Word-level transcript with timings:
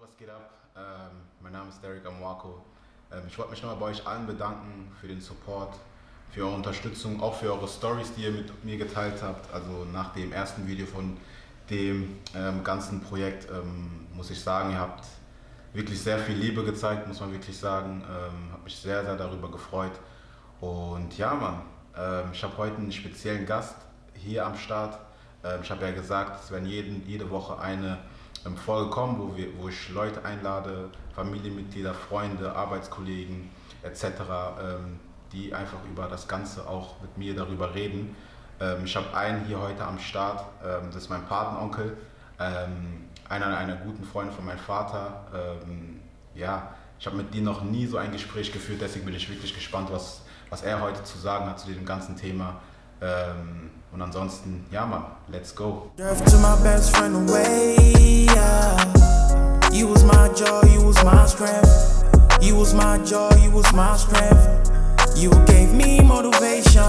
was 0.00 0.16
geht 0.16 0.30
ab? 0.30 0.50
Ähm, 0.74 1.20
mein 1.42 1.52
Name 1.52 1.68
ist 1.68 1.82
Derek 1.82 2.06
Amwako. 2.06 2.64
Ähm, 3.12 3.24
ich 3.28 3.36
wollte 3.36 3.50
mich 3.50 3.62
nochmal 3.62 3.78
bei 3.78 3.86
euch 3.86 4.06
allen 4.06 4.26
bedanken 4.26 4.90
für 4.98 5.08
den 5.08 5.20
Support, 5.20 5.74
für 6.30 6.44
eure 6.44 6.54
Unterstützung, 6.54 7.20
auch 7.20 7.34
für 7.34 7.52
eure 7.52 7.68
Stories, 7.68 8.14
die 8.14 8.22
ihr 8.22 8.30
mit 8.30 8.64
mir 8.64 8.78
geteilt 8.78 9.22
habt. 9.22 9.52
Also 9.52 9.84
nach 9.92 10.14
dem 10.14 10.32
ersten 10.32 10.66
Video 10.66 10.86
von 10.86 11.18
dem 11.68 12.18
ähm, 12.34 12.64
ganzen 12.64 13.02
Projekt 13.02 13.48
ähm, 13.50 14.06
muss 14.14 14.30
ich 14.30 14.40
sagen, 14.40 14.70
ihr 14.70 14.80
habt 14.80 15.04
wirklich 15.74 16.00
sehr 16.00 16.18
viel 16.18 16.36
Liebe 16.36 16.64
gezeigt, 16.64 17.06
muss 17.06 17.20
man 17.20 17.32
wirklich 17.32 17.58
sagen. 17.58 18.02
Ähm, 18.08 18.52
habe 18.52 18.62
mich 18.64 18.76
sehr, 18.76 19.04
sehr 19.04 19.16
darüber 19.16 19.50
gefreut. 19.50 19.92
Und 20.62 21.16
ja, 21.18 21.34
Mann, 21.34 21.60
ähm, 21.94 22.30
ich 22.32 22.42
habe 22.42 22.56
heute 22.56 22.76
einen 22.76 22.92
speziellen 22.92 23.44
Gast 23.44 23.76
hier 24.14 24.46
am 24.46 24.56
Start. 24.56 24.98
Ähm, 25.44 25.60
ich 25.62 25.70
habe 25.70 25.84
ja 25.84 25.90
gesagt, 25.90 26.42
es 26.42 26.50
werden 26.50 26.66
jeden, 26.66 27.06
jede 27.06 27.28
Woche 27.28 27.58
eine 27.58 27.98
ähm, 28.46 28.56
Folge 28.56 28.90
kommen, 28.90 29.18
wo, 29.18 29.36
wir, 29.36 29.46
wo 29.58 29.68
ich 29.68 29.88
Leute 29.90 30.24
einlade, 30.24 30.90
Familienmitglieder, 31.14 31.94
Freunde, 31.94 32.54
Arbeitskollegen 32.54 33.50
etc., 33.82 34.04
ähm, 34.62 35.00
die 35.32 35.54
einfach 35.54 35.78
über 35.90 36.06
das 36.08 36.26
Ganze 36.26 36.68
auch 36.68 37.00
mit 37.00 37.16
mir 37.16 37.34
darüber 37.34 37.74
reden. 37.74 38.16
Ähm, 38.60 38.84
ich 38.84 38.96
habe 38.96 39.14
einen 39.16 39.44
hier 39.46 39.60
heute 39.60 39.84
am 39.84 39.98
Start, 39.98 40.44
ähm, 40.64 40.88
das 40.92 41.04
ist 41.04 41.08
mein 41.10 41.24
Patenonkel, 41.26 41.96
ähm, 42.38 43.04
einer 43.28 43.56
einer 43.56 43.76
guten 43.76 44.04
Freunde 44.04 44.32
von 44.32 44.44
meinem 44.44 44.58
Vater. 44.58 45.26
Ähm, 45.34 46.00
ja, 46.34 46.74
ich 46.98 47.06
habe 47.06 47.16
mit 47.16 47.32
dir 47.32 47.42
noch 47.42 47.62
nie 47.62 47.86
so 47.86 47.96
ein 47.96 48.12
Gespräch 48.12 48.52
geführt, 48.52 48.80
deswegen 48.80 49.06
bin 49.06 49.14
ich 49.14 49.28
wirklich 49.28 49.54
gespannt, 49.54 49.90
was, 49.90 50.22
was 50.50 50.62
er 50.62 50.80
heute 50.80 51.02
zu 51.04 51.18
sagen 51.18 51.46
hat 51.46 51.58
zu 51.58 51.66
diesem 51.66 51.86
ganzen 51.86 52.16
Thema. 52.16 52.60
Ähm, 53.02 53.70
und 53.92 54.02
ansonsten, 54.02 54.66
ja 54.70 54.86
Mann, 54.86 55.04
let's 55.28 55.54
go. 55.54 55.90
You 59.72 59.88
was 59.88 60.02
my 60.04 60.28
joy, 60.34 60.62
you 60.68 60.82
was 60.86 61.02
my 61.04 61.26
strength. 61.26 62.04
You 62.42 62.56
was 62.58 62.74
my 62.74 62.98
joy, 63.04 63.30
you 63.42 63.50
was 63.52 63.72
my 63.72 63.96
strength. 63.96 64.70
You 65.16 65.30
gave 65.46 65.72
me 65.72 66.00
motivation. 66.02 66.82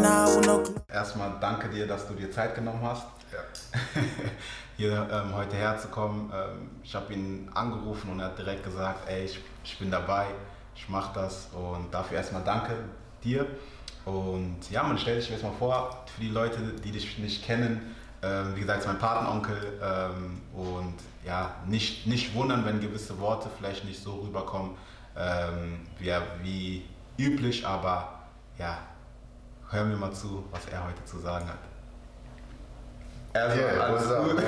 Now 0.00 0.40
no. 0.44 0.62
Erstmal 0.88 1.32
danke 1.40 1.68
dir, 1.68 1.86
dass 1.86 2.06
du 2.06 2.14
dir 2.14 2.30
Zeit 2.30 2.54
genommen 2.54 2.80
hast, 2.82 3.06
Ja. 3.32 4.00
hier 4.76 5.08
ähm, 5.10 5.34
heute 5.34 5.56
herzukommen. 5.56 6.30
Ähm, 6.34 6.70
ich 6.82 6.94
habe 6.94 7.12
ihn 7.14 7.50
angerufen 7.54 8.10
und 8.10 8.20
er 8.20 8.26
hat 8.26 8.38
direkt 8.38 8.64
gesagt, 8.64 9.08
ey, 9.08 9.24
ich, 9.24 9.38
ich 9.64 9.78
bin 9.78 9.90
dabei, 9.90 10.26
ich 10.74 10.88
mache 10.88 11.12
das 11.14 11.48
und 11.52 11.92
dafür 11.92 12.18
erstmal 12.18 12.42
danke 12.44 12.74
dir. 13.24 13.46
Und 14.06 14.58
ja, 14.70 14.84
man 14.84 14.96
stellt 14.98 15.20
sich 15.20 15.32
jetzt 15.32 15.42
mal 15.42 15.52
vor, 15.58 16.04
für 16.14 16.20
die 16.20 16.28
Leute, 16.28 16.58
die 16.84 16.92
dich 16.92 17.18
nicht 17.18 17.44
kennen, 17.44 17.94
ähm, 18.22 18.54
wie 18.54 18.60
gesagt, 18.60 18.80
ist 18.80 18.86
mein 18.86 19.00
Patenonkel 19.00 19.80
ähm, 19.82 20.40
und 20.54 20.94
ja, 21.24 21.56
nicht, 21.66 22.06
nicht 22.06 22.32
wundern, 22.34 22.64
wenn 22.64 22.80
gewisse 22.80 23.18
Worte 23.18 23.48
vielleicht 23.58 23.84
nicht 23.84 24.00
so 24.00 24.14
rüberkommen 24.20 24.76
ähm, 25.16 25.80
wie, 25.98 26.12
wie 26.42 26.84
üblich, 27.18 27.66
aber 27.66 28.20
ja, 28.58 28.78
hören 29.70 29.90
wir 29.90 29.96
mal 29.96 30.12
zu, 30.12 30.44
was 30.52 30.66
er 30.66 30.84
heute 30.84 31.04
zu 31.04 31.18
sagen 31.18 31.48
hat. 31.48 31.58
Also, 33.34 33.60
Yeah, 33.60 33.80
alles 33.80 34.10
up, 34.10 34.24
gut. 34.24 34.36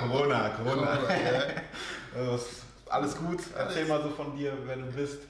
Corona, 0.00 0.48
Corona. 0.50 0.96
Corona, 0.96 1.10
yeah. 1.10 2.38
Alles 2.90 3.16
gut. 3.16 3.40
Erzähl 3.56 3.86
mal 3.86 4.02
so 4.02 4.10
von 4.10 4.36
dir, 4.36 4.52
wer 4.66 4.76
du 4.76 4.92
bist. 4.92 5.20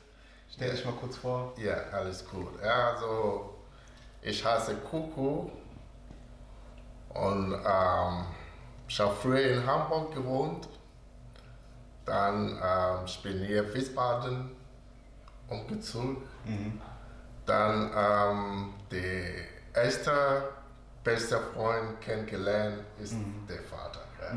Stell 0.54 0.70
dich 0.70 0.84
mal 0.84 0.92
kurz 0.92 1.16
vor. 1.16 1.54
Ja, 1.56 1.74
alles 1.92 2.28
gut. 2.28 2.60
Ja, 2.62 2.90
also 2.90 3.54
ich 4.20 4.44
heiße 4.44 4.76
Kuku 4.76 5.48
und 7.14 7.52
ähm, 7.54 8.24
ich 8.86 9.00
habe 9.00 9.14
früher 9.14 9.40
in 9.40 9.66
Hamburg 9.66 10.14
gewohnt. 10.14 10.68
Dann 12.04 12.58
ähm, 12.62 13.04
ich 13.06 13.22
bin 13.22 13.38
hier 13.44 13.64
in 13.64 13.74
Wiesbaden 13.74 14.50
umgezogen. 15.48 16.18
Dann 17.46 17.90
ähm, 17.96 18.74
der 18.90 19.82
erste 19.82 20.50
beste 21.02 21.38
Freund 21.54 22.00
kennengelernt 22.00 22.84
ist 23.00 23.14
der 23.48 23.62
Vater. 23.62 24.00
Ja. 24.20 24.32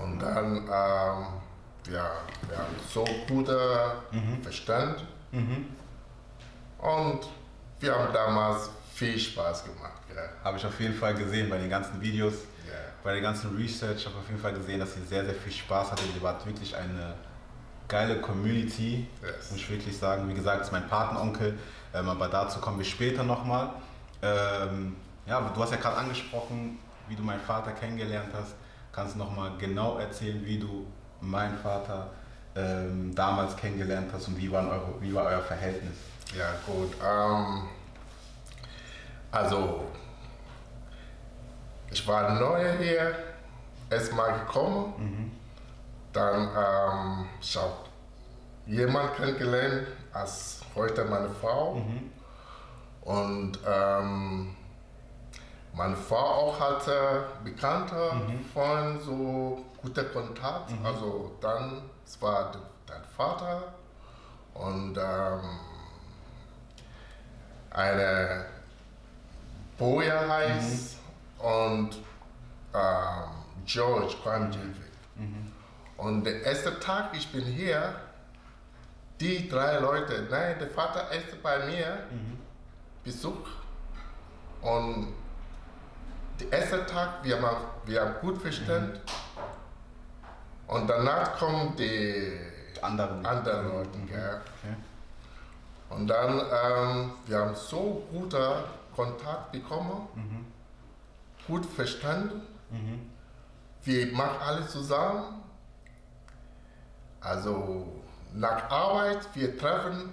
Und 0.00 0.18
dann, 0.18 0.56
ähm, 0.56 1.26
ja, 1.92 2.10
wir 2.48 2.58
haben 2.58 2.74
so 2.92 3.04
guten 3.28 4.42
Verstand. 4.42 5.04
Und 6.78 7.20
wir 7.80 7.94
haben 7.94 8.12
damals 8.12 8.70
viel 8.94 9.18
Spaß 9.18 9.64
gemacht. 9.64 9.92
Ja. 10.14 10.22
Habe 10.44 10.56
ich 10.56 10.64
auf 10.66 10.78
jeden 10.80 10.94
Fall 10.94 11.14
gesehen 11.14 11.50
bei 11.50 11.58
den 11.58 11.68
ganzen 11.70 12.00
Videos, 12.00 12.34
Ja. 12.66 12.72
bei 13.04 13.12
der 13.12 13.20
ganzen 13.22 13.54
Research. 13.56 14.06
habe 14.06 14.16
auf 14.18 14.28
jeden 14.28 14.40
Fall 14.40 14.54
gesehen, 14.54 14.80
dass 14.80 14.96
ihr 14.96 15.02
sehr, 15.04 15.24
sehr 15.24 15.34
viel 15.34 15.52
Spaß 15.52 15.92
hattet. 15.92 16.06
Ihr 16.14 16.22
wart 16.22 16.44
wirklich 16.46 16.74
eine 16.76 17.14
geile 17.88 18.20
Community, 18.20 19.06
Yes. 19.22 19.50
muss 19.50 19.60
ich 19.60 19.70
wirklich 19.70 19.96
sagen. 19.96 20.28
Wie 20.28 20.34
gesagt, 20.34 20.62
ist 20.62 20.72
mein 20.72 20.88
Patenonkel, 20.88 21.58
ähm, 21.94 22.08
aber 22.08 22.28
dazu 22.28 22.60
kommen 22.60 22.78
wir 22.78 22.84
später 22.84 23.22
nochmal. 23.22 23.70
Ähm, 24.22 24.96
ja, 25.26 25.40
du 25.54 25.62
hast 25.62 25.70
ja 25.72 25.76
gerade 25.76 25.96
angesprochen, 25.98 26.78
wie 27.08 27.14
du 27.16 27.22
meinen 27.22 27.40
Vater 27.40 27.72
kennengelernt 27.72 28.30
hast. 28.34 28.54
Kannst 28.92 29.14
du 29.14 29.18
nochmal 29.18 29.52
genau 29.58 29.98
erzählen, 29.98 30.44
wie 30.44 30.58
du 30.58 30.86
meinen 31.20 31.56
Vater 31.58 32.10
ähm, 32.54 33.14
damals 33.14 33.56
kennengelernt 33.56 34.10
hast 34.12 34.28
und 34.28 34.38
wie, 34.38 34.50
waren 34.50 34.68
eure, 34.68 35.00
wie 35.00 35.14
war 35.14 35.24
euer 35.26 35.42
Verhältnis? 35.42 35.94
Ja, 36.36 36.52
gut. 36.66 36.92
Ähm, 37.04 37.68
also, 39.30 39.84
ich 41.90 42.06
war 42.06 42.34
neu 42.34 42.64
hier, 42.78 43.14
erstmal 43.90 44.38
gekommen. 44.40 45.32
Dann 46.12 46.48
ähm, 46.56 47.26
ich 47.40 47.56
habe 47.56 47.74
jemanden 48.66 49.14
kennengelernt, 49.16 49.86
als 50.12 50.60
heute 50.74 51.04
meine 51.04 51.28
Frau. 51.28 51.82
Und 53.02 53.58
ähm, 53.66 54.56
meine 55.74 55.96
Frau 55.96 56.16
auch 56.16 56.60
hatte 56.60 57.24
Bekannte 57.44 58.12
von 58.52 58.98
so 59.00 59.64
guter 59.82 60.04
Kontakt. 60.04 60.70
Also 60.84 61.36
dann, 61.40 61.82
es 62.04 62.20
war 62.22 62.50
de- 62.52 62.60
dein 62.86 63.04
Vater 63.16 63.74
und 64.54 64.96
ähm, 64.96 65.40
eine 67.70 68.46
Boja 69.78 70.28
heißt 70.28 70.96
und 71.38 71.90
ähm, 72.74 73.30
George 73.66 74.14
Kwamjevik. 74.22 74.76
Und 75.96 76.24
der 76.24 76.42
erste 76.42 76.78
Tag, 76.78 77.10
ich 77.14 77.30
bin 77.32 77.44
hier, 77.44 77.94
die 79.20 79.48
drei 79.48 79.78
Leute, 79.78 80.26
nein, 80.30 80.58
der 80.58 80.68
Vater 80.70 81.10
ist 81.12 81.42
bei 81.42 81.58
mir, 81.66 81.98
Besuch. 83.02 83.46
Und 84.60 85.14
der 86.40 86.52
erste 86.60 86.84
Tag, 86.86 87.22
wir 87.24 87.40
haben, 87.40 87.64
wir 87.86 88.00
haben 88.00 88.14
gut 88.20 88.40
verstanden. 88.40 89.00
Und 90.68 90.88
danach 90.88 91.38
kommen 91.38 91.74
die 91.76 92.38
Anderen, 92.82 93.24
anderen 93.24 93.68
Leute. 93.68 93.98
Mhm. 93.98 94.06
Gell? 94.06 94.40
Okay. 94.40 94.74
Und 95.88 96.08
dann, 96.08 96.40
ähm, 96.40 97.12
wir 97.26 97.38
haben 97.38 97.54
so 97.54 98.06
guter 98.10 98.64
Kontakt 98.94 99.52
bekommen, 99.52 100.08
gut 101.46 101.64
verstanden. 101.66 102.42
Wir 103.84 104.12
machen 104.12 104.38
alles 104.40 104.70
zusammen. 104.72 105.42
Also 107.20 107.86
nach 108.34 108.68
Arbeit, 108.70 109.28
wir 109.34 109.56
treffen 109.56 110.12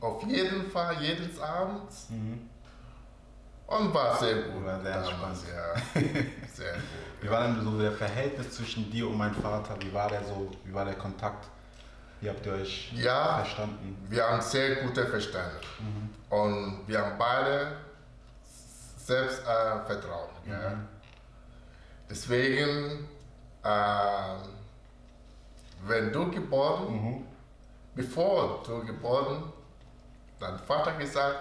auf 0.00 0.22
jeden 0.26 0.70
Fall 0.70 0.96
jedes 1.02 1.38
Abend. 1.40 1.90
Und 3.70 3.94
war 3.94 4.16
sehr 4.18 4.34
gut. 4.42 4.64
War 4.66 4.80
sehr 4.80 5.00
damals, 5.02 5.44
ja. 5.48 6.00
Sehr 6.52 6.72
gut. 6.74 6.82
Wie 7.22 7.30
war 7.30 7.46
denn 7.46 7.62
so 7.62 7.78
der 7.78 7.92
Verhältnis 7.92 8.50
zwischen 8.50 8.90
dir 8.90 9.06
und 9.08 9.16
meinem 9.16 9.34
Vater? 9.36 9.76
Wie 9.80 9.92
war 9.94 10.08
der 10.08 10.24
so? 10.24 10.50
Wie 10.64 10.74
war 10.74 10.84
der 10.84 10.94
Kontakt? 10.94 11.46
Wie 12.20 12.28
habt 12.28 12.44
ihr 12.44 12.52
euch 12.52 12.92
Ja. 12.94 13.36
verstanden? 13.38 13.96
Wir 14.10 14.24
haben 14.26 14.42
sehr 14.42 14.76
gute 14.76 15.06
Verstand. 15.06 15.60
Und 16.28 16.82
wir 16.86 16.98
haben 17.00 17.16
beide 17.18 17.72
selbst 18.96 19.40
äh, 19.42 19.86
Vertrauen. 19.86 20.30
Ja. 20.46 20.74
Deswegen, 22.10 23.08
äh, 23.62 24.34
wenn 25.86 26.12
du 26.12 26.30
geboren, 26.30 27.24
bevor 27.94 28.62
du 28.66 28.84
geboren, 28.84 29.44
dein 30.40 30.58
Vater 30.58 30.92
gesagt, 30.94 31.38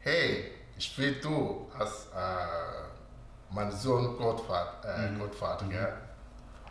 hey, 0.00 0.52
ich 0.80 0.96
will 0.96 1.20
du 1.20 1.68
als 1.78 2.06
äh, 2.06 3.54
mein 3.54 3.70
Sohn 3.70 4.16
Gottvater, 4.16 5.12
äh, 5.12 5.18
Gottvater 5.18 5.66
ja. 5.70 5.88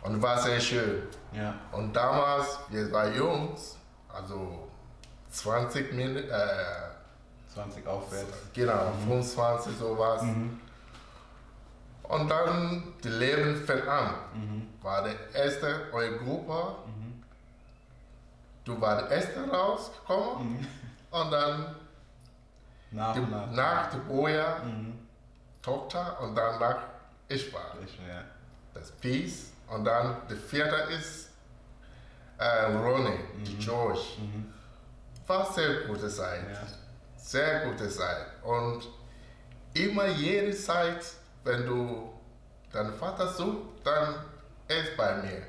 Und 0.02 0.20
war 0.20 0.36
sehr 0.36 0.58
schön. 0.58 1.02
Ja. 1.32 1.54
Und 1.70 1.94
damals, 1.94 2.58
wir 2.70 2.90
waren 2.90 3.14
Jungs, 3.14 3.76
also 4.12 4.68
20 5.30 5.92
Minuten, 5.92 6.28
äh, 6.28 7.54
20 7.54 7.86
aufwärts. 7.86 8.32
genau, 8.52 8.92
25 9.06 9.78
sowas. 9.78 10.22
Und 12.02 12.28
dann, 12.28 12.94
die 13.04 13.08
Leben 13.08 13.54
fängt 13.64 13.86
an. 13.86 14.14
war 14.82 15.04
der 15.04 15.14
erste 15.34 15.86
eure 15.92 16.16
Gruppe. 16.16 16.74
Du 18.64 18.80
war 18.80 19.02
der 19.02 19.10
erste 19.10 19.48
rausgekommen 19.48 20.66
und 21.10 21.30
dann 21.30 21.76
Nach 22.90 23.14
die, 23.14 23.20
und 23.20 23.30
nach. 23.30 23.50
nach 23.50 23.90
der 23.90 23.98
Boja, 23.98 24.56
Tochter 25.62 26.20
und 26.20 26.34
dann 26.34 26.58
nach. 26.58 26.78
Ich, 27.28 27.52
ja. 27.52 28.24
Das 28.74 28.90
Peace 28.92 29.52
und 29.68 29.84
dann 29.84 30.16
der 30.28 30.36
vierte 30.36 30.74
ist 30.92 31.30
äh, 32.38 32.64
Ronnie, 32.72 33.18
die 33.46 33.56
George. 33.58 34.00
War 35.26 35.52
sehr 35.52 35.82
gute 35.86 36.08
Zeit. 36.08 36.42
Ja. 36.50 36.66
Sehr 37.16 37.66
gute 37.66 37.88
Zeit. 37.88 38.26
Und 38.42 38.88
immer 39.74 40.06
jede 40.06 40.52
Zeit, 40.56 41.04
wenn 41.44 41.66
du 41.66 42.12
deinen 42.72 42.94
Vater 42.94 43.28
suchst, 43.28 43.84
dann 43.84 44.14
er 44.66 44.82
ist 44.84 44.96
bei 44.96 45.16
mir. 45.16 45.42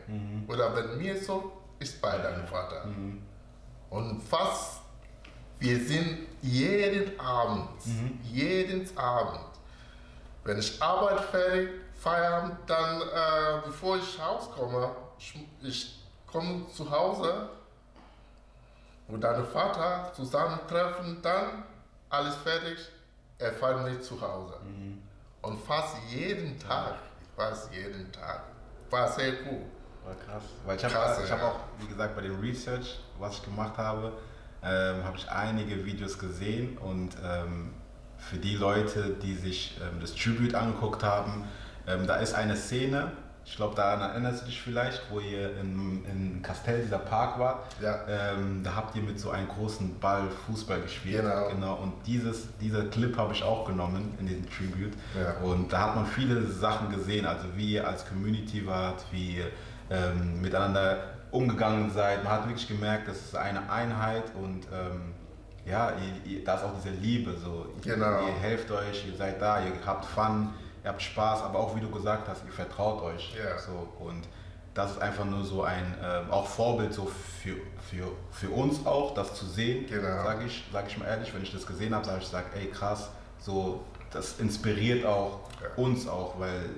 Oder 0.47 0.75
wenn 0.75 0.97
mir 0.97 1.15
so, 1.21 1.51
ist 1.79 2.01
bei 2.01 2.17
deinem 2.17 2.45
Vater. 2.47 2.85
Und 3.89 4.21
fast, 4.23 4.81
wir 5.59 5.79
sind 5.79 6.27
jeden 6.41 7.19
Abend, 7.19 7.69
jeden 8.23 8.97
Abend, 8.97 9.45
wenn 10.43 10.57
ich 10.57 10.81
Arbeit 10.81 11.21
fertig, 11.21 11.69
Feierabend, 11.99 12.57
dann, 12.65 13.01
äh, 13.01 13.61
bevor 13.65 13.97
ich 13.97 14.19
rauskomme, 14.19 14.89
ich, 15.19 15.35
ich 15.61 15.99
komme 16.25 16.65
zu 16.69 16.89
Hause 16.89 17.49
und 19.07 19.21
deine 19.21 19.43
Vater 19.43 20.11
zusammentreffen, 20.15 21.21
dann 21.21 21.63
alles 22.09 22.35
fertig, 22.37 22.79
er 23.37 23.53
fährt 23.53 23.83
mich 23.83 24.01
zu 24.01 24.19
Hause. 24.19 24.55
Und 25.43 25.59
fast 25.61 25.95
jeden 26.09 26.57
Tag, 26.59 26.95
fast 27.35 27.71
jeden 27.73 28.11
Tag. 28.11 28.43
War 28.89 29.07
sehr 29.07 29.31
gut. 29.33 29.61
War 30.03 30.15
krass. 30.15 30.43
Weil 30.65 30.77
ich 30.77 30.83
habe 30.85 31.29
hab 31.29 31.43
auch, 31.43 31.59
wie 31.79 31.87
gesagt, 31.87 32.15
bei 32.15 32.21
dem 32.21 32.39
Research, 32.39 32.99
was 33.19 33.35
ich 33.35 33.43
gemacht 33.43 33.77
habe, 33.77 34.13
ähm, 34.63 35.03
habe 35.03 35.17
ich 35.17 35.29
einige 35.29 35.85
Videos 35.85 36.19
gesehen 36.19 36.77
und 36.77 37.15
ähm, 37.23 37.71
für 38.17 38.37
die 38.37 38.55
Leute, 38.55 39.15
die 39.21 39.33
sich 39.33 39.77
ähm, 39.81 39.99
das 39.99 40.13
Tribute 40.13 40.55
angeguckt 40.55 41.03
haben, 41.03 41.45
ähm, 41.87 42.05
da 42.05 42.17
ist 42.17 42.33
eine 42.33 42.55
Szene, 42.55 43.11
ich 43.43 43.55
glaube, 43.55 43.75
daran 43.75 44.01
erinnerst 44.01 44.43
du 44.43 44.45
dich 44.45 44.61
vielleicht, 44.61 45.01
wo 45.09 45.19
ihr 45.19 45.57
in, 45.59 46.05
in 46.05 46.41
Castell, 46.43 46.83
dieser 46.83 46.99
Park 46.99 47.39
wart. 47.39 47.65
Ja. 47.81 48.01
Ähm, 48.07 48.61
da 48.63 48.75
habt 48.75 48.95
ihr 48.95 49.01
mit 49.01 49.19
so 49.19 49.31
einem 49.31 49.47
großen 49.47 49.99
Ball 49.99 50.29
Fußball 50.45 50.79
gespielt. 50.81 51.25
Genau. 51.51 51.75
Und 51.75 51.93
dieses, 52.05 52.55
dieser 52.59 52.85
Clip 52.85 53.17
habe 53.17 53.33
ich 53.33 53.43
auch 53.43 53.65
genommen 53.65 54.15
in 54.19 54.27
diesem 54.27 54.47
Tribute. 54.49 54.93
Ja. 55.19 55.43
Und 55.43 55.73
da 55.73 55.87
hat 55.87 55.95
man 55.95 56.05
viele 56.05 56.45
Sachen 56.47 56.91
gesehen, 56.91 57.25
also 57.25 57.45
wie 57.55 57.73
ihr 57.73 57.87
als 57.87 58.07
Community 58.07 58.65
wart, 58.65 59.03
wie 59.11 59.37
ihr 59.37 59.47
ähm, 59.89 60.39
miteinander 60.39 60.97
umgegangen 61.31 61.91
seid. 61.91 62.23
Man 62.23 62.33
hat 62.33 62.47
wirklich 62.47 62.67
gemerkt, 62.67 63.07
das 63.07 63.17
ist 63.17 63.35
eine 63.35 63.69
Einheit 63.71 64.23
und 64.35 64.65
ähm, 64.71 65.13
ja, 65.65 65.91
ihr, 65.91 66.31
ihr, 66.31 66.43
da 66.43 66.55
ist 66.55 66.63
auch 66.63 66.73
diese 66.75 66.93
Liebe. 66.95 67.35
So. 67.37 67.67
Genau. 67.83 68.27
Ihr 68.27 68.33
helft 68.33 68.69
euch, 68.71 69.05
ihr 69.07 69.15
seid 69.15 69.41
da, 69.41 69.59
ihr 69.59 69.71
habt 69.85 70.05
Fun, 70.05 70.53
ihr 70.83 70.89
habt 70.89 71.01
Spaß, 71.01 71.43
aber 71.43 71.59
auch 71.59 71.75
wie 71.75 71.79
du 71.81 71.89
gesagt 71.89 72.27
hast, 72.27 72.43
ihr 72.45 72.51
vertraut 72.51 73.01
euch. 73.03 73.33
Ja. 73.35 73.57
So. 73.59 73.87
Und 74.03 74.27
das 74.73 74.91
ist 74.91 75.01
einfach 75.01 75.25
nur 75.25 75.43
so 75.43 75.63
ein 75.63 75.93
ähm, 76.03 76.31
auch 76.31 76.47
Vorbild 76.47 76.93
so 76.93 77.05
für, 77.05 77.55
für, 77.89 78.07
für 78.31 78.49
uns 78.49 78.85
auch, 78.85 79.13
das 79.13 79.35
zu 79.35 79.45
sehen. 79.45 79.85
Genau. 79.87 80.23
Sage 80.23 80.45
ich, 80.45 80.63
sag 80.71 80.87
ich 80.87 80.97
mal 80.97 81.05
ehrlich, 81.07 81.33
wenn 81.33 81.43
ich 81.43 81.51
das 81.51 81.65
gesehen 81.67 81.93
habe, 81.93 82.05
sage 82.05 82.19
ich, 82.21 82.27
sag, 82.27 82.45
ey 82.55 82.67
krass, 82.67 83.09
so, 83.39 83.83
das 84.11 84.39
inspiriert 84.39 85.05
auch 85.05 85.41
Ja. 85.61 85.67
uns 85.83 86.07
auch, 86.07 86.39
weil 86.39 86.69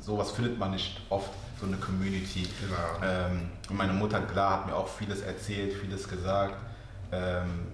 sowas 0.00 0.32
findet 0.32 0.58
man 0.58 0.72
nicht 0.72 1.00
oft, 1.10 1.30
so 1.60 1.66
eine 1.66 1.76
Community. 1.76 2.48
Genau. 2.60 2.76
Ähm, 3.02 3.50
und 3.68 3.76
meine 3.76 3.92
Mutter, 3.92 4.20
klar, 4.20 4.50
hat 4.52 4.66
mir 4.66 4.74
auch 4.74 4.88
vieles 4.88 5.22
erzählt, 5.22 5.74
vieles 5.74 6.08
gesagt. 6.08 6.54
Ähm, 7.12 7.68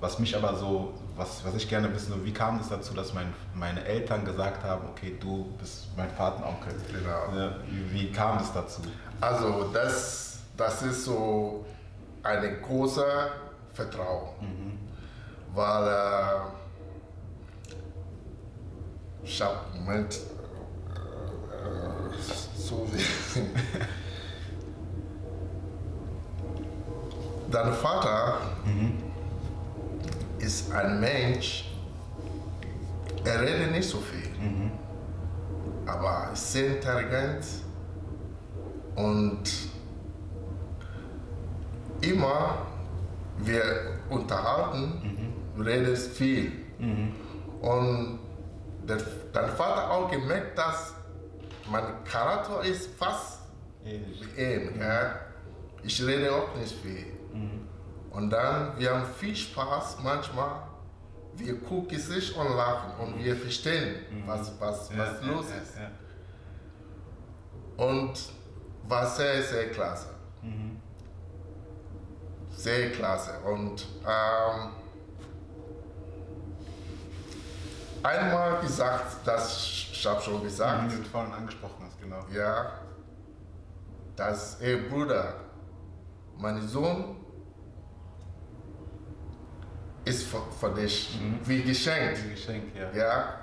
was 0.00 0.18
mich 0.18 0.36
aber 0.36 0.56
so, 0.56 0.94
was, 1.16 1.44
was 1.44 1.54
ich 1.54 1.68
gerne 1.68 1.94
wissen 1.94 2.12
will, 2.14 2.24
wie 2.24 2.32
kam 2.32 2.58
es 2.58 2.68
dazu, 2.68 2.92
dass 2.92 3.14
mein, 3.14 3.32
meine 3.54 3.84
Eltern 3.84 4.24
gesagt 4.24 4.64
haben, 4.64 4.88
okay, 4.88 5.16
du 5.20 5.44
bist 5.60 5.86
mein 5.96 6.12
Patenonkel. 6.16 6.74
Genau. 6.90 7.52
Wie, 7.68 7.92
wie 7.92 8.10
kam 8.10 8.38
es 8.38 8.52
dazu? 8.52 8.82
Also 9.20 9.70
das, 9.72 10.40
das 10.56 10.82
ist 10.82 11.04
so 11.04 11.64
ein 12.24 12.62
großer 12.62 13.30
Vertrauen, 13.72 14.30
weil 15.54 15.86
äh, 15.86 16.40
ich 19.22 19.40
habe 19.40 19.56
Moment 19.76 20.18
so 22.62 22.86
Dein 27.50 27.72
Vater 27.74 28.38
ist 30.38 30.72
ein 30.72 31.00
Mensch, 31.00 31.70
er 33.24 33.40
redet 33.40 33.72
nicht 33.72 33.88
so 33.88 33.98
viel, 33.98 34.30
aber 35.86 36.30
ist 36.32 36.52
sehr 36.52 36.76
intelligent 36.76 37.44
und 38.96 39.42
immer 42.00 42.66
wir 43.38 43.64
unterhalten, 44.08 45.34
redet 45.58 45.98
viel. 45.98 46.52
Und 47.60 48.18
der, 48.88 48.98
dein 49.32 49.50
Vater 49.50 49.90
auch 49.90 50.10
gemerkt, 50.10 50.56
dass 50.58 50.94
mein 51.70 52.04
Charakter 52.04 52.62
ist 52.62 52.94
fast 52.96 53.40
Ähnlich. 53.84 54.22
ihm. 54.38 54.80
Ja? 54.80 55.16
Ich 55.82 56.00
rede 56.04 56.32
auch 56.34 56.54
nicht 56.56 56.74
viel. 56.80 57.06
Und 58.10 58.30
dann, 58.30 58.78
wir 58.78 58.94
haben 58.94 59.06
viel 59.18 59.34
Spaß 59.34 59.98
manchmal. 60.02 60.62
Wir 61.34 61.58
gucken 61.60 61.98
sich 61.98 62.36
und 62.36 62.56
lachen 62.56 62.92
und 63.00 63.24
wir 63.24 63.34
verstehen, 63.34 63.96
was, 64.26 64.52
was, 64.60 64.96
was 64.96 65.22
los 65.22 65.46
ist. 65.46 65.78
Ja, 65.78 65.90
Und 67.84 68.12
war 68.86 69.06
sehr, 69.06 69.42
sehr 69.42 69.70
klasse. 69.70 70.08
Sehr 72.50 72.90
klasse. 72.92 73.38
Und 73.40 73.86
ähm, 74.06 74.70
einmal 78.02 78.60
gesagt, 78.60 79.16
das 79.24 79.82
ich 80.02 80.06
habe 80.08 80.20
schon 80.20 80.42
gesagt, 80.42 80.92
Wie 80.92 80.96
du 80.96 81.04
vorhin 81.04 81.32
angesprochen 81.32 81.86
hast, 81.86 82.00
genau. 82.00 82.24
ja, 82.34 82.72
dass, 84.16 84.60
ey 84.60 84.88
Bruder, 84.88 85.34
mein 86.38 86.60
Sohn 86.66 87.16
ist 90.04 90.24
für, 90.24 90.42
für 90.60 90.74
dich 90.74 91.20
wie 91.44 91.62
geschenkt. 91.62 92.18
Ein 92.18 92.30
Geschenk, 92.30 92.74
ja. 92.74 92.90
Ja, 92.92 93.34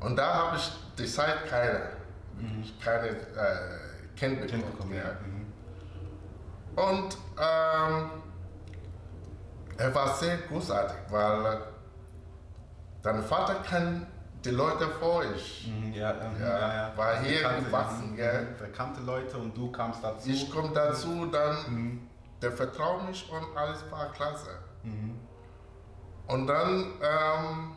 und 0.00 0.16
da 0.16 0.34
habe 0.34 0.56
ich 0.58 0.70
die 0.98 1.06
Zeit 1.06 1.46
keine, 1.48 1.92
keine 2.84 3.08
äh, 3.08 3.14
Kind 4.14 4.40
bekommen. 4.42 4.62
Kind 4.62 4.70
bekommen, 4.72 4.94
ja. 4.94 5.04
ja. 5.04 5.16
Mhm. 5.24 5.46
Und 6.76 7.16
ähm, 7.38 8.10
er 9.78 9.94
war 9.94 10.14
sehr 10.14 10.36
großartig, 10.36 10.96
weil 11.08 11.75
dein 13.06 13.22
Vater 13.22 13.54
kennt 13.62 14.06
die 14.44 14.50
Leute 14.50 14.88
vor 14.88 15.24
ich. 15.24 15.68
Mhm, 15.68 15.92
Ja, 15.92 16.10
ähm, 16.10 16.40
Ja, 16.40 16.58
ja, 16.58 16.74
ja. 16.74 16.96
war 16.96 17.16
hier 17.20 17.38
Bekannte, 17.38 17.64
gewachsen, 17.64 18.10
mhm, 18.12 18.16
gell? 18.16 18.46
Bekannte 18.58 19.00
Leute 19.00 19.36
und 19.38 19.56
du 19.56 19.70
kamst 19.72 20.02
dazu. 20.02 20.28
Ich 20.28 20.50
komme 20.50 20.70
dazu, 20.74 21.26
dann 21.26 22.00
der 22.42 22.52
vertraut 22.52 23.06
mich 23.08 23.28
und 23.30 23.56
alles 23.56 23.90
war 23.90 24.12
klasse. 24.12 24.50
Und 26.28 26.46
dann, 26.46 26.92
ähm, 27.02 27.72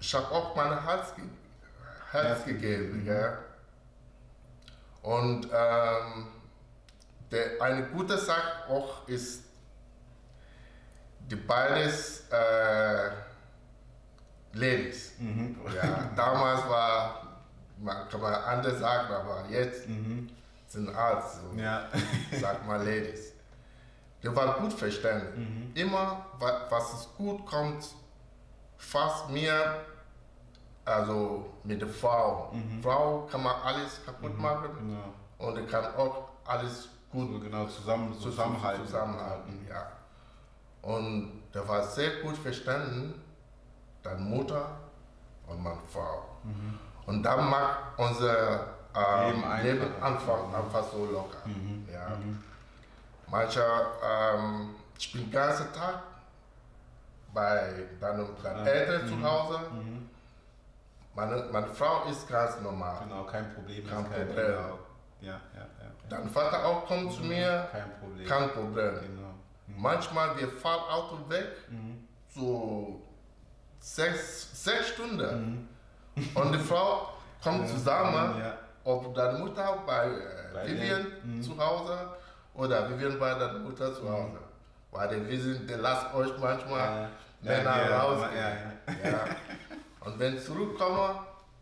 ich 0.00 0.14
habe 0.14 0.30
auch 0.30 0.54
mein 0.54 0.82
Herz, 0.84 1.14
ge 1.16 1.24
Herz 2.12 2.44
gegeben. 2.44 3.04
Gell? 3.04 3.38
Und 5.02 5.46
ähm, 5.52 6.28
der, 7.30 7.60
eine 7.60 7.82
gute 7.88 8.16
Sache 8.16 8.68
auch 8.70 9.06
ist, 9.08 9.44
die 11.30 11.36
beides 11.36 12.28
äh, 12.30 13.10
Ladies. 14.54 15.12
Ja, 15.74 16.10
damals 16.16 16.68
war, 16.68 17.22
man 17.78 18.08
kann 18.08 18.20
man 18.20 18.34
anders 18.34 18.78
sagen, 18.80 19.12
aber 19.12 19.44
jetzt 19.48 19.86
sind 20.66 20.94
Arzt, 20.94 21.38
so, 21.40 21.58
Ja. 21.58 21.88
sag 22.40 22.66
mal 22.66 22.78
Ladies. 22.78 23.32
Die 24.22 24.34
war 24.34 24.58
gut 24.58 24.72
verstanden. 24.72 25.70
Immer, 25.74 26.26
wa- 26.38 26.62
was 26.70 26.92
es 26.94 27.08
gut 27.16 27.46
kommt, 27.46 27.84
fast 28.76 29.30
mir, 29.30 29.84
also 30.84 31.46
mit 31.64 31.80
der 31.80 31.88
Frau. 31.88 32.52
Frau 32.82 33.28
kann 33.30 33.42
man 33.42 33.54
alles 33.62 34.00
kaputt 34.04 34.36
machen 34.38 34.70
Genau. 34.78 35.50
und 35.50 35.68
kann 35.70 35.84
auch 35.94 36.28
alles 36.44 36.88
gut 37.12 37.30
So 37.32 37.38
genau 37.40 37.66
zusammen, 37.66 38.12
zu- 38.14 38.30
zusammenhalten. 38.30 38.86
zusammenhalten. 38.86 39.66
Ja. 39.68 39.86
Und 40.82 41.42
der 41.54 41.66
war 41.68 41.82
sehr 41.86 42.20
gut 42.22 42.36
verstanden, 42.36 43.14
deine 44.02 44.20
Mutter 44.20 44.66
und 45.46 45.62
meine 45.62 45.80
Frau. 45.92 46.24
Und 47.06 47.22
dann 47.22 47.48
macht 47.48 47.78
unser 47.96 48.66
ähm, 48.94 49.44
Leben 49.62 50.02
einfach, 50.02 50.52
einfach 50.52 50.84
so 50.90 51.06
locker. 51.06 51.46
Mhm. 51.46 51.86
Ja. 51.92 52.08
Mancher, 53.30 53.86
ähm, 54.02 54.74
ich 54.98 55.12
bin 55.12 55.22
den 55.22 55.30
ganzen 55.30 55.72
Tag 55.72 56.02
bei 57.32 57.86
deinem, 58.00 58.28
deinen 58.42 58.66
Eltern 58.66 59.08
zu 59.08 59.22
Hause. 59.22 59.58
Mhm. 59.72 60.08
Meine, 61.14 61.48
meine 61.52 61.66
Frau 61.68 62.04
ist 62.10 62.28
ganz 62.28 62.60
normal. 62.60 63.00
Genau, 63.04 63.24
kein 63.24 63.52
Problem. 63.54 63.86
Kein 63.86 64.04
Problem. 64.04 64.28
Genau. 64.34 64.78
Ja, 65.20 65.32
ja, 65.54 65.60
ja. 65.60 65.90
Dein 66.08 66.28
Vater 66.30 66.64
auch 66.64 66.86
kommt 66.86 67.12
zu 67.12 67.22
mir, 67.22 67.68
Kein 67.72 67.90
Problem. 67.98 68.26
kein 68.28 68.50
Problem. 68.50 68.94
Genau. 69.00 69.28
Mhm. 69.66 69.82
Manchmal 69.82 70.36
wir 70.38 70.48
fahren 70.48 70.88
Auto 70.90 71.28
weg, 71.28 71.48
Mhm. 71.68 72.06
so 72.28 73.02
sechs, 73.80 74.64
sechs 74.64 74.88
Stunden. 74.88 75.68
Mhm. 76.14 76.28
Und 76.34 76.52
die 76.52 76.58
Frau 76.58 77.08
kommt 77.42 77.68
zusammen, 77.68 78.40
Ja. 78.40 78.58
ob 78.84 79.14
deine 79.14 79.38
Mutter 79.38 79.82
bei, 79.86 80.06
äh, 80.08 80.52
Bei 80.52 80.66
Vivian. 80.66 81.06
Mhm. 81.24 81.42
zu 81.42 81.56
Hause 81.58 81.96
oder 82.54 82.88
Vivian 82.90 83.18
bei 83.18 83.34
deiner 83.34 83.58
Mutter 83.60 83.94
zu 83.94 84.10
Hause. 84.10 84.38
Weil 84.90 85.08
die 85.20 85.28
wissen, 85.28 85.66
der 85.66 85.78
lasst 85.78 86.12
euch 86.14 86.32
manchmal 86.38 87.08
Männer 87.40 87.76
ja, 87.82 87.90
ja, 87.90 88.00
rausgehen. 88.02 88.34
ja, 88.36 89.04
ja. 89.04 89.10
Ja. 89.10 89.24
Und 90.00 90.18
wenn 90.18 90.38
zurückkommen, 90.40 91.18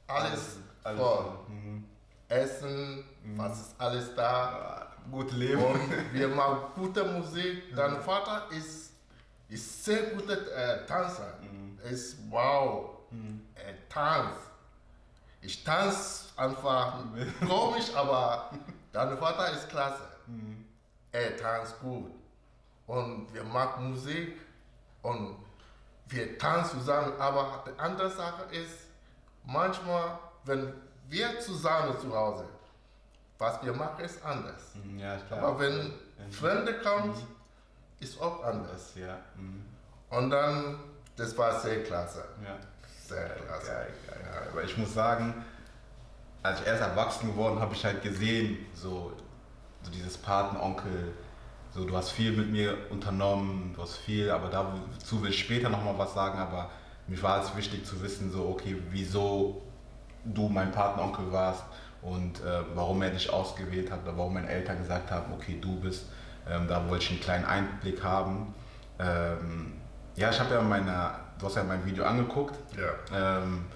alles, 0.06 0.58
Alles 0.84 1.00
voll. 1.00 1.24
Mhm. 1.48 1.84
Essen, 2.28 3.04
was 3.36 3.60
ist 3.60 3.74
alles 3.78 4.14
da. 4.14 4.86
Gut 5.10 5.30
leben. 5.32 5.62
Und 5.62 5.80
wir 6.12 6.28
machen 6.28 6.58
gute 6.74 7.04
Musik. 7.04 7.62
Dein 7.76 8.00
Vater 8.00 8.46
ist, 8.50 8.92
ist 9.48 9.84
sehr 9.84 10.02
guter 10.10 10.32
äh, 10.34 10.84
Tänzer. 10.86 11.34
Mhm. 11.88 11.94
Ist 11.94 12.16
wow. 12.30 12.90
Er 13.54 13.88
tanzt. 13.88 14.40
Ich 15.40 15.62
tanze 15.64 16.24
einfach 16.36 16.98
komisch, 17.46 17.94
aber 17.94 18.50
dein 18.92 19.16
Vater 19.18 19.50
ist 19.52 19.68
klasse. 19.68 20.02
Mhm. 20.26 20.64
Er 21.12 21.36
tanzt 21.36 21.78
gut. 21.80 22.10
Und 22.86 23.32
wir 23.32 23.44
machen 23.44 23.90
Musik 23.90 24.38
und 25.02 25.36
wir 26.08 26.38
tanzen 26.38 26.80
zusammen. 26.80 27.12
Aber 27.18 27.64
die 27.66 27.78
andere 27.78 28.10
Sache 28.10 28.44
ist, 28.54 28.88
manchmal, 29.44 30.18
wenn 30.44 30.72
wir 31.08 31.40
zusammen 31.40 31.98
zu 31.98 32.14
Hause, 32.14 32.48
was 33.38 33.62
wir 33.62 33.72
machen, 33.72 34.04
ist 34.04 34.24
anders. 34.24 34.74
Mhm, 34.74 34.98
Ja. 34.98 35.16
Aber 35.30 35.58
wenn 35.60 35.92
Fremde 36.30 36.80
kommen, 36.80 37.14
ist 38.00 38.20
auch 38.20 38.42
anders. 38.44 38.94
ja. 38.96 39.18
Mhm. 39.36 39.64
Und 40.10 40.30
dann, 40.30 40.78
das 41.16 41.36
war 41.36 41.58
sehr 41.60 41.82
klasse. 41.82 42.24
ja. 42.42 42.56
Sehr 43.08 43.28
klasse. 43.28 43.66
Geil, 43.66 43.86
geil, 44.08 44.20
geil. 44.24 44.48
Aber 44.50 44.64
ich 44.64 44.76
muss 44.76 44.92
sagen, 44.92 45.44
als 46.42 46.60
ich 46.60 46.66
erst 46.66 46.82
erwachsen 46.82 47.30
geworden, 47.30 47.60
habe 47.60 47.74
ich 47.74 47.84
halt 47.84 48.02
gesehen, 48.02 48.58
so, 48.74 49.12
so 49.82 49.90
dieses 49.90 50.16
Patenonkel, 50.16 51.12
so 51.72 51.84
du 51.84 51.96
hast 51.96 52.10
viel 52.10 52.32
mit 52.32 52.50
mir 52.50 52.76
unternommen, 52.90 53.74
du 53.74 53.82
hast 53.82 53.96
viel, 53.96 54.30
aber 54.30 54.48
dazu 54.48 55.22
will 55.22 55.30
ich 55.30 55.38
später 55.38 55.68
nochmal 55.68 55.96
was 55.98 56.14
sagen, 56.14 56.38
aber 56.38 56.70
mir 57.06 57.22
war 57.22 57.42
es 57.42 57.56
wichtig 57.56 57.86
zu 57.86 58.02
wissen, 58.02 58.32
so, 58.32 58.48
okay, 58.48 58.76
wieso 58.90 59.62
du 60.24 60.48
mein 60.48 60.72
Patenonkel 60.72 61.30
warst 61.30 61.62
und 62.02 62.40
äh, 62.40 62.62
warum 62.74 63.02
er 63.02 63.10
dich 63.10 63.30
ausgewählt 63.30 63.90
hat 63.90 64.02
oder 64.02 64.16
warum 64.16 64.34
meine 64.34 64.48
Eltern 64.48 64.78
gesagt 64.78 65.10
haben, 65.10 65.32
okay, 65.32 65.58
du 65.60 65.78
bist. 65.80 66.06
Ähm, 66.48 66.68
da 66.68 66.88
wollte 66.88 67.04
ich 67.04 67.10
einen 67.10 67.20
kleinen 67.20 67.44
Einblick 67.44 68.02
haben. 68.02 68.54
Ähm, 68.98 69.75
ja, 70.16 70.30
ich 70.30 70.40
habe 70.40 70.54
ja 70.54 70.62
meine, 70.62 71.10
du 71.38 71.46
hast 71.46 71.56
ja 71.56 71.64
mein 71.64 71.84
Video 71.84 72.04
angeguckt 72.04 72.54
Ja. 72.76 73.38
ähm, 73.38 73.66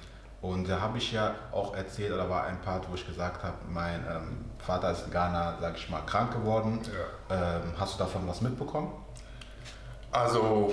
und 0.40 0.68
da 0.68 0.80
habe 0.80 0.96
ich 0.96 1.12
ja 1.12 1.34
auch 1.52 1.74
erzählt, 1.74 2.12
oder 2.12 2.28
war 2.30 2.44
ein 2.44 2.58
Part, 2.62 2.88
wo 2.90 2.94
ich 2.94 3.06
gesagt 3.06 3.42
habe, 3.42 3.56
mein 3.68 4.02
ähm, 4.10 4.44
Vater 4.58 4.90
ist 4.90 5.04
in 5.06 5.12
Ghana, 5.12 5.58
sag 5.60 5.76
ich 5.76 5.90
mal, 5.90 6.00
krank 6.06 6.32
geworden. 6.32 6.80
Ähm, 7.28 7.74
hast 7.78 7.94
du 7.94 8.04
davon 8.04 8.26
was 8.26 8.40
mitbekommen? 8.40 8.90
Also, 10.10 10.72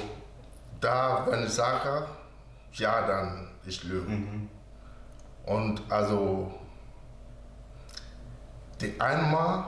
da, 0.80 1.28
wenn 1.30 1.44
ich 1.44 1.54
sage, 1.54 2.06
ja, 2.74 3.06
dann 3.06 3.50
ich 3.66 3.84
lüge. 3.84 4.10
Und 5.46 5.82
also, 5.90 6.54
die 8.80 9.00
einmal, 9.02 9.66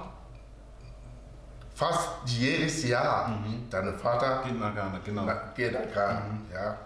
fast 1.79 2.09
jedes 2.25 2.83
Jahr, 2.83 3.39
dein 3.69 3.93
Vater 3.97 4.43
Geht 4.43 4.59
nach 4.59 4.75
Ghana, 4.75 4.99
genau. 5.03 5.23
na, 5.25 5.33
geht 5.55 5.71
nach 5.71 5.93
Ghana. 5.93 6.21
Ja. 6.53 6.77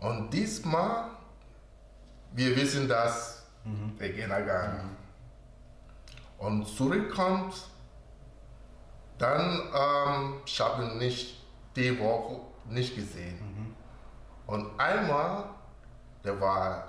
Und 0.00 0.30
diesmal, 0.30 1.04
wir 2.32 2.56
wissen, 2.56 2.88
dass 2.88 3.46
er 4.00 4.08
geht 4.08 4.28
nach 4.28 4.44
Ghana. 4.44 4.84
Und 6.38 6.66
zurückkommt, 6.66 7.54
dann, 9.18 9.70
ähm, 9.72 10.34
ich 10.44 10.60
habe 10.60 10.84
nicht 10.98 11.40
die 11.76 11.96
Woche 12.00 12.40
nicht 12.68 12.96
gesehen. 12.96 13.76
Und 14.48 14.80
einmal, 14.80 15.44
der 16.24 16.40
war 16.40 16.84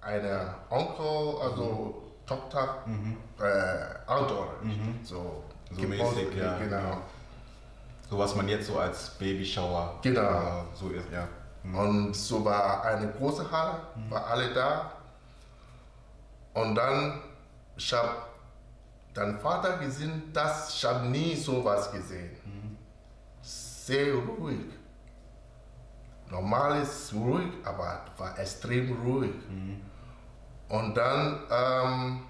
eine 0.00 0.54
Onkel, 0.70 1.42
also 1.42 2.02
Tochter, 2.24 2.84
äh, 3.40 4.10
Outdoor, 4.10 4.54
so, 5.02 5.42
So 5.70 5.80
gepostet, 5.82 6.28
mäßig, 6.28 6.36
ja. 6.42 6.58
Genau. 6.58 6.98
So 8.08 8.18
was 8.18 8.34
man 8.36 8.48
jetzt 8.48 8.66
so 8.68 8.78
als 8.78 9.10
Babyshower 9.18 9.98
Genau. 10.02 10.20
äh, 10.20 10.62
so 10.74 10.90
ist, 10.90 11.06
ja. 11.12 11.26
Und 11.64 12.14
so 12.14 12.44
war 12.44 12.84
eine 12.84 13.08
große 13.12 13.50
Halle, 13.50 13.80
war 14.08 14.26
alle 14.28 14.54
da. 14.54 14.92
Und 16.54 16.76
dann, 16.76 17.20
ich 17.76 17.92
habe 17.92 18.10
deinen 19.12 19.38
Vater 19.40 19.76
gesehen, 19.78 20.30
das, 20.32 20.74
ich 20.74 20.84
habe 20.84 21.06
nie 21.06 21.34
sowas 21.34 21.90
gesehen. 21.90 22.30
Sehr 23.42 24.14
ruhig. 24.14 24.60
Normal 26.30 26.82
ist 26.82 27.12
ruhig, 27.12 27.48
aber 27.64 28.00
war 28.16 28.38
extrem 28.38 28.92
ruhig. 29.04 29.32
Und 30.68 30.94
dann, 30.96 31.40
ähm, 31.50 32.20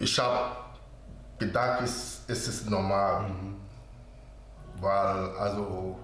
ich 0.00 0.18
habe 0.18 0.56
gedacht, 1.38 1.82
es, 1.84 2.22
es 2.26 2.48
ist 2.48 2.70
normal. 2.70 3.30
Weil, 4.80 5.36
also, 5.38 5.98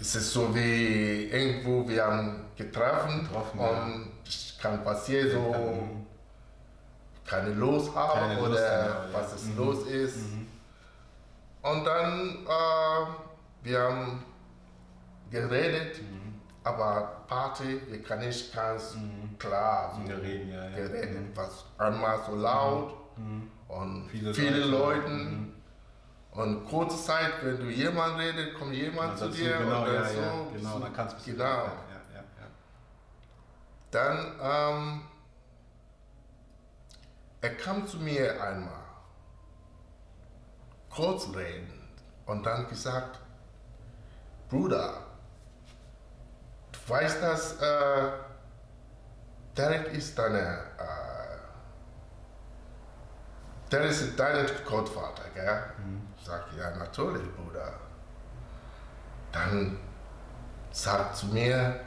es 0.00 0.14
ist 0.16 0.32
so 0.32 0.54
wie 0.54 1.24
irgendwo, 1.24 1.86
wir 1.88 2.04
haben 2.04 2.46
getroffen, 2.56 3.22
Getroffen, 3.28 3.58
und 3.60 4.12
es 4.26 4.56
kann 4.60 4.82
passieren, 4.82 5.30
so 5.30 5.52
Kann- 5.52 6.06
keine 7.24 7.54
Lust 7.54 7.94
haben 7.94 8.20
Keine 8.20 8.40
oder 8.42 8.86
ja. 8.86 8.96
was 9.12 9.32
es 9.34 9.44
Mhm. 9.44 9.56
los 9.58 9.86
ist. 9.86 10.16
Und 11.62 11.84
dann, 11.84 12.38
äh, 12.46 13.06
wir 13.62 13.80
haben 13.80 14.24
geredet, 15.30 16.00
Mhm. 16.02 16.21
Aber 16.64 17.24
Party, 17.26 17.80
wir 17.88 18.02
können 18.02 18.26
nicht 18.26 18.54
ganz 18.54 18.96
klar 19.38 19.94
so 19.94 20.12
Reden, 20.14 20.52
ja, 20.52 20.68
ja. 20.68 20.76
geredet, 20.76 21.36
was 21.36 21.64
einmal 21.78 22.20
so 22.24 22.36
laut 22.36 22.94
und 23.68 24.08
Viele 24.10 24.32
viele, 24.34 24.64
Leute. 24.64 25.08
Leute. 25.08 25.52
Und 26.32 26.64
kurze 26.64 26.96
Zeit, 26.96 27.32
wenn 27.42 27.58
du 27.58 27.64
jemand 27.64 28.18
redet, 28.18 28.54
kommt 28.54 28.72
jemand 28.72 29.18
zu 29.18 29.28
dir 29.28 29.58
genau, 29.58 29.80
und 29.80 29.86
dann 29.86 29.94
ja, 29.94 30.04
so. 30.08 30.18
ja, 30.18 30.32
genau, 30.54 30.78
dann 30.78 30.92
kannst 30.94 31.26
du 31.26 31.32
Genau. 31.32 31.66
Dann, 33.90 34.40
ähm, 34.40 35.02
er 37.42 37.54
kam 37.56 37.86
zu 37.86 37.98
mir 37.98 38.42
einmal, 38.42 38.72
kurz 40.88 41.28
reden 41.36 41.90
und 42.24 42.46
dann 42.46 42.66
gesagt, 42.68 43.18
Bruder, 44.48 45.11
du 46.86 46.92
weißt, 46.92 47.22
dass 47.22 47.60
äh, 47.60 48.10
Derek 49.56 49.92
ist 49.92 50.18
deine, 50.18 50.58
äh, 50.78 51.36
der 53.70 53.82
ist 53.82 54.18
dein 54.18 54.46
Gottvater, 54.64 55.24
gell? 55.34 55.62
Ich 56.16 56.24
sag, 56.24 56.44
ja, 56.58 56.70
natürlich, 56.76 57.28
Bruder. 57.34 57.72
Dann 59.30 59.78
sagt 60.70 61.16
zu 61.16 61.26
mir, 61.26 61.80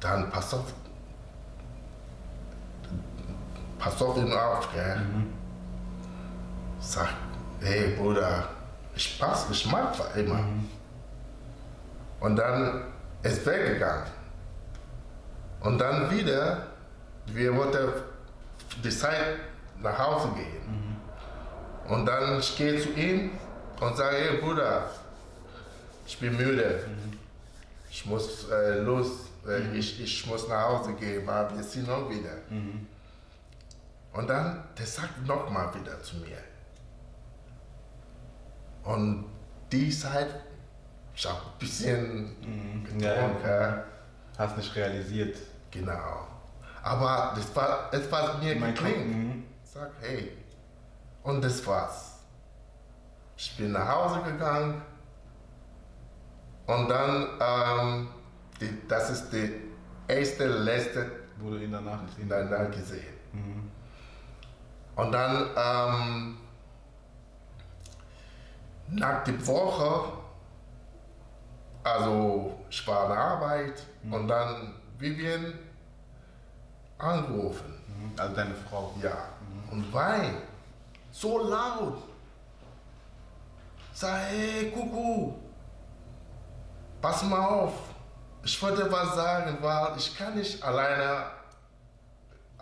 dann 0.00 0.30
pass 0.30 0.54
auf, 0.54 0.72
pass 3.78 4.02
auf 4.02 4.16
ihn 4.16 4.32
auf, 4.32 4.72
gell? 4.72 5.00
Sag, 6.80 7.08
hey 7.60 7.94
Bruder, 7.96 8.48
ich 8.94 9.18
pass, 9.18 9.50
ich 9.50 9.66
mag 9.70 9.94
immer. 10.14 10.44
Und 12.20 12.36
dann 12.36 12.95
ist 13.22 13.44
weggegangen. 13.46 14.06
Und 15.60 15.78
dann 15.78 16.10
wieder, 16.10 16.66
wir 17.26 17.56
wollten 17.56 17.88
die 18.82 18.90
Zeit 18.90 19.36
nach 19.80 19.98
Hause 19.98 20.28
gehen. 20.34 20.96
Und 21.88 22.06
dann 22.06 22.38
ich 22.38 22.56
gehe 22.56 22.80
zu 22.80 22.90
ihm 22.90 23.30
und 23.80 23.96
sage, 23.96 24.16
hey 24.16 24.38
Bruder, 24.38 24.90
ich 26.06 26.18
bin 26.18 26.36
müde. 26.36 26.84
Ich 27.90 28.06
muss 28.06 28.48
äh, 28.50 28.80
los 28.80 29.26
Äh, 29.46 29.78
Ich, 29.78 30.00
ich 30.02 30.26
muss 30.26 30.48
nach 30.48 30.64
Hause 30.68 30.92
gehen, 30.94 31.26
weil 31.26 31.48
wir 31.56 31.62
sind 31.62 31.86
noch 31.86 32.08
wieder. 32.10 32.36
Und 34.12 34.26
dann, 34.28 34.64
der 34.76 34.86
sagt 34.86 35.24
nochmal 35.26 35.72
wieder 35.74 36.02
zu 36.02 36.16
mir. 36.16 36.38
Und 38.82 39.24
die 39.72 39.90
Zeit, 39.90 40.28
ich 41.16 41.26
habe 41.26 41.38
ein 41.38 41.58
bisschen 41.58 42.36
getrunken. 42.84 43.00
Ja, 43.00 43.84
Hast 44.38 44.56
nicht 44.58 44.76
realisiert. 44.76 45.38
Genau. 45.70 46.26
Aber 46.82 47.32
das 47.34 47.56
war, 47.56 47.88
es 47.90 48.10
war 48.12 48.36
mir 48.38 48.54
Mein 48.54 48.74
geklingt. 48.74 49.06
Mhm. 49.08 49.44
Ich 49.64 49.70
sag, 49.70 49.90
hey, 50.00 50.32
und 51.22 51.42
das 51.42 51.66
war's. 51.66 52.18
Ich 53.36 53.56
bin 53.56 53.72
nach 53.72 53.88
Hause 53.88 54.20
gegangen 54.30 54.82
und 56.66 56.88
dann, 56.88 57.28
ähm, 57.40 58.08
die, 58.60 58.86
das 58.86 59.10
ist 59.10 59.30
die 59.30 59.54
erste, 60.08 60.46
letzte 60.46 61.10
Wurde 61.38 61.62
ihn 61.62 61.72
danach 61.72 62.04
gesehen. 62.06 62.22
in 62.22 62.28
der 62.28 62.44
Nacht 62.44 62.72
gesehen. 62.72 63.70
Und 64.96 65.12
dann, 65.12 65.50
ähm, 65.56 66.38
nach 68.88 69.24
der 69.24 69.46
Woche, 69.46 70.12
also 71.86 72.58
ich 72.68 72.84
war 72.88 73.06
der 73.06 73.16
Arbeit 73.16 73.86
und 74.10 74.26
dann 74.26 74.74
Vivian 74.98 75.56
angerufen. 76.98 77.74
Mhm. 77.86 78.18
Also 78.18 78.34
deine 78.34 78.54
Frau. 78.54 78.92
Ja, 79.00 79.28
und 79.70 79.92
weint. 79.92 80.42
So 81.12 81.48
laut. 81.48 82.02
Sag, 83.92 84.18
hey, 84.28 84.72
Kuckuck, 84.72 85.36
pass 87.00 87.22
mal 87.22 87.46
auf. 87.46 87.74
Ich 88.42 88.60
wollte 88.62 88.90
was 88.90 89.14
sagen, 89.14 89.56
weil 89.60 89.96
ich 89.96 90.18
kann 90.18 90.34
nicht 90.34 90.62
alleine 90.62 91.26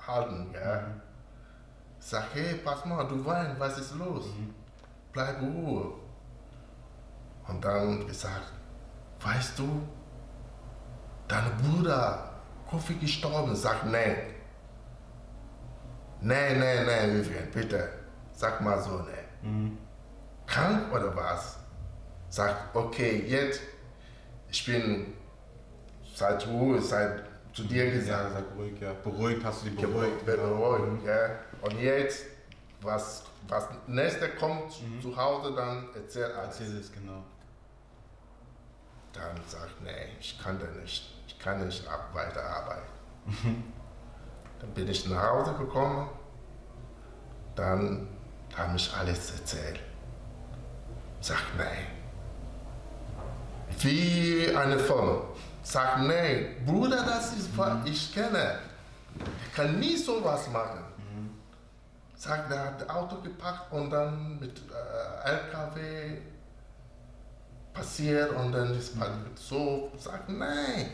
halten. 0.07 0.55
Ja? 0.55 0.85
Sag, 1.99 2.27
hey, 2.35 2.55
pass 2.57 2.85
mal, 2.85 3.09
du 3.09 3.25
weinst, 3.25 3.59
was 3.59 3.79
ist 3.79 3.95
los? 3.95 4.27
Bleib 5.13 5.41
Ruhe. 5.41 5.95
Und 7.49 7.65
dann 7.65 8.07
gesagt, 8.07 8.54
weißt 9.25 9.59
du, 9.59 9.83
dein 11.29 11.51
Bruder 11.57 12.31
Kofi 12.69 12.95
gestorben. 12.95 13.55
Sag, 13.57 13.87
nein. 13.87 14.17
Nein, 16.21 16.59
nein, 16.59 16.87
nein, 16.87 17.15
Vivian, 17.15 17.51
bitte. 17.53 17.89
Sag 18.33 18.61
mal 18.61 18.81
so, 18.81 19.03
nein. 19.43 19.79
Krank 20.47 20.93
oder 20.93 21.15
was? 21.15 21.59
Sag, 22.29 22.75
okay, 22.75 23.25
jetzt, 23.27 23.61
ich 24.51 24.65
bin 24.67 25.15
seit 26.15 26.47
Ruhe, 26.47 26.81
seit 26.81 27.23
zu 27.53 27.63
dir 27.65 27.87
Ja, 27.87 27.93
gesagt, 27.93 28.33
sag 28.33 28.45
ruhig, 28.59 28.81
ja. 28.81 28.93
Beruhigt, 29.05 29.45
hast 29.45 29.65
du 29.65 29.71
die 29.71 29.77
beruhigt. 29.77 30.25
beruhigt, 30.27 30.43
beruhigt, 30.51 31.07
ja. 31.07 31.31
Und 31.63 31.79
jetzt, 31.81 32.25
was, 32.81 33.25
was 33.49 33.69
nächste 33.87 34.29
kommt 34.31 34.73
zu 35.01 35.17
Hause, 35.17 35.55
dann 35.55 35.89
erzähl 35.95 36.25
alles. 36.25 36.61
Erzähl 36.61 36.79
es 36.79 36.93
genau. 36.93 37.23
Dann 39.15 39.41
sagt, 39.47 39.81
nee, 39.83 40.09
ich 40.19 40.39
kann 40.43 40.59
da 40.59 40.67
nicht, 40.81 41.15
ich 41.27 41.39
kann 41.39 41.65
nicht 41.65 41.87
ab 41.89 42.11
weiterarbeiten. 42.13 43.73
dann 44.61 44.71
bin 44.75 44.89
ich 44.89 45.09
nach 45.09 45.31
Hause 45.31 45.55
gekommen, 45.55 46.09
dann 47.55 48.09
habe 48.57 48.77
ich 48.77 48.93
alles 48.93 49.31
erzählt. 49.31 49.81
Sagt, 51.21 51.57
nee. 51.57 51.87
Wie 53.79 54.55
eine 54.55 54.79
Firma. 54.79 55.23
Sagt, 55.63 56.01
nee, 56.01 56.57
Bruder, 56.67 57.05
das 57.05 57.37
ist 57.37 57.57
was 57.57 57.79
ich 57.87 58.13
kenne. 58.13 58.59
Ich 59.47 59.55
kann 59.55 59.79
nie 59.79 59.97
sowas 59.97 60.51
machen. 60.51 60.85
Sagt, 62.17 62.51
er 62.51 62.65
hat 62.65 62.81
das 62.81 62.89
Auto 62.89 63.17
gepackt 63.21 63.73
und 63.73 63.91
dann 63.91 64.39
mit 64.41 64.59
äh, 64.71 65.31
LKW 65.31 66.19
passiert 67.75 68.31
und 68.33 68.53
dann 68.53 68.79
ist 68.79 68.97
man 68.97 69.27
so, 69.35 69.93
sagt 69.99 70.29
nein. 70.31 70.93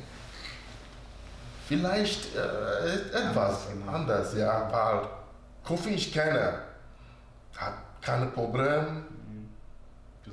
Vielleicht 1.68 2.34
äh, 2.34 2.94
ist 2.94 3.14
etwas 3.14 3.68
genau. 3.72 3.92
anders, 3.92 4.34
ja, 4.34 4.68
weil 4.72 5.08
Kofi 5.64 5.90
ich 5.90 6.12
kenne, 6.12 6.58
hat 7.56 7.74
keine 8.00 8.26
Probleme, 8.26 9.04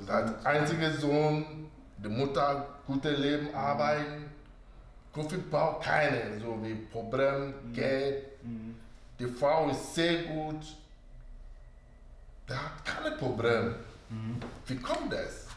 Du 0.06 0.12
hat 0.12 0.46
einziger 0.46 0.92
Sohn, 0.92 1.68
die 1.98 2.08
Mutter 2.08 2.66
gute 2.86 3.10
Leben 3.10 3.54
arbeiten. 3.54 4.30
Kofi 5.12 5.38
braucht 5.38 5.84
keine, 5.84 6.38
so 6.40 6.58
wie 6.62 6.74
Problem, 6.74 7.72
Geld. 7.72 8.24
Die 9.18 9.26
Frau 9.26 9.68
ist 9.70 9.94
sehr 9.94 10.22
gut, 10.24 10.60
der 12.48 12.56
hat 12.56 12.84
keine 12.84 13.16
Probleme. 13.16 13.74
Wie 14.66 14.76
kommt 14.76 15.12
das? 15.12 15.47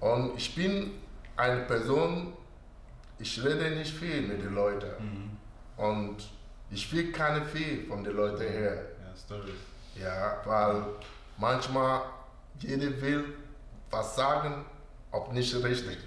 Und 0.00 0.36
ich 0.36 0.54
bin 0.54 0.92
eine 1.36 1.62
Person, 1.62 2.34
ich 3.18 3.42
rede 3.42 3.76
nicht 3.76 3.94
viel 3.94 4.22
mit 4.22 4.42
den 4.42 4.54
Leuten. 4.54 5.38
Und 5.76 6.16
ich 6.70 6.92
will 6.92 7.12
keine 7.12 7.44
viel 7.44 7.86
von 7.86 8.04
den 8.04 8.14
Leuten 8.16 8.42
her. 8.42 8.74
Ja, 8.74 9.16
Stories. 9.16 9.54
Ja, 9.94 10.36
weil 10.44 10.84
manchmal 11.36 12.02
jeder 12.58 13.00
will 13.00 13.24
was 13.90 14.16
sagen, 14.16 14.64
ob 15.10 15.32
nicht 15.32 15.54
richtig. 15.54 15.98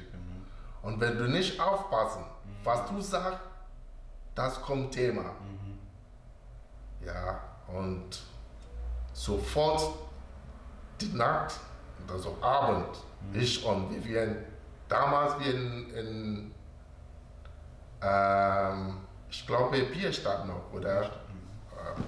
Und 0.81 0.99
wenn 0.99 1.17
du 1.17 1.27
nicht 1.27 1.59
aufpassen, 1.59 2.23
was 2.63 2.89
du 2.89 3.01
sagst, 3.01 3.39
das 4.35 4.61
kommt 4.61 4.93
Thema. 4.93 5.33
Ja, 7.05 7.41
und 7.67 8.21
sofort 9.13 9.81
die 10.99 11.13
Nacht, 11.13 11.55
also 12.07 12.37
Abend, 12.41 12.97
ich 13.33 13.63
und 13.63 13.89
Vivian, 13.89 14.37
damals 14.87 15.39
wir 15.39 15.53
in, 15.53 15.89
in 15.91 16.51
ähm, 18.01 18.97
ich 19.29 19.45
glaube 19.45 19.81
Bierstadt 19.83 20.47
noch, 20.47 20.71
oder 20.71 21.03
äh, 21.03 21.09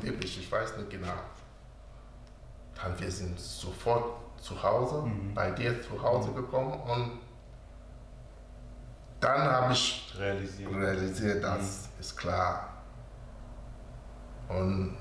Diebisch, 0.04 0.38
ich 0.38 0.52
weiß 0.52 0.78
nicht 0.78 0.90
genau. 0.90 1.08
Dann 2.76 2.98
wir 3.00 3.12
sind 3.12 3.40
sofort 3.40 4.20
zu 4.42 4.62
Hause, 4.62 5.10
bei 5.36 5.52
dir 5.52 5.82
zu 5.82 6.02
Hause 6.02 6.32
gekommen 6.32 6.74
und 6.74 7.20
dann 9.20 9.42
habe 9.42 9.74
ich 9.74 10.14
Realisieren. 10.18 10.82
realisiert, 10.82 11.44
das 11.44 11.90
ist 12.00 12.16
klar. 12.16 12.70
Und 14.48 14.98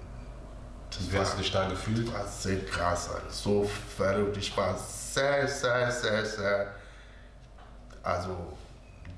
das 0.91 1.13
Wie 1.13 1.19
hast 1.19 1.35
du 1.35 1.39
dich 1.39 1.53
da 1.53 1.69
gefühlt? 1.69 2.13
war 2.13 2.27
sehr 2.27 2.65
krass, 2.65 3.11
also 3.11 3.31
so 3.31 3.65
verrückt. 3.97 4.37
Ich 4.37 4.57
war 4.57 4.77
sehr, 5.15 5.49
sehr, 5.49 5.91
sehr, 5.91 6.25
sehr, 6.25 6.75
also 8.03 8.37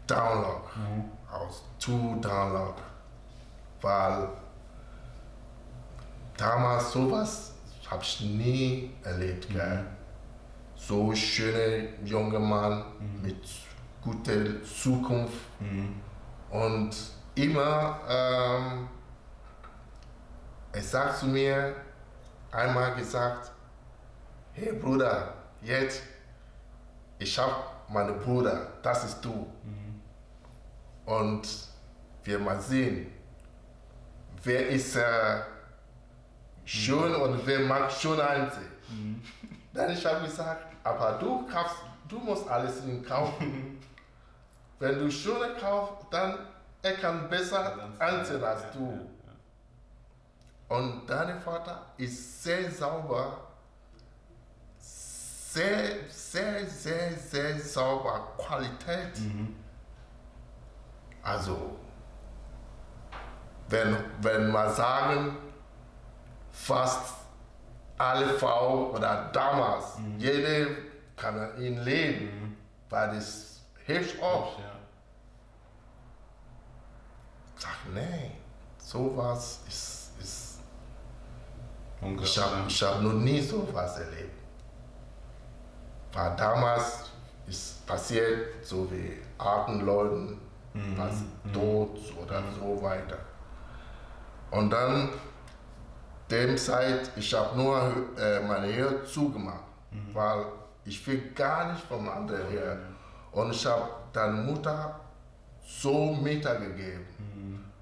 Download, 0.07 0.63
aus 1.31 1.65
zu 1.79 2.19
Download, 2.21 2.75
weil 3.81 4.29
damals 6.37 6.93
sowas 6.93 7.53
habe 7.89 8.03
ich 8.03 8.21
nie 8.21 8.95
erlebt, 9.03 9.49
gell? 9.51 9.85
So 10.77 11.15
schöner 11.15 11.89
junger 12.05 12.39
Mann 12.39 12.85
mit 13.23 13.45
guter 14.03 14.63
Zukunft. 14.63 15.39
Und 16.51 16.91
immer 17.35 18.01
ähm, 18.09 18.89
er 20.73 20.83
sagt 20.83 21.19
zu 21.19 21.27
mir, 21.27 21.75
einmal 22.51 22.95
gesagt, 22.95 23.51
hey 24.53 24.73
Bruder, 24.73 25.35
jetzt, 25.63 26.03
ich 27.19 27.39
habe 27.39 27.55
meinen 27.89 28.19
Bruder, 28.19 28.69
das 28.83 29.05
ist 29.05 29.25
du. 29.25 29.47
Und 31.05 31.49
wir 32.25 32.39
mal 32.39 32.61
sehen, 32.61 33.13
wer 34.45 34.69
ist 34.69 34.97
äh, 34.97 35.41
schön 36.65 37.15
und 37.15 37.47
wer 37.47 37.61
mag 37.61 37.91
schön 37.91 38.21
ansehen. 38.21 38.71
Dann 39.73 39.91
ich 39.91 40.05
habe 40.05 40.25
gesagt, 40.25 40.67
aber 40.83 41.13
du 41.19 41.47
kaufst, 41.47 41.77
du 42.09 42.19
musst 42.19 42.49
alles 42.49 42.85
in 42.85 43.05
kaufen. 43.05 43.81
Wenn 44.79 44.99
du 44.99 45.11
schöne 45.11 45.55
kaufst, 45.61 46.07
dann 46.11 46.39
er 46.83 46.95
kann 46.95 47.29
besser 47.29 47.91
ansehen 47.99 48.43
als 48.43 48.63
du. 48.73 49.07
Und 50.69 51.03
dein 51.07 51.41
Vater 51.43 51.87
ist 51.97 52.43
sehr 52.43 52.71
sauber, 52.71 53.50
sehr, 55.53 56.09
sehr, 56.09 56.67
sehr, 56.67 57.13
sehr 57.13 57.59
sauber, 57.59 58.29
Qualität. 58.39 59.19
Also, 61.23 61.77
wenn, 63.69 63.97
wenn 64.23 64.51
man 64.51 64.73
sagen, 64.73 65.37
fast 66.53 67.15
alle 67.99 68.29
Frauen 68.39 68.91
oder 68.93 69.31
damals, 69.33 69.99
jede 70.19 70.77
kann 71.17 71.61
ihn 71.61 71.83
leben, 71.83 72.57
weil 72.89 73.15
das 73.15 73.61
hilft 73.85 74.23
auch. 74.23 74.59
Ja. 74.59 74.65
nee, 77.93 78.31
sowas 78.79 79.61
ist, 79.67 80.13
ist 80.21 80.61
ich 81.97 82.07
Unglaublich. 82.07 82.39
habe 82.39 82.69
ich 82.69 82.83
hab 82.83 83.03
noch 83.03 83.13
nie 83.13 83.41
sowas 83.41 83.99
erlebt. 83.99 84.40
War 86.13 86.37
damals 86.37 87.11
ist 87.47 87.87
passiert, 87.87 88.65
so 88.65 88.91
wie 88.91 89.19
Artenleuten, 89.39 90.39
was 90.97 91.23
tot 91.53 91.99
oder 92.23 92.43
so 92.59 92.81
weiter. 92.83 93.19
Und 94.51 94.71
dann, 94.71 95.11
dem 96.31 96.57
Zeit, 96.57 97.11
ich 97.17 97.35
habe 97.35 97.57
nur 97.57 97.93
äh, 98.19 98.41
meine 98.41 98.69
Ehe 98.69 99.05
zugemacht, 99.05 99.65
weil 100.13 100.47
ich 100.85 101.05
will 101.07 101.33
gar 101.35 101.73
nicht 101.73 101.85
vom 101.85 102.09
anderen 102.09 102.49
her. 102.49 102.79
Und 103.33 103.51
ich 103.51 103.67
habe 103.67 103.89
dann 104.13 104.47
Mutter 104.47 105.01
so 105.65 106.13
mitgegeben, 106.13 107.07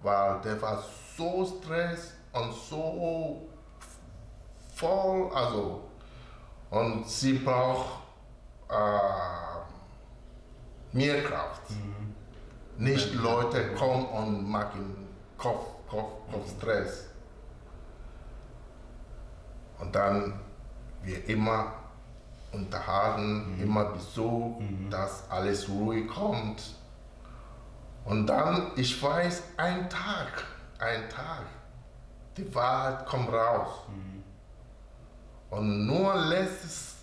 weil 0.03 0.41
der 0.41 0.61
war 0.61 0.83
so 1.17 1.45
stress 1.45 2.15
und 2.33 2.53
so 2.53 3.49
voll, 4.75 5.31
also 5.35 5.83
und 6.71 7.09
sie 7.09 7.35
braucht 7.35 8.08
äh, 8.69 9.59
mehr 10.97 11.23
Kraft. 11.23 11.63
Nicht 12.77 13.15
Leute 13.15 13.75
kommen 13.75 14.07
und 14.07 14.49
machen 14.49 15.09
Kopf, 15.37 15.67
Kopf, 15.89 16.13
Kopfstress. 16.31 17.07
Und 19.81 19.95
dann 19.95 20.41
wir 21.03 21.29
immer 21.29 21.73
unterhalten, 22.53 23.59
immer 23.61 23.87
Besuch, 23.87 24.61
dass 24.91 25.31
alles 25.31 25.69
ruhig 25.69 26.09
kommt. 26.09 26.75
Und 28.05 28.27
dann, 28.27 28.73
ich 28.77 29.03
weiß, 29.03 29.43
ein 29.57 29.89
Tag, 29.91 30.45
ein 30.79 31.09
Tag, 31.11 31.45
die 32.37 32.55
Wahrheit 32.55 33.07
kommt 33.07 33.31
raus. 33.33 33.87
Und 35.51 35.87
nur 35.87 36.15
letztes 36.15 36.98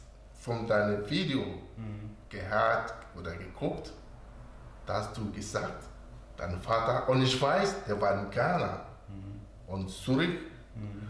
von 0.46 0.68
deinem 0.68 1.10
Video 1.10 1.44
gehört 2.30 2.94
oder 3.18 3.36
geguckt, 3.36 3.92
da 4.86 4.94
hast 4.98 5.18
du 5.18 5.32
gesagt, 5.32 5.84
dein 6.38 6.62
Vater, 6.62 7.10
und 7.10 7.24
ich 7.24 7.42
weiß, 7.42 7.86
der 7.86 8.00
war 8.00 8.14
in 8.14 8.30
Ghana 8.30 8.82
und 9.66 9.90
zurück, 9.90 10.38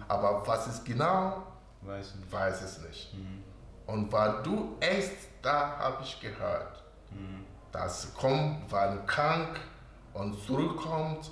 aber 0.07 0.47
was 0.47 0.67
ist 0.67 0.85
genau, 0.85 1.43
Weiß 1.81 2.15
nicht. 2.15 2.31
weiß 2.31 2.61
es 2.61 2.81
nicht. 2.81 3.13
Und 3.85 4.11
weil 4.11 4.41
du 4.41 4.77
erst 4.79 5.27
da 5.41 5.77
habe 5.79 6.01
ich 6.01 6.19
gehört, 6.21 6.83
dass 7.73 8.13
kommt, 8.15 8.71
war 8.71 9.05
krank 9.05 9.59
und 10.13 10.33
zurückkommt 10.45 11.29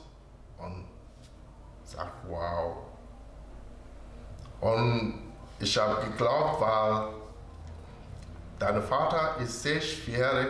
und 0.57 0.85
sagt, 1.85 2.11
wow. 2.27 2.75
Und 4.59 5.31
ich 5.59 5.77
habe 5.77 6.05
geglaubt, 6.05 6.59
weil 6.61 7.22
dein 8.71 8.83
Vater 8.83 9.37
ist 9.41 9.61
sehr 9.63 9.81
schwierig 9.81 10.47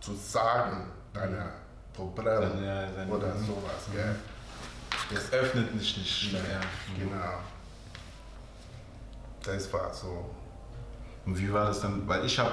zu 0.00 0.14
sagen, 0.14 0.90
deine 1.12 1.50
Probleme 1.92 2.48
Seine- 2.50 2.66
ja, 2.66 2.92
seine- 2.94 3.12
oder 3.12 3.34
mhm. 3.34 3.46
sowas. 3.46 3.86
Gell? 3.92 4.16
Es 5.14 5.32
öffnet 5.32 5.74
nicht 5.74 5.98
nicht. 5.98 6.32
Ja. 6.32 6.38
Genau. 6.98 7.38
Das 9.42 9.72
war 9.72 9.92
so. 9.92 10.30
Und 11.24 11.38
wie 11.38 11.52
war 11.52 11.66
das 11.66 11.80
dann? 11.80 12.06
Weil 12.08 12.24
ich 12.24 12.38
habe, 12.38 12.52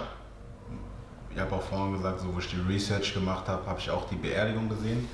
ich 1.33 1.39
habe 1.39 1.55
auch 1.55 1.61
vorhin 1.63 1.93
gesagt, 1.93 2.19
so 2.21 2.33
wo 2.33 2.39
ich 2.39 2.49
die 2.49 2.59
Research 2.61 3.13
gemacht 3.13 3.47
habe, 3.47 3.65
habe 3.65 3.79
ich 3.79 3.89
auch 3.89 4.07
die 4.09 4.15
Beerdigung 4.15 4.69
gesehen. 4.69 5.07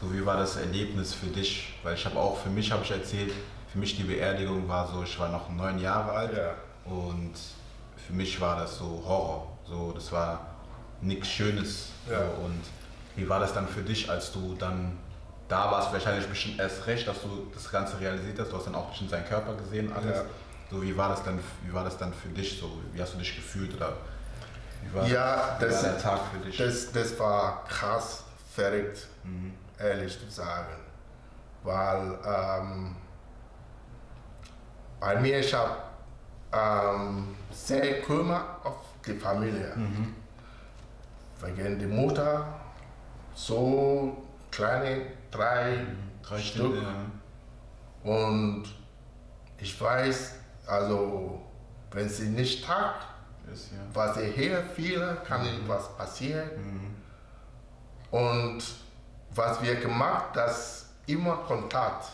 So 0.00 0.12
wie 0.12 0.24
war 0.24 0.36
das 0.36 0.56
Erlebnis 0.56 1.14
für 1.14 1.26
dich? 1.26 1.78
Weil 1.82 1.94
ich 1.94 2.04
habe 2.04 2.18
auch, 2.18 2.38
für 2.38 2.50
mich 2.50 2.70
habe 2.70 2.82
ich 2.82 2.90
erzählt, 2.90 3.32
für 3.72 3.78
mich 3.78 3.96
die 3.96 4.02
Beerdigung 4.04 4.68
war 4.68 4.86
so, 4.86 5.02
ich 5.02 5.18
war 5.18 5.28
noch 5.30 5.48
neun 5.50 5.78
Jahre 5.78 6.12
alt 6.12 6.36
Ja. 6.36 6.54
und 6.90 7.32
für 8.06 8.12
mich 8.12 8.40
war 8.40 8.56
das 8.56 8.78
so 8.78 9.02
Horror. 9.06 9.46
So, 9.66 9.92
das 9.92 10.12
war 10.12 10.46
nichts 11.00 11.28
Schönes. 11.28 11.88
Ja. 12.10 12.18
So, 12.18 12.44
und 12.44 12.60
wie 13.16 13.28
war 13.28 13.40
das 13.40 13.52
dann 13.54 13.66
für 13.68 13.82
dich, 13.82 14.10
als 14.10 14.32
du 14.32 14.54
dann 14.58 14.98
da 15.48 15.70
warst? 15.70 15.92
Wahrscheinlich 15.92 16.26
bestimmt 16.26 16.58
erst 16.58 16.86
recht, 16.86 17.06
dass 17.06 17.22
du 17.22 17.50
das 17.52 17.70
Ganze 17.70 17.98
realisiert 18.00 18.38
hast. 18.38 18.52
Du 18.52 18.56
hast 18.56 18.66
dann 18.66 18.74
auch 18.74 18.88
bestimmt 18.88 19.10
seinen 19.10 19.26
Körper 19.26 19.54
gesehen, 19.54 19.92
alles. 19.92 20.16
Ja. 20.16 20.24
So, 20.70 20.82
wie 20.82 20.96
war 20.96 21.10
das 21.10 21.22
dann, 21.22 21.38
wie 21.62 21.72
war 21.72 21.84
das 21.84 21.96
dann 21.96 22.12
für 22.12 22.28
dich? 22.28 22.58
So, 22.58 22.70
wie 22.92 23.00
hast 23.00 23.14
du 23.14 23.18
dich 23.18 23.36
gefühlt 23.36 23.74
oder 23.76 23.92
wie 24.82 24.94
war, 24.94 25.06
Ja, 25.06 25.56
das, 25.60 25.82
war 25.82 25.92
der 25.92 25.98
Tag 25.98 26.20
für 26.32 26.38
dich? 26.38 26.56
das, 26.56 26.92
das 26.92 27.18
war 27.18 27.64
krass 27.64 28.24
verrückt, 28.54 29.06
ehrlich 29.78 30.18
zu 30.18 30.30
sagen. 30.30 30.74
Weil 31.62 32.18
ähm, 32.26 32.96
bei 35.00 35.20
mir, 35.20 35.38
ich 35.38 35.52
habe 35.54 35.70
ähm, 36.54 37.34
sehr 37.50 38.00
kümmert 38.02 38.64
auf 38.64 38.76
die 39.06 39.14
Familie. 39.14 39.74
Wegen 41.40 41.78
die 41.78 41.86
Mutter, 41.86 42.46
so 43.34 44.22
kleine, 44.50 45.02
drei, 45.30 45.86
Drei 46.26 46.38
Stück. 46.38 46.76
Ja. 46.76 48.10
Und 48.10 48.64
ich 49.58 49.78
weiß, 49.80 50.36
also 50.66 51.40
wenn 51.90 52.08
sie 52.08 52.28
nicht 52.28 52.64
tagt, 52.64 53.06
Ist, 53.52 53.72
ja. 53.72 53.78
was 53.92 54.16
ich 54.16 54.34
hier 54.34 54.62
viele, 54.74 55.18
kann 55.26 55.44
ihnen 55.44 55.68
was 55.68 55.94
passieren. 55.96 56.50
Und 58.10 58.62
was 59.34 59.62
wir 59.62 59.74
gemacht, 59.76 60.34
das 60.34 60.86
immer 61.06 61.36
Kontakt. 61.36 62.08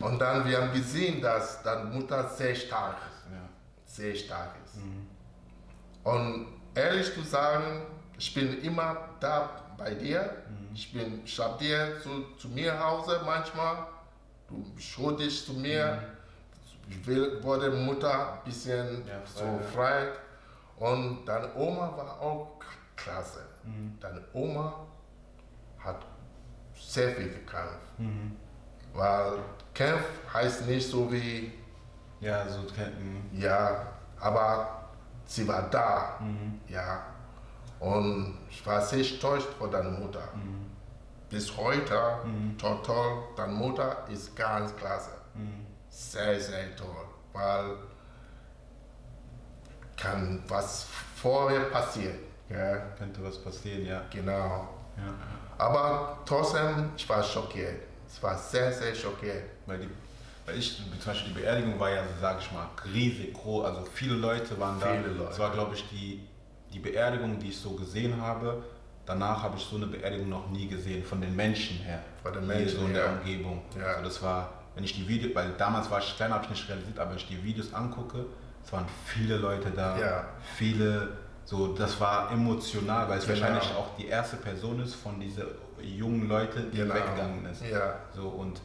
Und 0.00 0.18
dann 0.18 0.46
wir 0.48 0.60
haben 0.60 0.72
gesehen, 0.72 1.20
dass 1.20 1.62
dann 1.62 1.92
Mutter 1.92 2.26
sehr 2.28 2.54
stark 2.54 2.96
ist, 3.10 3.32
Ja. 3.32 3.48
sehr 3.84 4.14
stark 4.14 4.54
ist. 4.64 4.76
Und 6.04 6.46
ehrlich 6.74 7.12
zu 7.14 7.20
sagen, 7.22 7.82
ich 8.18 8.32
bin 8.34 8.62
immer 8.62 8.96
da 9.20 9.50
bei 9.76 9.94
dir. 9.94 10.42
Ich 10.72 10.92
bin, 10.92 11.22
ich 11.24 11.38
hab 11.38 11.58
dir 11.58 12.00
zu, 12.02 12.34
zu 12.38 12.48
mir 12.48 12.78
Hause 12.82 13.20
manchmal. 13.24 13.86
Du 14.48 14.64
schaust 14.78 15.20
dich 15.20 15.44
zu 15.44 15.52
mir. 15.54 16.02
Ich 16.88 17.06
will, 17.06 17.42
wurde 17.42 17.70
Mutter 17.70 18.34
ein 18.34 18.44
bisschen 18.44 19.06
Ja, 19.06 19.20
frei, 19.24 19.40
so 19.40 19.44
ja. 19.44 19.60
frei. 19.74 20.08
Und 20.78 21.24
deine 21.26 21.54
Oma 21.54 21.92
war 21.96 22.20
auch 22.20 22.58
klasse. 22.96 23.40
Deine 24.00 24.22
Oma 24.32 24.86
hat 25.78 26.04
sehr 26.74 27.10
viel 27.10 27.28
gekämpft. 27.28 27.98
Weil 28.94 29.38
Kampf 29.74 30.02
heißt 30.32 30.66
nicht 30.66 30.88
so 30.88 31.10
wie, 31.12 31.52
Ja, 32.20 32.46
so 32.48 32.62
kennen. 32.74 33.30
ja, 33.32 33.86
aber 34.18 34.84
sie 35.24 35.46
war 35.46 35.62
da. 35.70 36.18
Ja. 36.68 37.02
Und 37.78 38.36
ich 38.50 38.64
war 38.66 38.80
sehr 38.82 39.02
stolz 39.04 39.44
vor 39.58 39.70
deiner 39.70 39.90
Mutter. 39.90 40.22
Bis 41.30 41.56
heute, 41.56 41.94
toll, 42.58 42.78
toll, 42.84 43.22
deine 43.36 43.52
Mutter 43.52 44.04
ist 44.10 44.34
ganz 44.36 44.74
klasse. 44.76 45.10
Sehr, 45.88 46.38
sehr 46.40 46.74
toll. 46.76 47.04
Weil 47.32 47.76
kann 49.96 50.42
was 50.48 50.86
vorher 51.16 51.60
passieren. 51.70 52.18
Ja, 52.48 52.76
Könnte 52.98 53.22
was 53.22 53.38
passieren, 53.38 53.86
ja. 53.86 54.02
genau. 54.10 54.68
ja. 54.96 55.14
Aber 55.58 56.18
trotzdem, 56.24 56.90
ich 56.96 57.08
war 57.08 57.22
schockiert. 57.22 57.82
Ich 58.12 58.22
war 58.22 58.36
sehr, 58.36 58.72
sehr 58.72 58.94
schockiert. 58.94 59.44
Weil, 59.66 59.78
die, 59.78 59.88
weil 60.46 60.58
ich, 60.58 60.76
zum 60.76 61.12
Beispiel 61.12 61.32
die 61.32 61.40
Beerdigung 61.40 61.78
war 61.78 61.90
ja, 61.90 62.02
sag 62.20 62.40
ich 62.40 62.50
mal, 62.52 62.66
riesig 62.92 63.34
groß. 63.34 63.64
Also 63.66 63.84
viele 63.92 64.14
Leute 64.14 64.58
waren 64.58 64.78
da. 64.80 64.86
Viele 64.86 65.14
Leute. 65.14 65.30
Es 65.30 65.38
war, 65.38 65.50
glaube 65.52 65.74
ich, 65.74 65.88
die, 65.90 66.20
die 66.72 66.78
Beerdigung, 66.78 67.38
die 67.38 67.48
ich 67.48 67.56
so 67.58 67.70
gesehen 67.70 68.20
habe. 68.20 68.62
Danach 69.06 69.42
habe 69.42 69.56
ich 69.56 69.64
so 69.64 69.76
eine 69.76 69.86
Beerdigung 69.86 70.28
noch 70.28 70.50
nie 70.50 70.68
gesehen, 70.68 71.02
von 71.04 71.20
den 71.20 71.34
Menschen 71.34 71.78
her. 71.78 72.00
Von 72.22 72.32
den 72.32 72.44
Hier 72.44 72.54
Menschen, 72.54 72.80
so 72.80 72.86
in 72.86 72.94
der 72.94 73.04
ja. 73.06 73.12
Umgebung. 73.12 73.62
Ja. 73.78 73.86
Also 73.86 74.04
das 74.04 74.22
war, 74.22 74.52
wenn 74.74 74.84
ich 74.84 74.92
die 74.94 75.08
Videos, 75.08 75.34
weil 75.34 75.50
damals 75.58 75.90
war 75.90 75.98
ich 75.98 76.16
klein, 76.16 76.32
habe 76.32 76.44
ich 76.44 76.50
nicht 76.50 76.68
realisiert, 76.68 76.98
aber 76.98 77.10
wenn 77.10 77.16
ich 77.16 77.26
die 77.26 77.42
Videos 77.42 77.72
angucke, 77.72 78.26
es 78.64 78.72
waren 78.72 78.84
viele 79.06 79.36
Leute 79.38 79.70
da. 79.70 79.98
Ja. 79.98 80.28
Viele, 80.56 81.16
so, 81.44 81.74
das 81.74 81.98
war 81.98 82.30
emotional, 82.30 83.08
weil 83.08 83.18
es 83.18 83.26
Genau. 83.26 83.40
wahrscheinlich 83.40 83.74
auch 83.74 83.96
die 83.96 84.06
erste 84.06 84.36
Person 84.36 84.80
ist 84.80 84.94
von 84.94 85.18
diesen 85.18 85.44
jungen 85.84 86.28
Leuten, 86.28 86.70
die 86.70 86.78
Genau. 86.78 86.94
weggegangen 86.94 87.44
ist. 87.46 87.62
Ja. 87.64 87.94
So 88.14 88.28
und 88.28 88.60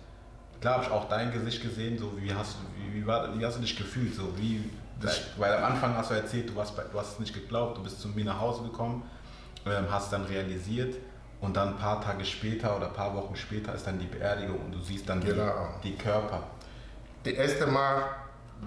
klar 0.62 0.76
habe 0.76 0.84
ich 0.86 0.92
auch 0.92 1.08
dein 1.10 1.32
Gesicht 1.32 1.62
gesehen, 1.62 1.98
so 1.98 2.12
wie 2.22 2.34
hast 2.34 2.56
du, 2.56 2.60
wie, 2.82 3.02
wie, 3.02 3.08
war, 3.08 3.38
wie 3.38 3.46
hast 3.46 3.58
du 3.58 3.62
dich 3.62 3.76
gefühlt? 3.78 4.14
So 4.16 4.38
wie, 4.38 4.70
weil 5.38 5.54
am 5.54 5.64
Anfang 5.74 5.96
hast 5.96 6.12
du 6.12 6.16
erzählt, 6.16 6.50
du, 6.50 6.56
warst 6.56 6.74
du 6.78 7.00
hast 7.00 7.14
es 7.14 7.20
nicht 7.20 7.34
geglaubt, 7.34 7.78
du 7.78 7.84
bist 7.84 8.00
zu 8.02 8.08
mir 8.10 8.26
nach 8.26 8.40
Hause 8.40 8.64
gekommen, 8.64 9.04
ähm, 9.66 9.86
hast 9.92 10.12
dann 10.14 10.24
realisiert 10.26 10.96
und 11.42 11.56
dann 11.58 11.70
ein 11.70 11.78
paar 11.78 12.00
Tage 12.02 12.24
später 12.26 12.76
oder 12.78 12.88
ein 12.88 12.94
paar 12.94 13.14
Wochen 13.16 13.36
später 13.36 13.74
ist 13.76 13.86
dann 13.86 14.00
die 14.00 14.06
Beerdigung 14.08 14.58
und 14.60 14.72
du 14.72 14.80
siehst 14.82 15.08
dann 15.10 15.20
Genau. 15.22 15.52
die, 15.84 15.92
die 15.92 15.98
Körper. 15.98 16.42
Das 17.24 17.34
erste 17.34 17.68
Mal, 17.68 18.04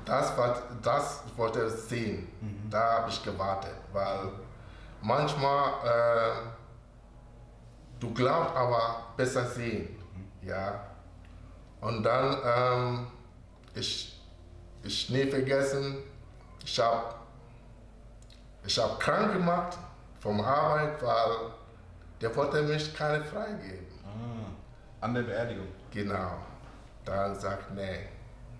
das, 0.04 0.37
war, 0.37 0.54
das 0.82 1.22
wollte 1.37 1.64
ich 1.66 1.72
sehen. 1.72 2.28
Da 2.70 2.98
habe 2.98 3.11
ich 3.11 3.22
gewartet, 3.24 3.72
weil 3.92 4.28
manchmal 5.00 5.70
äh, 5.84 6.30
du 8.00 8.12
glaubst 8.14 8.54
aber 8.56 9.06
besser 9.16 9.44
sehen. 9.46 9.96
Ja. 10.42 10.80
Und 11.80 12.02
dann, 12.02 12.37
ähm, 12.44 13.06
ich, 13.74 14.20
ich 14.82 15.11
nie 15.11 15.26
vergessen, 15.26 15.98
ich 16.64 16.78
habe 16.80 17.14
ich 18.64 18.78
hab 18.78 18.98
krank 19.00 19.32
gemacht 19.32 19.78
vom 20.20 20.40
Arbeit, 20.40 21.00
weil 21.02 21.50
der 22.20 22.34
wollte 22.34 22.62
mich 22.62 22.94
keine 22.94 23.22
freigeben. 23.24 23.87
Ah, 24.04 25.04
an 25.04 25.14
der 25.14 25.22
Beerdigung. 25.22 25.68
Genau. 25.92 26.32
Dann 27.04 27.34
sagt, 27.38 27.72
nee, 27.74 28.08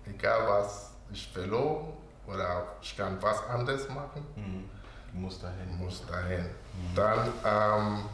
egal 0.07 0.47
was 0.47 0.91
ich 1.11 1.27
verloren 1.31 1.93
oder 2.25 2.65
ich 2.81 2.95
kann 2.95 3.21
was 3.21 3.43
anderes 3.47 3.87
machen, 3.89 4.25
Mhm. 4.35 4.69
Du 5.11 5.17
musst 5.17 5.41
dahin. 5.43 5.75
muss 5.77 6.05
dahin. 6.05 6.45
Dann, 6.95 7.27
ähm, 7.43 8.05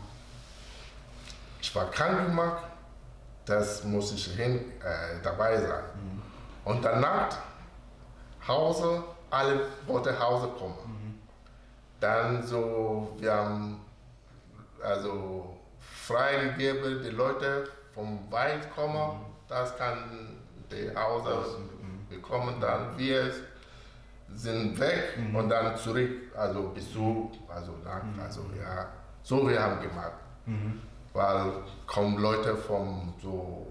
ich 1.65 1.75
war 1.75 1.89
krank 1.89 2.27
gemacht, 2.27 2.63
das 3.45 3.83
muss 3.83 4.13
ich 4.13 4.27
hin, 4.35 4.71
äh, 4.83 5.19
dabei 5.23 5.59
sein. 5.59 5.83
Und 6.63 6.85
danach, 6.85 7.29
Hause, 8.47 9.03
alle 9.31 9.61
wollten 9.87 10.17
Hause 10.19 10.47
kommen. 10.59 11.19
Dann 11.99 12.43
so, 12.43 13.15
wir 13.17 13.33
haben 13.33 13.83
also 14.79 15.57
freigegeben, 15.79 17.01
die 17.01 17.09
Leute 17.09 17.67
vom 17.95 18.31
weit 18.31 18.69
kommen, 18.75 19.25
das 19.47 19.75
kann 19.75 20.37
die 20.71 20.95
Hause 20.95 21.57
mhm. 21.81 22.07
bekommen, 22.07 22.61
dann 22.61 22.95
wir 22.95 23.31
sind 24.31 24.79
weg 24.79 25.17
und 25.33 25.49
dann 25.49 25.75
zurück, 25.77 26.11
also 26.37 26.69
Besuch, 26.75 27.31
also 27.49 27.71
nach, 27.83 28.03
also 28.23 28.41
ja, 28.55 28.87
so 29.23 29.49
wir 29.49 29.59
haben 29.59 29.81
gemacht. 29.81 30.19
Weil 31.15 31.53
kaum 31.87 32.17
Leute 32.17 32.57
von 32.57 33.13
so 33.21 33.65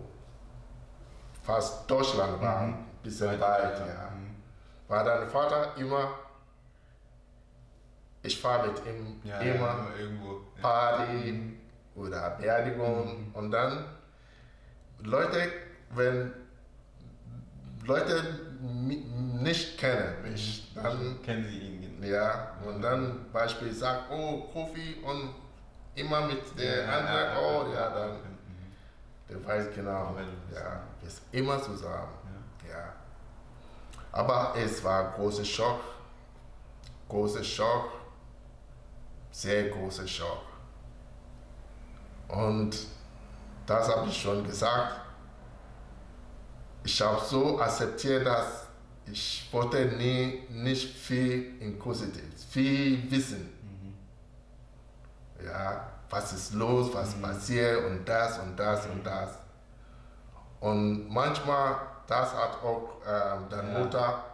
fast 1.43 1.89
Deutschland 1.91 2.41
waren, 2.41 2.87
bisschen 3.03 3.39
weit, 3.39 3.79
ja. 3.81 4.11
Mhm. 4.17 4.35
War 4.89 5.05
dein 5.05 5.29
Vater 5.29 5.77
immer, 5.77 6.09
ich 8.23 8.41
fahre 8.41 8.69
mit 8.69 8.79
ihm 8.87 9.21
Ja, 9.25 9.41
immer 9.41 9.67
ja, 9.67 9.87
irgendwo. 10.01 10.41
Party 10.63 11.59
oder 11.95 12.31
Beerdigung 12.31 13.31
und 13.35 13.51
dann 13.51 13.85
Leute, 15.01 15.53
wenn 15.95 16.33
Leute 17.85 18.23
nicht 19.43 19.77
kennen 19.77 20.23
mich, 20.23 20.73
dann 20.75 21.21
Kennen 21.23 21.45
Sie 21.45 21.59
ihn? 21.59 22.03
ja 22.03 22.53
und 22.67 22.81
dann 22.81 23.31
Beispiel 23.35 23.71
sagt, 23.71 24.11
oh 24.11 24.45
Kofi 24.51 24.97
und 25.05 25.44
immer 25.95 26.27
mit 26.27 26.59
der 26.59 26.89
anderen, 26.93 27.37
oh 27.37 27.73
ja 27.73 27.91
dann 27.91 28.11
Mhm. 28.11 28.73
der 29.29 29.45
weiß 29.47 29.75
genau, 29.75 30.15
ja, 30.53 30.83
wir 31.01 31.11
sind 31.11 31.25
immer 31.33 31.61
zusammen, 31.63 32.09
ja. 32.69 32.93
Aber 34.13 34.55
es 34.57 34.83
war 34.85 35.13
großer 35.13 35.45
Schock, 35.45 35.81
großer 37.09 37.43
Schock, 37.43 37.91
sehr 39.31 39.69
großer 39.71 40.07
Schock. 40.07 40.43
Und 42.29 42.77
das 43.67 43.89
habe 43.89 44.09
ich 44.09 44.21
schon 44.21 44.45
gesagt. 44.45 45.01
Ich 46.85 47.01
habe 47.01 47.21
so 47.25 47.59
akzeptiert, 47.61 48.27
dass 48.27 48.67
ich 49.07 49.49
wollte 49.53 49.87
nie 49.87 50.47
nicht 50.51 50.97
viel 50.97 51.61
inquisitiv, 51.61 52.25
viel 52.51 53.11
wissen. 53.11 53.54
Ja, 55.45 55.87
was 56.11 56.33
ist 56.33 56.55
los, 56.55 56.91
was 56.95 57.15
passiert 57.15 57.85
und 57.87 58.09
das 58.09 58.39
und 58.39 58.57
das 58.59 58.87
und 58.87 59.05
das. 59.05 59.31
Und 60.61 61.09
manchmal, 61.13 61.77
das 62.07 62.33
hat 62.35 62.63
auch 62.63 62.97
ähm, 63.07 63.45
deine 63.51 63.73
Ja. 63.73 63.79
Mutter 63.81 64.25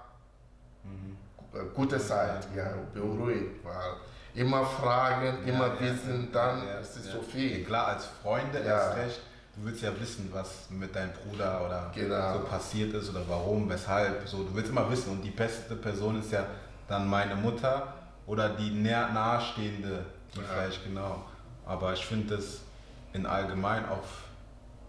äh, 1.53 1.59
gute 1.75 1.99
Zeit, 1.99 2.47
ja, 2.55 2.71
beruhigt, 2.95 3.65
weil 3.65 3.95
immer 4.35 4.65
fragen, 4.65 5.39
Ja, 5.45 5.53
immer 5.55 5.67
ja, 5.75 5.81
wissen, 5.81 6.29
dann 6.33 6.63
ist 6.81 6.97
es 6.97 7.11
so 7.13 7.21
viel. 7.21 7.65
Klar, 7.65 7.89
als 7.89 8.07
Freunde 8.23 8.59
erst 8.59 8.97
recht. 8.97 9.21
Du 9.57 9.67
willst 9.67 9.83
ja 9.83 9.91
wissen, 10.01 10.31
was 10.33 10.71
mit 10.71 10.95
deinem 10.95 11.11
Bruder 11.13 11.67
oder 11.67 11.91
Genau. 11.93 12.35
so 12.35 12.45
passiert 12.45 12.95
ist 12.95 13.11
oder 13.11 13.23
warum, 13.29 13.69
weshalb. 13.69 14.27
So, 14.29 14.45
du 14.45 14.55
willst 14.55 14.71
immer 14.71 14.89
wissen. 14.89 15.11
Und 15.11 15.23
die 15.23 15.31
beste 15.33 15.75
Person 15.75 16.21
ist 16.21 16.31
ja 16.31 16.45
dann 16.87 17.09
meine 17.09 17.35
Mutter 17.35 17.93
oder 18.27 18.51
die 18.51 18.71
nahestehende, 18.71 20.07
die 20.35 20.41
vielleicht 20.41 20.85
genau. 20.85 21.23
Aber 21.67 21.93
ich 21.93 22.05
finde 22.05 22.35
es 22.35 22.61
in 23.13 23.27
allgemein 23.27 23.89
auch, 23.89 24.05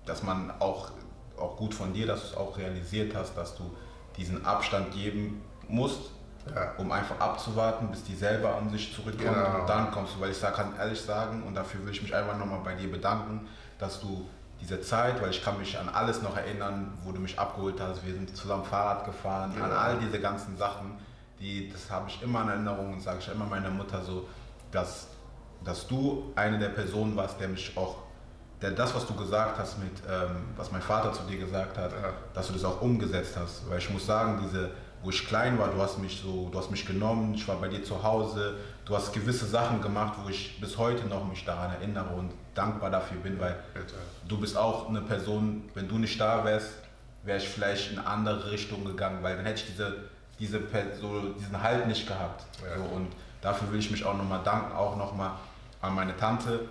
dass 0.06 0.24
man 0.24 0.52
auch, 0.60 0.90
auch 1.38 1.58
gut 1.58 1.74
von 1.74 1.94
dir, 1.94 2.08
dass 2.08 2.22
du 2.22 2.28
es 2.28 2.38
auch 2.38 2.58
realisiert 2.58 3.16
hast, 3.16 3.36
dass 3.38 3.56
du 3.56 3.76
diesen 4.18 4.46
Abstand 4.46 4.94
geben 4.94 5.42
musst, 5.68 6.12
Ja. 6.56 6.74
um 6.78 6.92
einfach 6.92 7.20
abzuwarten, 7.20 7.90
bis 7.92 8.04
die 8.04 8.16
selber 8.16 8.56
an 8.56 8.70
sich 8.72 8.94
zurückkommt 8.96 9.36
Genau. 9.36 9.60
und 9.62 9.70
dann 9.70 9.92
kommst 9.92 10.16
du, 10.16 10.22
weil 10.22 10.32
ich 10.32 10.38
sag, 10.38 10.56
kann 10.56 10.76
ehrlich 10.76 11.00
sagen 11.00 11.44
und 11.44 11.54
dafür 11.54 11.84
will 11.86 11.92
ich 11.92 12.02
mich 12.02 12.14
einfach 12.16 12.36
nochmal 12.38 12.62
bei 12.64 12.74
dir 12.74 12.92
bedanken, 12.92 13.48
dass 13.78 14.00
du 14.02 14.28
diese 14.60 14.82
Zeit, 14.82 15.22
weil 15.22 15.30
ich 15.30 15.44
kann 15.44 15.58
mich 15.60 15.78
an 15.78 15.88
alles 15.90 16.22
noch 16.24 16.36
erinnern, 16.36 16.98
wo 17.04 17.12
du 17.12 17.20
mich 17.20 17.38
abgeholt 17.40 17.80
hast, 17.80 18.04
wir 18.06 18.14
sind 18.14 18.36
zusammen 18.36 18.64
Fahrrad 18.66 19.06
gefahren, 19.06 19.52
an 19.52 19.70
Genau. 19.70 19.76
all 19.76 19.98
diese 20.00 20.20
ganzen 20.20 20.58
Sachen, 20.58 20.98
die, 21.40 21.70
das 21.72 21.90
habe 21.92 22.10
ich 22.10 22.22
immer 22.24 22.42
in 22.44 22.50
Erinnerung 22.50 22.94
und 22.94 23.02
sage 23.02 23.20
ich 23.20 23.28
immer 23.32 23.46
meiner 23.46 23.70
Mutter 23.70 24.04
so, 24.04 24.28
dass, 24.72 25.08
dass 25.64 25.88
du 25.88 26.32
eine 26.36 26.58
der 26.60 26.70
Personen 26.70 27.16
warst, 27.16 27.40
der 27.40 27.48
mich 27.48 27.72
auch, 27.78 27.98
der 28.62 28.72
das, 28.72 28.94
was 28.96 29.06
du 29.08 29.14
gesagt 29.16 29.58
hast 29.60 29.78
mit, 29.80 29.92
ähm, 30.10 30.44
was 30.56 30.72
mein 30.72 30.82
Vater 30.82 31.12
zu 31.14 31.24
dir 31.24 31.38
gesagt 31.40 31.78
hat, 31.78 31.92
Ja. 31.92 32.10
dass 32.34 32.48
du 32.48 32.54
das 32.54 32.64
auch 32.64 32.82
umgesetzt 32.82 33.36
hast. 33.40 33.70
Weil 33.70 33.80
ich 33.80 33.90
muss 33.90 34.06
sagen, 34.06 34.40
diese, 34.44 34.70
wo 35.04 35.10
ich 35.10 35.28
klein 35.28 35.58
war, 35.58 35.70
du 35.70 35.82
hast 35.82 35.98
mich 35.98 36.20
so, 36.22 36.50
du 36.52 36.58
hast 36.60 36.70
mich 36.70 36.86
genommen, 36.86 37.34
ich 37.34 37.48
war 37.48 37.56
bei 37.58 37.68
dir 37.68 37.84
zu 37.84 38.02
Hause, 38.04 38.56
du 38.86 38.96
hast 38.96 39.14
gewisse 39.14 39.46
Sachen 39.46 39.82
gemacht, 39.82 40.14
wo 40.24 40.30
ich 40.30 40.60
bis 40.62 40.78
heute 40.78 41.08
noch 41.08 41.26
mich 41.28 41.44
daran 41.44 41.72
erinnere 41.72 42.14
und 42.14 42.32
dankbar 42.54 42.90
dafür 42.92 43.18
bin, 43.18 43.40
weil 43.40 43.56
Bitte. 43.74 43.96
du 44.28 44.40
bist 44.40 44.56
auch 44.58 44.90
eine 44.90 45.02
Person, 45.02 45.70
wenn 45.74 45.88
du 45.88 45.98
nicht 45.98 46.20
da 46.20 46.44
wärst, 46.46 46.74
wäre 47.24 47.38
ich 47.40 47.48
vielleicht 47.48 47.92
in 47.92 48.00
eine 48.00 48.08
andere 48.08 48.52
Richtung 48.52 48.84
gegangen, 48.86 49.20
weil 49.24 49.38
dann 49.38 49.46
hätte 49.46 49.62
ich 49.62 49.68
diese, 49.72 49.96
diese, 50.40 50.60
Per- 50.60 50.96
so, 51.00 51.30
diesen 51.40 51.62
Halt 51.62 51.88
nicht 51.88 52.08
gehabt. 52.08 52.44
Ja. 52.64 52.78
So, 52.78 52.84
und 52.96 53.08
dafür 53.42 53.72
will 53.72 53.80
ich 53.80 53.90
mich 53.92 54.04
auch 54.06 54.16
nochmal 54.18 54.42
danken, 54.44 54.76
auch 54.76 54.98
nochmal 54.98 55.32
an 55.82 55.96
meine 55.96 56.16
Tante, 56.16 56.68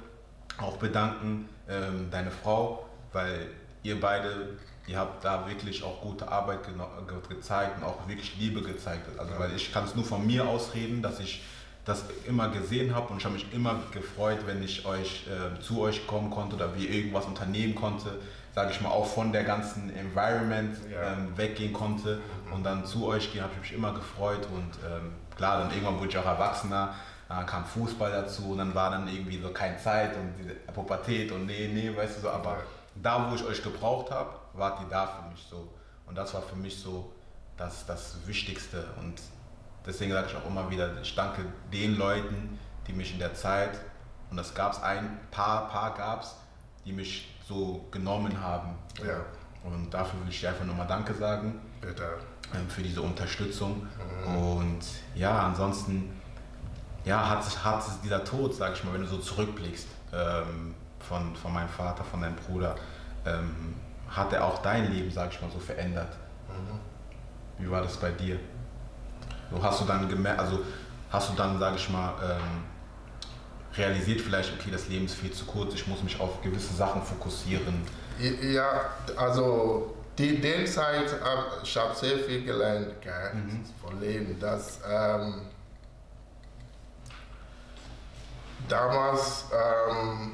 auch 0.58 0.76
bedanken, 0.76 1.48
ähm, 1.68 2.08
deine 2.10 2.30
Frau, 2.30 2.86
weil 3.12 3.48
ihr 3.82 4.00
beide, 4.00 4.58
ihr 4.86 4.98
habt 4.98 5.24
da 5.24 5.46
wirklich 5.48 5.82
auch 5.82 6.00
gute 6.00 6.28
Arbeit 6.28 6.60
ge 6.64 6.74
gezeigt 7.28 7.78
und 7.78 7.84
auch 7.84 8.06
wirklich 8.08 8.36
Liebe 8.38 8.62
gezeigt. 8.62 9.06
Also 9.18 9.38
weil 9.38 9.54
ich 9.54 9.72
kann 9.72 9.84
es 9.84 9.94
nur 9.94 10.04
von 10.04 10.26
mir 10.26 10.46
aus 10.46 10.74
reden, 10.74 11.02
dass 11.02 11.20
ich 11.20 11.42
das 11.84 12.04
immer 12.26 12.48
gesehen 12.50 12.94
habe 12.94 13.08
und 13.08 13.18
ich 13.18 13.24
habe 13.24 13.34
mich 13.34 13.52
immer 13.54 13.80
gefreut, 13.92 14.40
wenn 14.46 14.62
ich 14.62 14.84
euch 14.84 15.26
äh, 15.26 15.60
zu 15.60 15.80
euch 15.80 16.06
kommen 16.06 16.30
konnte 16.30 16.56
oder 16.56 16.76
wir 16.76 16.88
irgendwas 16.88 17.24
unternehmen 17.24 17.74
konnte, 17.74 18.18
sage 18.54 18.70
ich 18.72 18.80
mal, 18.82 18.90
auch 18.90 19.06
von 19.06 19.32
der 19.32 19.44
ganzen 19.44 19.94
Environment 19.96 20.76
Ja. 20.92 21.14
ähm, 21.14 21.36
weggehen 21.36 21.72
konnte 21.72 22.20
und 22.52 22.64
dann 22.64 22.84
zu 22.84 23.06
euch 23.06 23.32
gehen, 23.32 23.42
habe 23.42 23.52
ich 23.54 23.60
mich 23.60 23.72
immer 23.72 23.94
gefreut 23.94 24.46
und 24.52 24.70
ähm, 24.86 25.12
klar, 25.36 25.60
dann 25.60 25.70
irgendwann 25.70 25.98
wurde 25.98 26.08
ich 26.10 26.18
auch 26.18 26.26
erwachsener, 26.26 26.94
dann 27.36 27.46
kam 27.46 27.64
Fußball 27.64 28.10
dazu 28.10 28.52
und 28.52 28.58
dann 28.58 28.74
war 28.74 28.90
dann 28.90 29.08
irgendwie 29.08 29.40
so 29.40 29.50
keine 29.50 29.76
Zeit 29.78 30.16
und 30.16 30.34
diese 30.38 30.54
Pubertät 30.72 31.30
und 31.32 31.46
nee, 31.46 31.68
nee, 31.72 31.96
weißt 31.96 32.18
du 32.18 32.20
so, 32.22 32.30
aber 32.30 32.58
da, 32.96 33.30
wo 33.30 33.34
ich 33.34 33.44
euch 33.44 33.62
gebraucht 33.62 34.10
habe, 34.10 34.30
wart 34.54 34.80
ihr 34.80 34.88
da 34.88 35.06
für 35.06 35.28
mich 35.30 35.46
so 35.48 35.68
und 36.06 36.16
das 36.18 36.34
war 36.34 36.42
für 36.42 36.56
mich 36.56 36.76
so 36.78 37.12
das, 37.56 37.86
das 37.86 38.16
Wichtigste 38.26 38.84
und 39.00 39.20
deswegen 39.86 40.12
sage 40.12 40.26
ich 40.30 40.36
auch 40.36 40.46
immer 40.46 40.68
wieder, 40.70 41.00
ich 41.00 41.14
danke 41.14 41.44
den 41.72 41.96
Leuten, 41.96 42.58
die 42.86 42.92
mich 42.92 43.12
in 43.12 43.18
der 43.18 43.34
Zeit, 43.34 43.78
und 44.30 44.36
das 44.36 44.54
gab 44.54 44.72
es 44.72 44.82
ein 44.82 45.18
paar, 45.30 45.68
paar 45.68 45.94
gab 45.94 46.22
es, 46.22 46.34
die 46.84 46.92
mich 46.92 47.28
so 47.46 47.84
genommen 47.90 48.40
haben. 48.40 48.76
Ja, 49.04 49.24
Und 49.68 49.90
dafür 49.90 50.20
will 50.20 50.28
ich 50.30 50.40
dir 50.40 50.50
einfach 50.50 50.64
nochmal 50.64 50.86
Danke 50.86 51.12
sagen 51.14 51.60
bitte. 51.80 52.04
ähm, 52.54 52.68
für 52.68 52.82
diese 52.82 53.02
Unterstützung. 53.02 53.86
Und 54.26 54.80
ja, 55.16 55.46
ansonsten 55.46 56.19
ja, 57.04 57.28
hat, 57.28 57.44
sich- 57.44 57.62
hat 57.64 57.82
dieser 58.04 58.22
Tod, 58.24 58.54
sag 58.54 58.72
ich 58.74 58.84
mal, 58.84 58.92
wenn 58.94 59.02
du 59.02 59.06
so 59.08 59.18
zurückblickst 59.18 59.86
ähm, 60.12 60.74
von, 61.08 61.34
von 61.36 61.52
meinem 61.52 61.68
Vater, 61.68 62.04
von 62.04 62.20
deinem 62.20 62.36
Bruder, 62.36 62.74
ähm, 63.26 63.74
hat 64.08 64.32
er 64.32 64.44
auch 64.44 64.58
dein 64.62 64.90
Leben, 64.92 65.10
sag 65.10 65.32
ich 65.32 65.40
mal, 65.40 65.50
so 65.50 65.58
verändert. 65.58 66.16
Wie 67.58 67.70
war 67.70 67.82
das 67.82 67.96
bei 67.96 68.10
dir? 68.10 68.38
So 69.50 69.62
hast 69.62 69.80
du 69.80 69.84
dann 69.84 70.08
gemerkt, 70.08 70.40
also 70.40 70.60
hast 71.10 71.30
du 71.30 71.34
dann, 71.36 71.58
sag 71.58 71.74
ich 71.76 71.88
mal, 71.90 72.14
ähm, 72.22 72.64
realisiert 73.76 74.20
vielleicht, 74.20 74.52
okay, 74.52 74.70
das 74.70 74.88
Leben 74.88 75.04
ist 75.06 75.14
viel 75.14 75.30
zu 75.32 75.44
kurz, 75.44 75.74
ich 75.74 75.86
muss 75.86 76.02
mich 76.02 76.18
auf 76.20 76.40
gewisse 76.42 76.74
Sachen 76.74 77.02
fokussieren. 77.02 77.82
Ja, 78.42 78.66
also 79.16 79.94
die 80.18 80.40
den 80.40 80.66
Zeit, 80.66 81.06
hab- 81.22 81.62
ich 81.62 81.76
habe 81.76 81.94
sehr 81.94 82.18
viel 82.18 82.44
gelernt 82.44 83.00
gell, 83.00 83.32
von 83.80 84.00
Leben. 84.00 84.38
Dass, 84.40 84.80
ähm, 84.88 85.34
damals, 88.68 89.44
ähm, 89.52 90.32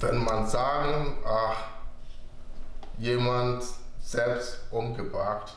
wenn 0.00 0.24
man 0.24 0.46
sagen, 0.46 1.16
ach, 1.26 1.56
jemand 2.98 3.64
selbst 4.00 4.60
umgebracht. 4.70 5.54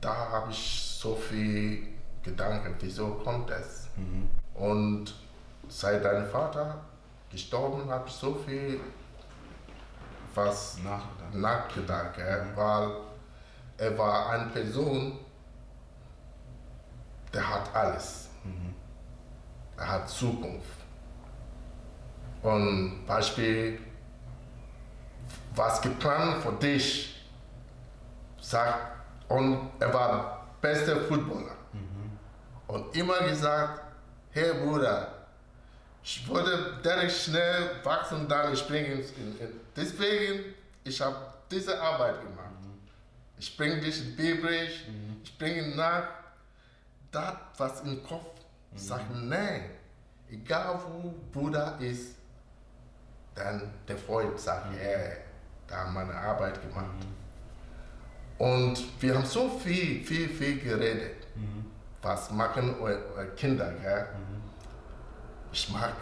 Da 0.00 0.14
habe 0.30 0.50
ich 0.50 0.98
so 1.00 1.14
viel 1.14 1.88
Gedanken, 2.22 2.74
wieso 2.80 3.14
kommt 3.14 3.50
es? 3.50 3.88
Und 4.54 5.14
seit 5.68 6.04
dein 6.04 6.26
Vater 6.28 6.80
gestorben, 7.30 7.90
habe 7.90 8.08
ich 8.08 8.14
so 8.14 8.34
viel 8.34 8.80
was 10.34 10.78
Nachgedacht. 10.78 11.34
nachgedacht, 11.34 12.14
gell? 12.14 12.46
weil 12.54 12.90
er 13.76 13.98
war 13.98 14.30
eine 14.30 14.46
Person, 14.46 15.18
der 17.32 17.48
hat 17.48 17.74
alles. 17.74 18.27
Er 19.76 19.88
hat 19.88 20.08
Zukunft. 20.08 20.78
Und 22.42 23.04
Beispiel, 23.06 23.78
was 25.54 25.80
geplant 25.80 26.42
für 26.42 26.52
dich, 26.52 27.14
sagt, 28.40 28.96
und 29.28 29.70
er 29.78 29.92
war 29.92 30.46
bester 30.60 31.00
Footballer. 31.02 31.56
Und 32.66 32.94
immer 32.94 33.20
gesagt, 33.20 33.80
hey 34.30 34.52
Bruder, 34.62 35.08
ich 36.02 36.28
würde 36.28 36.80
direkt 36.84 37.12
schnell 37.12 37.70
wachsen 37.82 38.28
dann 38.28 38.54
springen. 38.56 39.00
In, 39.16 39.38
in, 39.38 39.60
deswegen, 39.74 40.54
ich 40.84 41.00
habe 41.00 41.16
diese 41.50 41.80
Arbeit 41.80 42.20
gemacht. 42.20 42.44
Ich 43.38 43.56
bringe 43.56 43.80
dich 43.80 44.00
in 44.00 44.16
Bibrig, 44.16 44.86
ich 45.22 45.38
bringe 45.38 45.74
nach, 45.76 46.02
das, 47.10 47.34
was 47.56 47.80
im 47.82 48.02
Kopf 48.02 48.40
sagt, 48.74 49.06
nein, 49.14 49.70
egal 50.30 50.80
wo 50.86 51.14
Bruder 51.32 51.78
ist, 51.80 52.16
dann 53.34 53.70
der 53.86 53.96
Freund 53.96 54.38
sagt, 54.38 54.66
hey, 54.78 55.16
da 55.66 55.76
haben 55.76 55.94
wir 55.94 56.00
eine 56.00 56.14
Arbeit 56.14 56.60
gemacht. 56.60 56.86
Und 58.38 59.02
wir 59.02 59.14
haben 59.14 59.26
so 59.26 59.48
viel, 59.48 60.04
viel, 60.04 60.28
viel 60.28 60.60
geredet. 60.60 61.26
Was 62.02 62.30
machen 62.30 62.80
eure, 62.80 63.26
Kinder? 63.36 63.72
Gell? 63.82 64.08
Ich 65.52 65.68
mag 65.70 65.92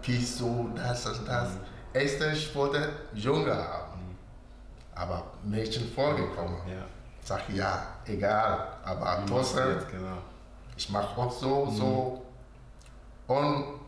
Peace 0.00 0.38
so, 0.38 0.70
das 0.74 1.06
und 1.06 1.28
das. 1.28 1.50
Erstens, 1.92 2.38
ich 2.38 2.54
wollte 2.54 2.90
Junge 3.14 3.54
haben, 3.54 4.16
aber 4.94 5.32
Mädchen 5.44 5.90
vorgekommen. 5.92 6.56
Ja. 6.66 6.84
Sag 7.22 7.48
ja, 7.50 7.86
egal, 8.06 8.68
aber 8.84 9.24
trotzdem, 9.26 9.70
Jetzt, 9.70 9.90
genau. 9.90 10.18
Ich 10.76 10.90
mache 10.90 11.20
auch 11.20 11.32
so, 11.32 11.70
so. 11.70 12.22
Und 13.26 13.80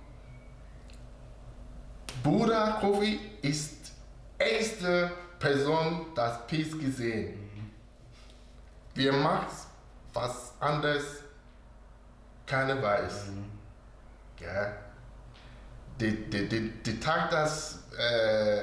Bruder 2.22 2.78
Kofi 2.80 3.20
ist 3.42 3.92
erste 4.38 5.10
Person, 5.38 6.06
das 6.14 6.46
Peace 6.46 6.78
gesehen. 6.78 7.72
Wir 8.94 9.12
machen 9.12 9.46
was 10.12 10.52
anderes, 10.58 11.22
keiner 12.46 12.82
weiß. 12.82 13.28
Ja. 14.40 14.72
Die, 16.00 16.30
die, 16.30 16.48
die, 16.48 16.70
die 16.82 17.00
Tag, 17.00 17.30
das 17.30 17.84
äh, 17.96 18.62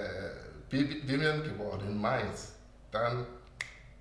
Vivian 0.70 1.44
geworden 1.44 1.88
in 1.88 2.02
Mainz, 2.02 2.54
dann 2.92 3.26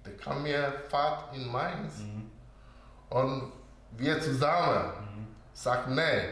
der 0.04 0.16
kam 0.16 0.42
mir 0.42 0.72
Fahrt 0.88 1.34
in 1.34 1.50
Mainz 1.50 1.94
und 3.10 3.52
wir 3.96 4.20
zusammen 4.20 4.92
sagten, 5.52 5.94
nee, 5.94 6.28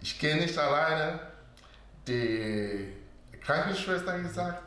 ich 0.00 0.18
gehe 0.18 0.36
nicht 0.36 0.56
alleine. 0.56 1.20
Die 2.06 2.96
Krankenschwester 3.40 4.18
gesagt, 4.18 4.62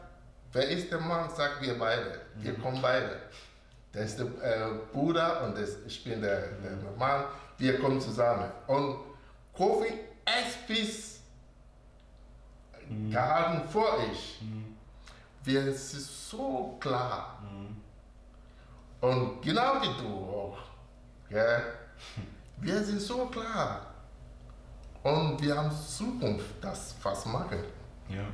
wer 0.51 0.67
ist 0.69 0.91
der 0.91 0.99
Mann? 0.99 1.29
Sagt 1.29 1.61
wir 1.61 1.77
beide. 1.77 2.21
Wir 2.35 2.53
kommen 2.55 2.81
beide. 2.81 3.19
Der 3.93 4.03
ist 4.03 4.17
der 4.17 4.25
äh, 4.25 4.69
Bruder 4.91 5.43
und 5.43 5.57
das, 5.57 5.77
ich 5.85 6.03
bin 6.03 6.21
der, 6.21 6.41
der 6.41 6.91
Mann. 6.97 7.25
Wir 7.57 7.79
kommen 7.79 8.01
zusammen. 8.01 8.49
Und 8.67 8.97
Kofi 9.53 9.93
erst 10.25 10.67
bis 10.67 11.19
gehalten 13.11 13.67
vor 13.69 13.97
ich. 14.11 14.41
Wir 15.43 15.73
sind 15.73 16.01
so 16.01 16.77
klar. 16.79 17.41
Und 19.01 19.41
genau 19.41 19.81
wie 19.81 20.01
du 20.01 20.07
auch. 20.07 20.57
Gell? 21.29 21.61
Wir 22.57 22.83
sind 22.83 23.01
so 23.01 23.25
klar. 23.25 23.81
Und 25.03 25.41
wir 25.41 25.57
haben 25.57 25.71
Zukunft, 25.71 26.45
das 26.61 26.95
was 27.03 27.25
machen. 27.25 27.59
Ja. 28.07 28.25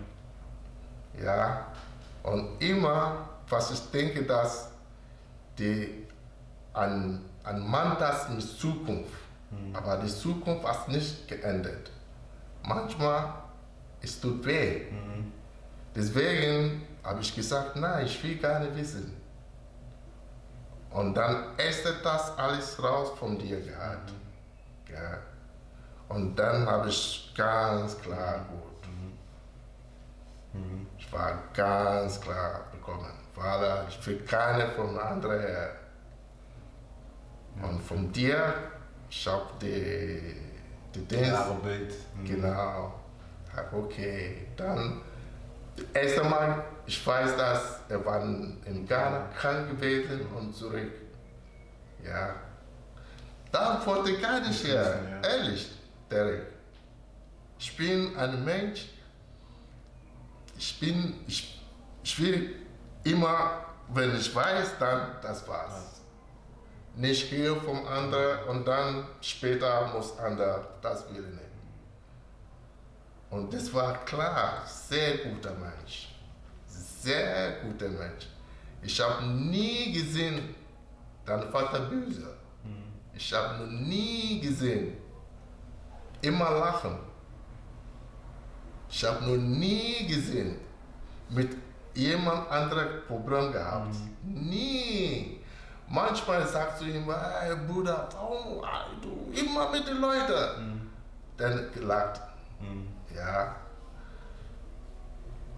Ja. 1.24 1.66
Und 2.24 2.62
immer, 2.62 3.28
was 3.48 3.72
ich 3.72 3.80
denke, 3.92 4.24
dass 4.24 4.70
die, 5.58 6.06
ein, 6.74 7.26
ein 7.44 7.60
Mann 7.68 7.98
das 8.00 8.30
mit 8.30 8.42
Zukunft, 8.42 9.14
aber 9.74 9.98
die 9.98 10.08
Zukunft 10.08 10.68
hat 10.68 10.88
nicht 10.90 11.28
geändert. 11.28 11.90
Manchmal 12.64 13.34
es 14.02 14.20
tut 14.20 14.46
weh. 14.46 14.82
Deswegen 15.96 16.84
habe 17.04 17.22
ich 17.22 17.36
gesagt, 17.36 17.76
nein, 17.76 18.06
ich 18.06 18.24
will 18.24 18.38
gar 18.38 18.60
nicht 18.60 18.76
wissen. 18.76 19.19
Und 20.92 21.14
dann 21.14 21.56
ist 21.58 21.86
das 22.04 22.38
alles 22.38 22.82
raus 22.82 23.12
von 23.20 23.38
dir 23.38 23.62
gehabt. 23.62 24.12
Ja. 24.92 25.18
Und 26.10 26.36
dann 26.36 26.66
habe 26.66 26.90
ich 26.90 27.32
ganz 27.38 28.00
klar 28.00 28.46
gut. 28.50 28.70
Ich 30.98 31.14
war 31.14 31.44
ganz 31.54 32.20
klar 32.20 32.66
bekommen. 32.72 33.12
Vater, 33.34 33.86
ich 33.88 34.08
will 34.08 34.20
keine 34.26 34.68
von 34.72 34.98
anderen 34.98 35.40
her. 35.40 35.70
Und 37.62 37.82
von 37.82 38.12
dir, 38.12 38.54
ich 39.10 39.28
habe 39.28 39.46
die, 39.62 40.36
die 40.96 41.06
Dienst. 41.06 41.64
Bild. 41.64 41.94
Mhm. 42.16 42.26
Genau. 42.26 42.94
Okay, 43.72 44.48
dann 44.56 45.02
das 45.80 46.04
erste 46.04 46.24
Mal, 46.24 46.64
ich 46.86 47.06
weiß, 47.06 47.36
dass 47.38 47.82
er 47.90 48.06
war 48.06 48.22
in 48.22 48.86
Ghana 48.88 49.30
krank 49.38 49.70
gewesen 49.70 50.26
und 50.36 50.56
zurück. 50.56 50.92
Ja. 52.04 52.36
Dann 53.52 53.86
wollte 53.86 54.12
ich 54.12 54.22
gar 54.22 54.40
nicht 54.42 54.64
her. 54.66 55.22
Ja. 55.24 55.30
Ehrlich, 55.30 55.72
Derek. 56.10 56.44
Ich 57.58 57.76
bin 57.76 58.16
ein 58.16 58.44
Mensch. 58.46 58.90
Ich 60.58 60.80
bin, 60.80 61.20
ich, 61.28 61.62
ich 62.04 62.20
will 62.22 62.56
immer, 63.04 63.66
wenn 63.90 64.16
ich 64.16 64.34
weiß, 64.34 64.78
dann 64.80 65.16
das 65.22 65.48
war's. 65.48 66.02
Nicht 66.96 67.30
hier 67.30 67.56
vom 67.56 67.86
anderen 67.88 68.44
und 68.50 68.68
dann 68.68 69.08
später 69.22 69.88
muss 69.94 70.18
andere 70.20 70.68
das 70.82 71.08
will 71.14 71.22
nehmen. 71.22 71.49
Und 73.30 73.54
das 73.54 73.74
war 73.74 73.94
klar, 74.06 74.64
sehr 74.66 75.18
guter 75.20 75.54
Mensch. 75.54 76.10
Sehr 76.66 77.62
guter 77.62 77.90
Mensch. 77.90 78.28
Ich 78.82 79.00
habe 79.00 79.26
nie 79.26 79.92
gesehen, 79.94 80.56
dein 81.26 81.44
Vater 81.52 81.82
böse. 81.82 82.36
Ich 83.14 83.34
habe 83.34 83.66
noch 83.66 83.72
nie 83.72 84.40
gesehen. 84.40 84.98
Immer 86.22 86.52
lachen. 86.52 86.98
Ich 88.90 89.04
habe 89.04 89.24
noch 89.26 89.38
nie 89.38 90.08
gesehen, 90.08 90.58
mit 91.30 91.56
jemand 91.94 92.50
anderem 92.50 93.04
Problem 93.08 93.52
gehabt. 93.52 93.96
Nie. 94.24 95.40
Manchmal 95.88 96.48
sagst 96.48 96.82
du 96.82 96.86
ihm, 96.86 97.06
hey 97.06 97.56
Bruder, 97.68 98.08
warum 98.14 98.64
du 99.02 99.32
immer 99.32 99.70
mit 99.70 99.88
den 99.88 99.98
Leuten? 100.00 100.90
Dann 101.38 101.72
gelacht. 101.74 102.22
Ja. 103.20 103.56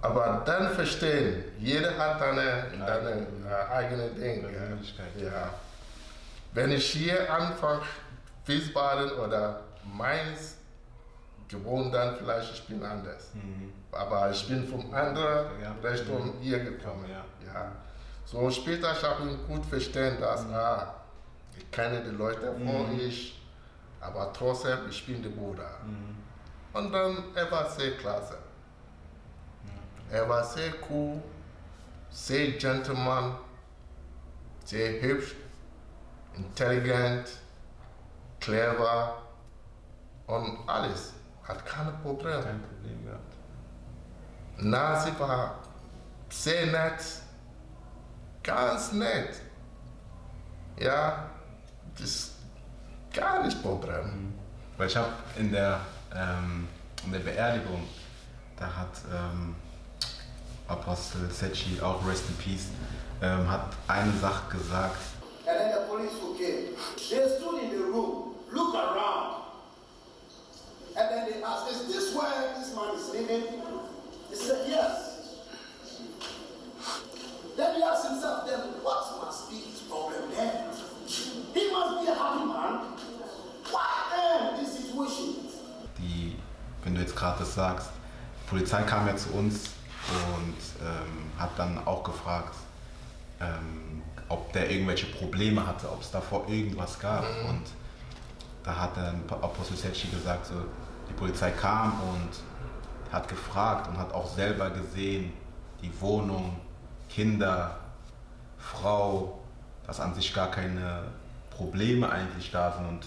Aber 0.02 0.42
dann 0.46 0.70
verstehen, 0.72 1.44
jeder 1.60 1.96
hat 1.98 2.20
seine, 2.20 2.66
seine 2.78 3.28
äh, 3.48 3.72
eigene 3.72 4.08
Dinge. 4.10 4.48
Persönlichkeit. 4.48 5.12
Ja. 5.18 5.54
Wenn 6.54 6.72
ich 6.72 6.86
hier 6.92 7.32
anfange, 7.32 7.82
Wiesbaden 8.46 9.12
oder 9.12 9.62
Mainz 9.84 10.58
gewohnt, 11.48 11.94
dann 11.94 12.16
vielleicht 12.18 12.54
ich 12.54 12.68
bin 12.68 12.84
anders. 12.84 13.30
Aber 13.92 14.32
ich 14.32 14.48
bin 14.48 14.68
vom 14.68 14.92
anderen 14.94 15.46
Ja. 15.62 15.76
Richtung 15.88 16.34
hier 16.42 16.60
gekommen. 16.60 17.06
Ja. 17.10 17.24
Ja. 17.54 17.72
So 18.26 18.50
später 18.50 18.94
ich 18.94 19.04
habe 19.04 19.30
ich 19.30 19.48
gut 19.48 19.66
verstanden, 19.66 20.22
dass 20.22 20.46
ah, 20.52 20.96
ich 21.58 21.70
kenne 21.70 22.02
die 22.02 22.16
Leute 22.16 22.54
vor 22.66 22.86
ich, 22.98 23.40
aber 24.00 24.32
trotzdem 24.34 24.80
ich 24.90 25.06
bin 25.06 25.22
der 25.22 25.30
Bruder. 25.30 25.70
Und 26.74 26.92
dann 26.92 27.24
er 27.36 27.52
war 27.52 27.70
sehr 27.70 27.98
klasse. 27.98 28.38
Er 30.10 30.28
war 30.28 30.44
sehr 30.44 30.74
cool, 30.90 31.22
sehr 32.10 32.52
gentleman, 32.52 33.38
sehr 34.66 35.02
hübsch, 35.02 35.36
intelligent, 36.36 37.28
clever 38.40 39.22
und 40.28 40.68
alles. 40.68 41.14
Hat 41.44 41.66
keine 41.66 41.92
Probleme. 42.04 42.42
Kein 42.42 42.62
Problem 42.62 43.06
gehabt. 43.06 43.36
Nasi 44.58 45.12
war 45.18 45.56
sehr 46.30 46.68
nett, 46.68 47.04
ganz 48.44 48.92
nett. 48.94 49.42
Ja, 50.78 51.30
das 51.94 52.04
ist 52.04 52.32
gar 53.14 53.44
nicht 53.44 53.62
Problem. 53.62 54.34
Weil 54.78 54.88
ich 54.88 54.96
habe 54.96 55.12
in 55.38 55.52
der, 55.52 55.82
ähm, 56.16 56.68
in 57.06 57.12
der 57.12 57.20
Beerdigung, 57.20 57.88
da 58.58 58.66
hat 58.66 59.02
ähm, 59.12 59.56
Apostel 60.68 61.30
Sechi, 61.32 61.82
auch 61.82 62.06
Rest 62.06 62.24
in 62.30 62.36
Peace, 62.38 62.68
ähm, 63.22 63.50
hat 63.50 63.74
eine 63.88 64.14
Sache 64.20 64.58
gesagt. 64.58 64.98
And 65.48 65.58
then 65.58 65.72
the 65.72 65.88
police 65.88 66.14
who 66.22 66.36
came, 66.36 66.76
they 67.10 67.28
stood 67.38 67.64
in 67.64 67.72
the 67.72 67.84
room, 67.84 68.36
look 68.52 68.76
around. 68.76 69.42
And 70.96 71.10
then 71.10 71.26
they 71.32 71.44
asked, 71.44 71.72
Is 71.72 71.88
this 71.88 72.14
where 72.16 72.54
this 72.58 72.76
man 72.76 72.96
is 72.96 73.10
living? 73.12 73.44
He 74.30 74.36
said, 74.36 74.68
Yes. 74.70 75.12
Then 77.58 77.76
he 77.76 77.84
asked 77.84 78.08
himself, 78.08 78.48
then 78.48 78.60
what 78.82 79.22
must 79.24 79.50
be 79.50 79.58
his 79.58 79.82
problem 79.82 80.32
then? 80.36 80.70
He 81.06 81.72
must 81.72 82.02
be 82.02 82.12
a 82.12 82.16
happy 82.16 82.46
man. 82.46 82.98
Why 83.70 83.86
end 84.18 84.66
this 84.66 84.80
situation? 84.80 85.41
Wenn 86.84 86.96
du 86.96 87.02
jetzt 87.02 87.16
gerade 87.16 87.40
das 87.40 87.54
sagst, 87.54 87.90
die 88.44 88.50
Polizei 88.50 88.82
kam 88.84 89.08
ja 89.08 89.16
zu 89.16 89.30
uns 89.34 89.72
und 90.36 90.56
ähm, 90.82 91.40
hat 91.40 91.52
dann 91.58 91.86
auch 91.86 92.04
gefragt, 92.04 92.56
ähm, 93.40 94.02
ob 94.30 94.52
der 94.54 94.70
irgendwelche 94.70 95.08
Probleme 95.08 95.66
hatte, 95.66 95.92
ob 95.92 96.02
es 96.02 96.12
davor 96.12 96.48
irgendwas 96.48 97.00
gab. 97.00 97.26
Und 97.48 97.64
da 98.64 98.76
hat 98.76 98.98
dann 98.98 99.22
Apostel 99.30 99.78
Secchi 99.78 100.08
gesagt, 100.08 100.48
so, 100.48 100.56
die 101.10 101.14
Polizei 101.14 101.52
kam 101.52 101.94
und 102.02 102.30
hat 103.12 103.28
gefragt 103.28 103.88
und 103.88 103.98
hat 103.98 104.14
auch 104.14 104.34
selber 104.34 104.70
gesehen, 104.70 105.34
die 105.82 105.92
Wohnung, 106.00 106.58
Kinder, 107.10 107.78
Frau, 108.58 109.40
dass 109.86 110.00
an 110.00 110.14
sich 110.16 110.34
gar 110.34 110.50
keine 110.50 111.04
Probleme 111.50 112.10
eigentlich 112.10 112.52
da 112.52 112.72
sind. 112.72 112.88
Und 112.88 113.06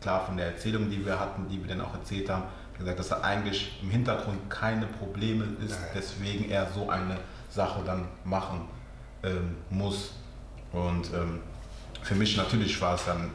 klar 0.00 0.24
von 0.24 0.36
der 0.36 0.46
Erzählung, 0.46 0.90
die 0.90 1.04
wir 1.04 1.20
hatten, 1.20 1.48
die 1.48 1.62
wir 1.62 1.68
dann 1.68 1.82
auch 1.82 1.94
erzählt 1.94 2.28
haben, 2.28 2.44
gesagt, 2.78 2.98
dass 2.98 3.08
da 3.08 3.20
eigentlich 3.20 3.78
im 3.82 3.90
Hintergrund 3.90 4.50
keine 4.50 4.86
Probleme 4.86 5.44
ist, 5.64 5.80
Nein. 5.80 5.90
deswegen 5.94 6.50
er 6.50 6.70
so 6.72 6.88
eine 6.88 7.18
Sache 7.50 7.82
dann 7.84 8.08
machen 8.24 8.68
ähm, 9.22 9.56
muss. 9.70 10.12
Und 10.72 11.12
ähm, 11.14 11.40
für 12.02 12.14
mich 12.14 12.36
natürlich 12.36 12.80
war 12.80 12.94
es 12.94 13.04
dann 13.04 13.30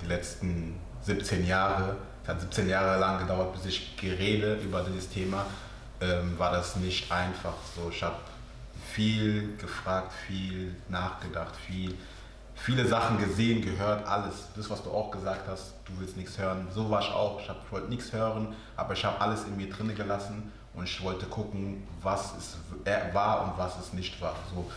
die 0.00 0.06
letzten 0.06 0.78
17 1.02 1.46
Jahre, 1.46 1.96
es 2.22 2.28
hat 2.28 2.40
17 2.40 2.68
Jahre 2.68 2.98
lang 2.98 3.18
gedauert, 3.18 3.52
bis 3.54 3.66
ich 3.66 3.96
gerede 3.96 4.54
über 4.56 4.82
dieses 4.82 5.08
Thema, 5.08 5.46
ähm, 6.00 6.38
war 6.38 6.52
das 6.52 6.76
nicht 6.76 7.10
einfach 7.10 7.54
so. 7.74 7.90
Ich 7.90 8.02
habe 8.02 8.16
viel 8.92 9.56
gefragt, 9.56 10.12
viel 10.26 10.74
nachgedacht, 10.88 11.54
viel, 11.56 11.94
viele 12.60 12.86
Sachen 12.86 13.18
gesehen, 13.18 13.62
gehört, 13.62 14.06
alles. 14.06 14.48
Das, 14.56 14.68
was 14.70 14.82
du 14.82 14.90
auch 14.90 15.10
gesagt 15.10 15.48
hast, 15.48 15.74
du 15.86 15.92
willst 15.98 16.16
nichts 16.16 16.38
hören. 16.38 16.68
So 16.74 16.90
war 16.90 17.00
ich 17.00 17.10
auch. 17.10 17.40
Ich, 17.40 17.48
hab, 17.48 17.64
ich 17.64 17.72
wollte 17.72 17.88
nichts 17.88 18.12
hören, 18.12 18.54
aber 18.76 18.92
ich 18.92 19.04
habe 19.04 19.20
alles 19.20 19.44
in 19.44 19.56
mir 19.56 19.70
drinne 19.70 19.94
gelassen 19.94 20.52
und 20.74 20.84
ich 20.84 21.02
wollte 21.02 21.26
gucken, 21.26 21.86
was 22.02 22.34
es 22.36 22.56
äh, 22.84 23.14
war 23.14 23.44
und 23.44 23.58
was 23.58 23.78
es 23.78 23.92
nicht 23.92 24.20
war. 24.20 24.34
So. 24.54 24.70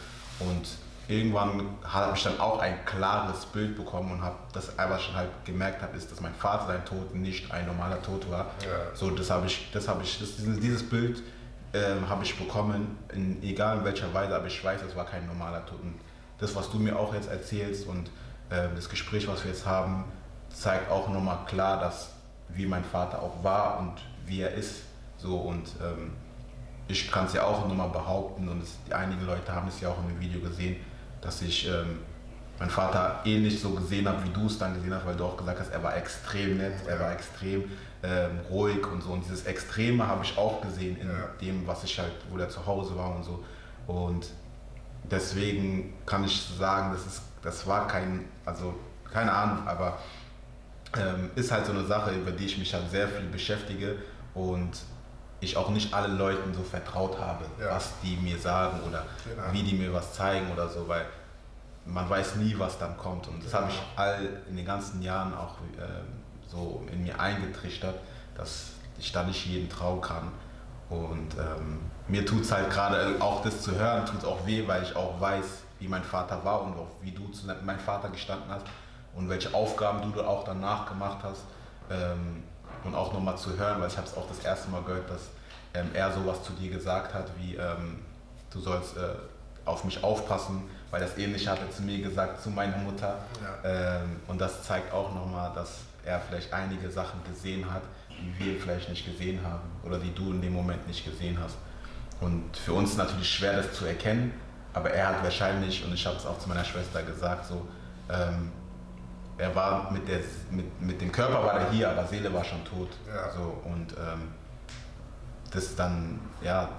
Und 0.46 0.68
irgendwann 1.08 1.70
habe 1.84 2.16
ich 2.16 2.24
dann 2.24 2.40
auch 2.40 2.60
ein 2.60 2.86
klares 2.86 3.46
Bild 3.48 3.76
bekommen 3.76 4.12
und 4.14 4.22
habe 4.22 4.38
das 4.54 4.78
einfach 4.80 5.00
schon 5.00 5.16
halt 5.16 5.30
gemerkt 5.46 5.82
habe, 5.82 5.98
ist, 5.98 6.12
dass 6.12 6.22
mein 6.22 6.34
Vater 6.34 6.68
sein 6.68 6.86
Tod 6.86 7.14
nicht 7.14 7.52
ein 7.52 7.68
normaler 7.68 8.02
Tod 8.02 8.30
war. 8.30 8.48
Ja. 8.62 8.96
So, 8.96 9.10
das 9.12 9.30
habe 9.30 9.48
ich, 9.48 9.70
das 9.74 9.88
habe 9.88 10.04
ich, 10.04 10.20
das, 10.20 10.38
dieses, 10.38 10.60
dieses 10.60 10.90
Bild 10.90 11.22
ähm, 11.74 12.08
habe 12.08 12.24
ich 12.24 12.38
bekommen, 12.38 12.98
in, 13.14 13.42
egal 13.44 13.80
in 13.80 13.84
welcher 13.86 14.14
Weise, 14.14 14.36
aber 14.36 14.48
ich 14.48 14.64
weiß, 14.64 14.82
es 14.88 14.96
war 14.96 15.06
kein 15.06 15.26
normaler 15.28 15.66
Tod. 15.66 15.82
Und 15.82 15.96
das, 16.42 16.56
was 16.56 16.70
du 16.70 16.78
mir 16.80 17.00
auch 17.00 17.14
jetzt 17.14 17.30
erzählst 17.30 17.88
und 17.88 18.10
ähm, 18.52 18.72
das 18.76 18.90
Gespräch, 18.90 19.28
was 19.28 19.44
wir 19.44 19.52
jetzt 19.52 19.66
haben, 19.66 20.04
zeigt 20.50 20.92
auch 20.92 21.08
nochmal 21.08 21.46
klar, 21.46 21.80
dass 21.80 22.10
wie 22.50 22.66
mein 22.66 22.84
Vater 22.84 23.22
auch 23.22 23.42
war 23.44 23.80
und 23.80 23.94
wie 24.26 24.42
er 24.42 24.54
ist. 24.54 24.82
So 25.18 25.38
und 25.38 25.70
ähm, 25.82 26.12
ich 26.88 27.10
kann 27.10 27.26
es 27.28 27.34
ja 27.34 27.44
auch 27.46 27.66
nochmal 27.68 27.90
behaupten 27.90 28.50
und 28.50 28.62
es, 28.64 28.78
einige 28.94 29.24
Leute 29.24 29.54
haben 29.54 29.68
es 29.70 29.80
ja 29.80 29.90
auch 29.90 30.00
in 30.02 30.10
dem 30.10 30.20
Video 30.20 30.42
gesehen, 30.42 30.76
dass 31.22 31.42
ich 31.42 31.68
ähm, 31.70 32.00
meinen 32.60 32.70
Vater 32.72 33.22
ähnlich 33.24 33.62
so 33.62 33.70
gesehen 33.70 34.08
habe, 34.08 34.24
wie 34.26 34.30
du 34.30 34.48
es 34.48 34.58
dann 34.58 34.74
gesehen 34.74 34.94
hast, 34.94 35.06
weil 35.06 35.16
du 35.16 35.24
auch 35.26 35.38
gesagt 35.38 35.60
hast, 35.60 35.72
er 35.72 35.82
war 35.84 35.96
extrem 35.96 36.58
nett, 36.58 36.74
er 36.88 37.00
war 37.00 37.14
extrem 37.14 37.64
ähm, 38.04 38.40
ruhig 38.50 38.86
und 38.92 39.02
so. 39.04 39.12
Und 39.12 39.24
dieses 39.24 39.46
Extreme 39.46 40.06
habe 40.06 40.24
ich 40.26 40.38
auch 40.38 40.60
gesehen 40.62 40.98
in 40.98 41.08
Ja. 41.08 41.30
dem, 41.40 41.66
was 41.68 41.84
ich 41.84 41.98
halt, 41.98 42.12
wo 42.30 42.38
er 42.38 42.50
zu 42.50 42.66
Hause 42.66 42.98
war 42.98 43.16
und 43.16 43.24
so. 43.24 43.44
Und 43.88 44.28
deswegen 45.04 45.94
kann 46.06 46.24
ich 46.24 46.42
sagen, 46.58 46.92
das, 46.94 47.06
ist, 47.06 47.22
das 47.42 47.68
war 47.68 47.88
kein, 47.88 48.26
also 48.46 48.74
keine 49.12 49.32
Ahnung, 49.32 49.68
aber 49.68 49.98
ähm, 50.98 51.32
ist 51.36 51.52
halt 51.52 51.66
so 51.66 51.72
eine 51.72 51.86
Sache, 51.86 52.12
über 52.12 52.32
die 52.32 52.46
ich 52.46 52.58
mich 52.58 52.74
halt 52.74 52.90
sehr 52.90 53.08
viel 53.08 53.26
beschäftige 53.28 53.98
und 54.34 54.72
ich 55.40 55.58
auch 55.58 55.70
nicht 55.70 55.94
allen 55.94 56.18
Leuten 56.18 56.54
so 56.54 56.62
vertraut 56.62 57.18
habe, 57.20 57.46
Ja. 57.60 57.72
was 57.76 57.94
die 58.04 58.16
mir 58.18 58.38
sagen 58.38 58.80
oder 58.88 59.06
Genau. 59.28 59.52
wie 59.52 59.64
die 59.64 59.74
mir 59.76 59.92
was 59.94 60.14
zeigen 60.14 60.52
oder 60.52 60.70
so, 60.70 60.88
weil 60.88 61.06
man 61.86 62.08
weiß 62.10 62.36
nie, 62.36 62.54
was 62.60 62.78
dann 62.78 62.96
kommt. 62.98 63.28
Und 63.28 63.44
das 63.44 63.54
habe 63.56 63.70
ich 63.70 63.82
all 63.96 64.20
in 64.48 64.56
den 64.56 64.66
ganzen 64.66 65.02
Jahren 65.02 65.34
auch 65.34 65.56
ähm, 65.80 66.06
so 66.48 66.86
in 66.92 67.02
mir 67.04 67.20
eingetrichtert, 67.20 67.96
dass 68.36 68.74
ich 69.00 69.12
da 69.12 69.24
nicht 69.24 69.44
jeden 69.48 69.68
trauen 69.68 70.00
kann. 70.00 70.32
Und 70.90 71.30
ähm, 71.40 71.80
mir 72.12 72.26
tut 72.26 72.42
es 72.42 72.52
halt 72.52 72.70
gerade 72.70 73.16
auch 73.20 73.42
das 73.42 73.62
zu 73.62 73.76
hören, 73.76 74.06
tut 74.06 74.26
auch 74.26 74.46
weh, 74.46 74.68
weil 74.68 74.84
ich 74.84 74.96
auch 74.96 75.20
weiß, 75.20 75.46
wie 75.80 75.88
mein 75.88 76.04
Vater 76.04 76.44
war 76.44 76.62
und 76.62 76.74
auch 76.74 76.88
wie 77.02 77.12
du 77.12 77.28
zu 77.30 77.48
meinem 77.48 77.80
Vater 77.80 78.10
gestanden 78.10 78.50
hast 78.50 78.66
und 79.16 79.30
welche 79.30 79.54
Aufgaben 79.54 80.14
du 80.14 80.22
auch 80.22 80.44
danach 80.44 80.88
gemacht 80.88 81.20
hast. 81.24 81.42
Ähm, 81.90 82.44
und 82.84 82.96
auch 82.96 83.14
nochmal 83.14 83.38
zu 83.38 83.58
hören, 83.58 83.80
weil 83.80 83.90
ich 83.90 83.98
habe 83.98 84.08
es 84.08 84.16
auch 84.16 84.28
das 84.28 84.40
erste 84.40 84.70
Mal 84.70 84.82
gehört, 84.82 85.10
dass 85.10 85.30
ähm, 85.74 85.90
er 85.94 86.12
sowas 86.12 86.44
zu 86.44 86.54
dir 86.54 86.72
gesagt 86.72 87.14
hat, 87.14 87.28
wie 87.38 87.56
ähm, 87.56 88.00
du 88.50 88.60
sollst 88.60 88.98
äh, 88.98 89.14
auf 89.66 89.84
mich 89.84 90.04
aufpassen, 90.04 90.64
weil 90.90 91.02
das 91.02 91.18
ähnlich 91.18 91.48
hat 91.48 91.60
er 91.60 91.70
zu 91.70 91.84
mir 91.84 92.02
gesagt, 92.02 92.42
zu 92.42 92.50
meiner 92.50 92.78
Mutter. 92.78 93.20
Ja. 93.64 94.00
Ähm, 94.02 94.20
und 94.28 94.42
das 94.42 94.64
zeigt 94.64 94.92
auch 94.94 95.14
nochmal, 95.14 95.52
dass 95.54 95.82
er 96.04 96.20
vielleicht 96.20 96.52
einige 96.52 96.90
Sachen 96.90 97.24
gesehen 97.24 97.72
hat, 97.72 97.84
die 98.10 98.44
wir 98.44 98.60
vielleicht 98.60 98.90
nicht 98.90 99.06
gesehen 99.06 99.40
haben 99.44 99.70
oder 99.84 100.00
die 100.00 100.14
du 100.14 100.32
in 100.32 100.42
dem 100.42 100.54
Moment 100.54 100.88
nicht 100.88 101.06
gesehen 101.06 101.38
hast. 101.42 101.56
Und 102.22 102.56
für 102.56 102.74
uns 102.74 102.92
ist 102.92 102.98
natürlich 102.98 103.30
schwer, 103.30 103.58
das 103.58 103.74
zu 103.74 103.86
erkennen, 103.86 104.32
aber 104.74 104.92
er 104.92 105.10
hat 105.10 105.24
wahrscheinlich, 105.24 105.84
und 105.84 105.94
ich 105.94 106.06
habe 106.06 106.16
es 106.18 106.26
auch 106.26 106.40
zu 106.40 106.48
meiner 106.48 106.64
Schwester 106.64 107.04
gesagt, 107.04 107.48
so, 107.48 107.68
ähm, 108.10 108.52
er 109.38 109.54
war 109.56 109.92
mit, 109.92 110.08
der, 110.08 110.20
mit, 110.52 110.82
mit 110.82 111.02
dem 111.02 111.12
Körper 111.12 111.44
war 111.44 111.60
er 111.60 111.72
hier, 111.72 111.90
aber 111.90 112.06
Seele 112.08 112.32
war 112.34 112.44
schon 112.44 112.64
tot. 112.64 112.90
Ja. 113.08 113.32
So, 113.34 113.58
und 113.70 113.92
ähm, 113.94 114.30
das 115.52 115.76
dann, 115.76 116.20
ja, 116.44 116.70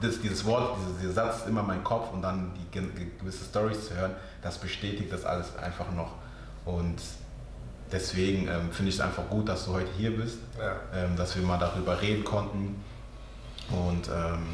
das, 0.00 0.20
dieses 0.20 0.44
Wort, 0.44 0.76
dieser, 0.80 1.00
dieser 1.00 1.12
Satz 1.12 1.38
ist 1.42 1.48
immer 1.48 1.60
in 1.60 1.66
meinem 1.66 1.84
Kopf 1.84 2.12
und 2.12 2.22
dann 2.22 2.52
die 2.54 2.70
ge- 2.70 2.88
ge- 2.96 3.10
gewisse 3.20 3.44
Stories 3.44 3.88
zu 3.88 3.94
hören, 3.94 4.12
das 4.42 4.58
bestätigt 4.58 5.12
das 5.12 5.24
alles 5.24 5.54
einfach 5.56 5.90
noch. 5.92 6.12
Und 6.64 6.96
deswegen 7.92 8.48
ähm, 8.48 8.72
finde 8.72 8.88
ich 8.88 8.94
es 8.96 9.00
einfach 9.00 9.28
gut, 9.28 9.48
dass 9.48 9.66
du 9.66 9.74
heute 9.74 9.90
hier 9.96 10.16
bist, 10.16 10.38
Ja. 10.58 10.76
ähm, 10.94 11.14
dass 11.16 11.36
wir 11.36 11.42
mal 11.42 11.58
darüber 11.58 12.00
reden 12.00 12.24
konnten. 12.24 12.82
Und 13.70 14.08
ähm, 14.08 14.46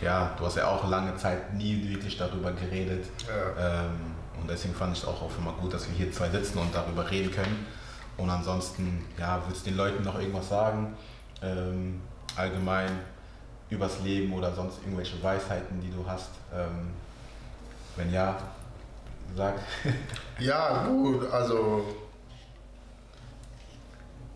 ja, 0.00 0.34
du 0.36 0.46
hast 0.46 0.56
ja 0.56 0.68
auch 0.68 0.88
lange 0.88 1.16
Zeit 1.16 1.54
nie 1.54 1.88
wirklich 1.88 2.16
darüber 2.16 2.52
geredet. 2.52 3.06
Ja. 3.28 3.82
Ähm, 3.84 3.92
und 4.40 4.50
deswegen 4.50 4.74
fand 4.74 4.96
ich 4.96 5.02
es 5.02 5.08
auch, 5.08 5.22
immer 5.38 5.52
gut, 5.52 5.72
dass 5.72 5.88
wir 5.88 5.94
hier 5.94 6.12
zwei 6.12 6.28
sitzen 6.28 6.58
und 6.58 6.74
darüber 6.74 7.08
reden 7.08 7.30
können. 7.30 7.66
Und 8.16 8.28
ansonsten, 8.28 9.04
ja, 9.18 9.40
willst 9.46 9.64
du 9.64 9.70
den 9.70 9.76
Leuten 9.76 10.02
noch 10.02 10.18
irgendwas 10.18 10.48
sagen? 10.48 10.96
Ähm, 11.42 12.00
allgemein 12.36 12.90
übers 13.70 14.00
Leben 14.00 14.32
oder 14.32 14.52
sonst 14.52 14.78
irgendwelche 14.82 15.22
Weisheiten, 15.22 15.80
die 15.80 15.90
du 15.90 16.04
hast? 16.06 16.30
Ähm, 16.52 16.90
wenn 17.96 18.12
ja, 18.12 18.36
sag. 19.36 19.54
Ja, 20.38 20.86
gut, 20.86 21.30
also 21.30 21.84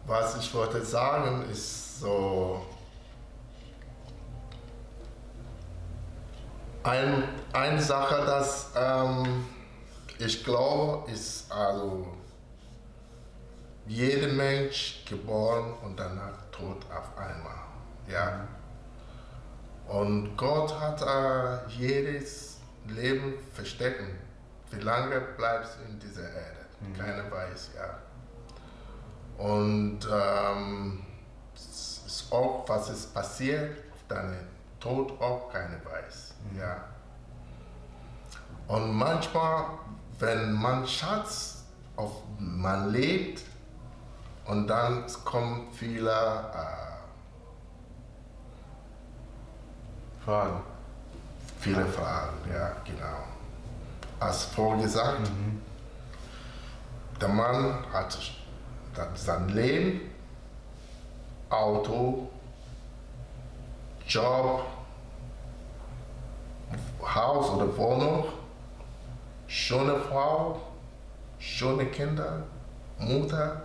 was 0.06 0.36
ich 0.36 0.54
wollte 0.54 0.84
sagen 0.84 1.44
ist 1.50 2.00
so 2.00 2.64
ein, 6.86 7.24
eine 7.52 7.82
Sache, 7.82 8.24
dass 8.24 8.70
ähm, 8.76 9.44
ich 10.18 10.44
glaube, 10.44 11.10
ist 11.10 11.50
also 11.50 12.06
jeder 13.86 14.28
Mensch 14.28 15.04
geboren 15.08 15.74
und 15.82 15.98
danach 15.98 16.38
tot 16.52 16.84
auf 16.90 17.18
einmal. 17.18 17.54
Ja. 18.08 18.46
Und 19.88 20.36
Gott 20.36 20.78
hat 20.80 21.02
äh, 21.02 21.68
jedes 21.70 22.58
Leben 22.88 23.34
verstecken. 23.52 24.18
Wie 24.70 24.80
lange 24.80 25.20
bleibst 25.36 25.78
du 25.78 25.92
in 25.92 25.98
dieser 25.98 26.28
Erde? 26.28 26.56
Keiner 26.96 27.30
weiß, 27.30 27.70
ja. 27.76 27.98
Und 29.44 30.00
ähm, 30.10 31.04
es 31.54 32.02
ist 32.06 32.32
auch, 32.32 32.68
was 32.68 32.90
ist 32.90 33.12
passiert 33.12 33.76
auf 33.92 34.08
deinem 34.08 34.46
Tod 34.80 35.20
auch 35.20 35.50
keiner 35.52 35.80
weiß. 35.84 36.35
Ja. 36.54 36.84
Und 38.68 38.92
manchmal, 38.94 39.64
wenn 40.18 40.52
man 40.52 40.86
Schatz 40.86 41.64
auf 41.96 42.22
man 42.38 42.90
lebt 42.90 43.42
und 44.46 44.66
dann 44.66 45.04
kommen 45.24 45.68
viele 45.72 46.10
äh, 46.10 46.86
Fragen. 50.24 50.60
viele 51.60 51.86
Fragen, 51.86 52.36
ja 52.52 52.72
genau. 52.84 53.24
Als 54.18 54.44
vorgesagt, 54.44 55.30
der 57.20 57.28
Mann 57.28 57.84
hat 57.92 58.18
sein 59.14 59.48
Leben, 59.50 60.00
Auto, 61.48 62.28
Job, 64.06 64.64
Haus 67.02 67.50
oder 67.50 67.76
Wohnung, 67.76 68.24
schöne 69.46 69.98
Frau, 69.98 70.60
schöne 71.38 71.86
Kinder, 71.86 72.42
Mutter. 72.98 73.62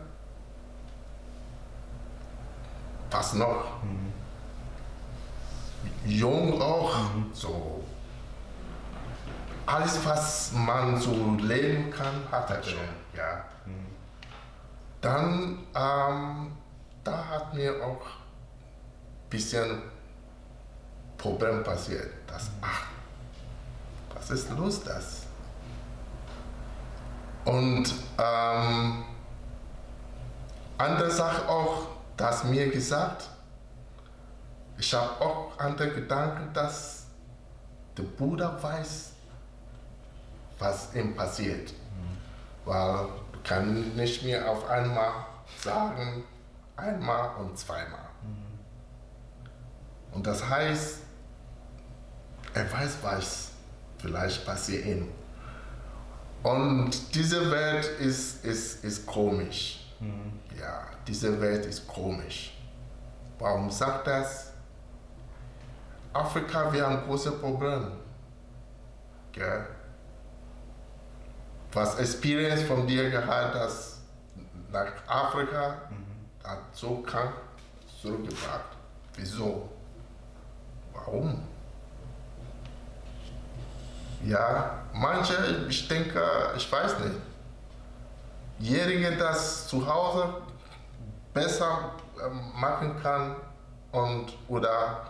Was 3.09 3.33
noch? 3.33 3.65
Jung 6.05 6.61
auch, 6.61 6.95
so. 7.33 7.83
Alles, 9.65 10.05
was 10.05 10.51
man 10.53 10.99
so 10.99 11.35
leben 11.39 11.91
kann, 11.91 12.23
hat 12.31 12.49
er 12.49 12.63
schon. 12.63 12.79
Ja. 13.15 13.45
Dann, 15.01 15.59
ähm, 15.75 16.51
da 17.03 17.25
hat 17.29 17.53
mir 17.53 17.83
auch 17.83 18.05
ein 18.05 19.29
bisschen 19.29 19.81
Problem 21.17 21.63
passiert. 21.63 22.11
Dass, 22.27 22.49
ach, 22.61 22.90
was 24.21 24.29
ist 24.29 24.49
los 24.51 24.83
das? 24.83 25.23
Und 27.43 27.91
ähm, 28.19 29.03
andere 30.77 31.09
Sache 31.09 31.49
auch, 31.49 31.87
dass 32.15 32.43
mir 32.43 32.69
gesagt, 32.69 33.29
ich 34.77 34.93
habe 34.93 35.09
auch 35.21 35.57
andere 35.57 35.91
Gedanken, 35.91 36.53
dass 36.53 37.07
der 37.97 38.03
Bruder 38.03 38.61
weiß, 38.61 39.11
was 40.59 40.93
ihm 40.93 41.15
passiert. 41.15 41.73
Weil 42.65 43.07
du 43.31 43.39
kannst 43.43 43.95
nicht 43.95 44.23
mehr 44.23 44.47
auf 44.47 44.69
einmal 44.69 45.11
sagen, 45.57 46.23
einmal 46.75 47.35
und 47.37 47.57
zweimal. 47.57 48.09
Und 50.11 50.27
das 50.27 50.47
heißt, 50.47 50.99
er 52.53 52.71
weiß, 52.71 52.97
was 53.01 53.50
vielleicht 54.01 54.45
passiert 54.45 54.85
ihm. 54.85 55.07
Und 56.43 57.15
diese 57.15 57.51
Welt 57.51 57.85
ist, 57.99 58.43
ist, 58.43 58.83
ist 58.83 59.05
komisch. 59.05 59.93
Ja, 60.59 60.87
diese 61.07 61.39
Welt 61.39 61.65
ist 61.65 61.87
komisch. 61.87 62.57
Warum 63.37 63.69
sagt 63.69 64.07
das? 64.07 64.51
Afrika, 66.13 66.73
wir 66.73 66.85
haben 66.85 67.05
große 67.05 67.31
Probleme. 67.33 67.91
Gell? 69.31 69.67
Was 71.71 71.99
Experience 71.99 72.63
von 72.63 72.85
dir 72.85 73.09
gehabt 73.09 73.55
hast 73.55 74.01
nach 74.71 74.91
Afrika, 75.07 75.77
hat 76.43 76.59
so 76.73 77.01
krank 77.01 77.33
zurückgebracht. 78.01 78.77
Wieso? 79.15 79.69
Warum? 80.93 81.50
Ja, 84.25 84.83
manche, 84.93 85.65
ich 85.69 85.87
denke, 85.87 86.21
ich 86.55 86.71
weiß 86.71 86.99
nicht. 86.99 87.15
Jährige 88.59 89.17
das 89.17 89.67
zu 89.67 89.85
Hause 89.91 90.35
besser 91.33 91.91
ähm, 92.23 92.39
machen 92.55 92.95
kann 93.01 93.35
und 93.91 94.31
oder 94.47 95.07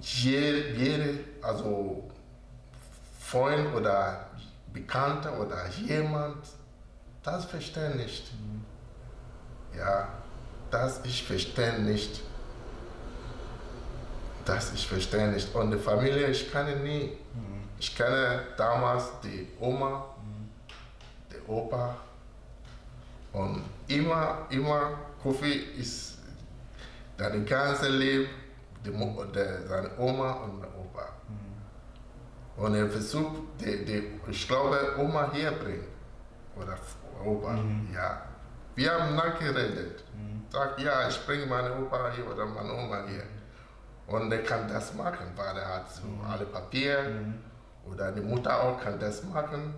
je- 0.00 0.72
jede, 0.74 1.20
also 1.42 2.02
Freund 3.20 3.72
oder 3.74 4.26
Bekannter 4.72 5.38
oder 5.38 5.68
jemand, 5.68 6.38
das 7.22 7.44
verstehe 7.44 7.90
nicht. 7.94 8.32
Ja, 9.76 10.08
das 10.70 11.00
ich 11.04 11.22
verstehe 11.24 11.78
nicht. 11.80 12.20
Das 14.44 14.72
ich 14.72 14.88
verstehe 14.88 15.28
nicht. 15.28 15.54
Und 15.54 15.70
die 15.70 15.78
Familie, 15.78 16.26
ich 16.28 16.50
kenne 16.50 16.74
nie. 16.76 17.16
Ich 17.80 17.96
kenne 17.96 18.40
damals 18.56 19.04
die 19.22 19.46
Oma, 19.60 20.04
der 21.30 21.48
Opa. 21.48 21.96
Und 23.32 23.62
immer, 23.86 24.46
immer, 24.50 24.98
Kofi 25.22 25.52
ist 25.78 26.18
dein 27.16 27.44
ganzes 27.46 27.88
Leben 27.90 28.28
die, 28.84 28.90
der, 29.34 29.66
seine 29.66 29.90
Oma 29.98 30.32
und 30.32 30.60
der 30.60 30.70
Opa. 30.76 31.08
Und 32.56 32.74
er 32.74 32.88
versucht, 32.88 33.42
die, 33.60 33.84
die, 33.84 34.20
ich 34.28 34.48
glaube, 34.48 34.78
Oma 34.98 35.30
hier 35.32 35.52
bringen. 35.52 35.86
Oder 36.56 36.76
Opa, 37.24 37.58
ja. 37.94 38.22
Wir 38.74 38.92
haben 38.92 39.14
nachgeredet. 39.14 40.04
Sagt, 40.50 40.80
ja, 40.80 41.08
ich 41.08 41.26
bringe 41.26 41.46
meine 41.46 41.74
Opa 41.76 42.10
hier 42.10 42.26
oder 42.26 42.46
meine 42.46 42.72
Oma 42.72 43.04
hier. 43.06 43.24
Und 44.06 44.32
er 44.32 44.42
kann 44.42 44.66
das 44.66 44.94
machen, 44.94 45.26
weil 45.36 45.56
er 45.56 45.68
hat 45.68 45.92
so 45.92 46.02
alle 46.26 46.46
Papiere. 46.46 47.34
Oder 47.90 48.12
die 48.12 48.20
Mutter 48.20 48.62
auch 48.62 48.80
kann 48.80 48.98
das 48.98 49.22
machen. 49.24 49.74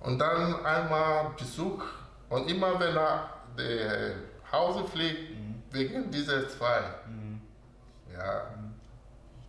Und 0.00 0.18
dann 0.18 0.64
einmal 0.64 1.30
Besuch. 1.36 1.82
Und 2.28 2.50
immer 2.50 2.78
wenn 2.80 2.96
er 2.96 3.28
nach 3.56 4.52
Hause 4.52 4.84
fliegt, 4.84 5.32
wegen 5.70 6.10
dieser 6.10 6.48
zwei. 6.48 6.80
Ja. 8.12 8.42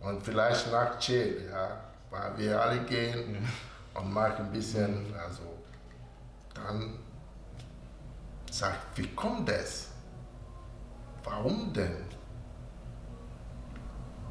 Und 0.00 0.22
vielleicht 0.22 0.70
nach 0.72 0.98
Chill, 0.98 1.48
ja. 1.50 1.80
Weil 2.10 2.38
wir 2.38 2.62
alle 2.62 2.80
gehen 2.84 3.46
und 3.94 4.12
machen 4.12 4.46
ein 4.46 4.52
bisschen, 4.52 5.14
also 5.18 5.42
dann 6.54 6.98
sagt, 8.50 8.96
wie 8.96 9.08
kommt 9.14 9.48
das? 9.48 9.88
Warum 11.24 11.72
denn? 11.72 12.04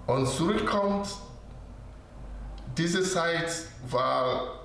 Und 0.08 0.28
zurückkommt, 0.28 1.08
diese 2.78 3.04
Zeit 3.04 3.52
war 3.90 4.60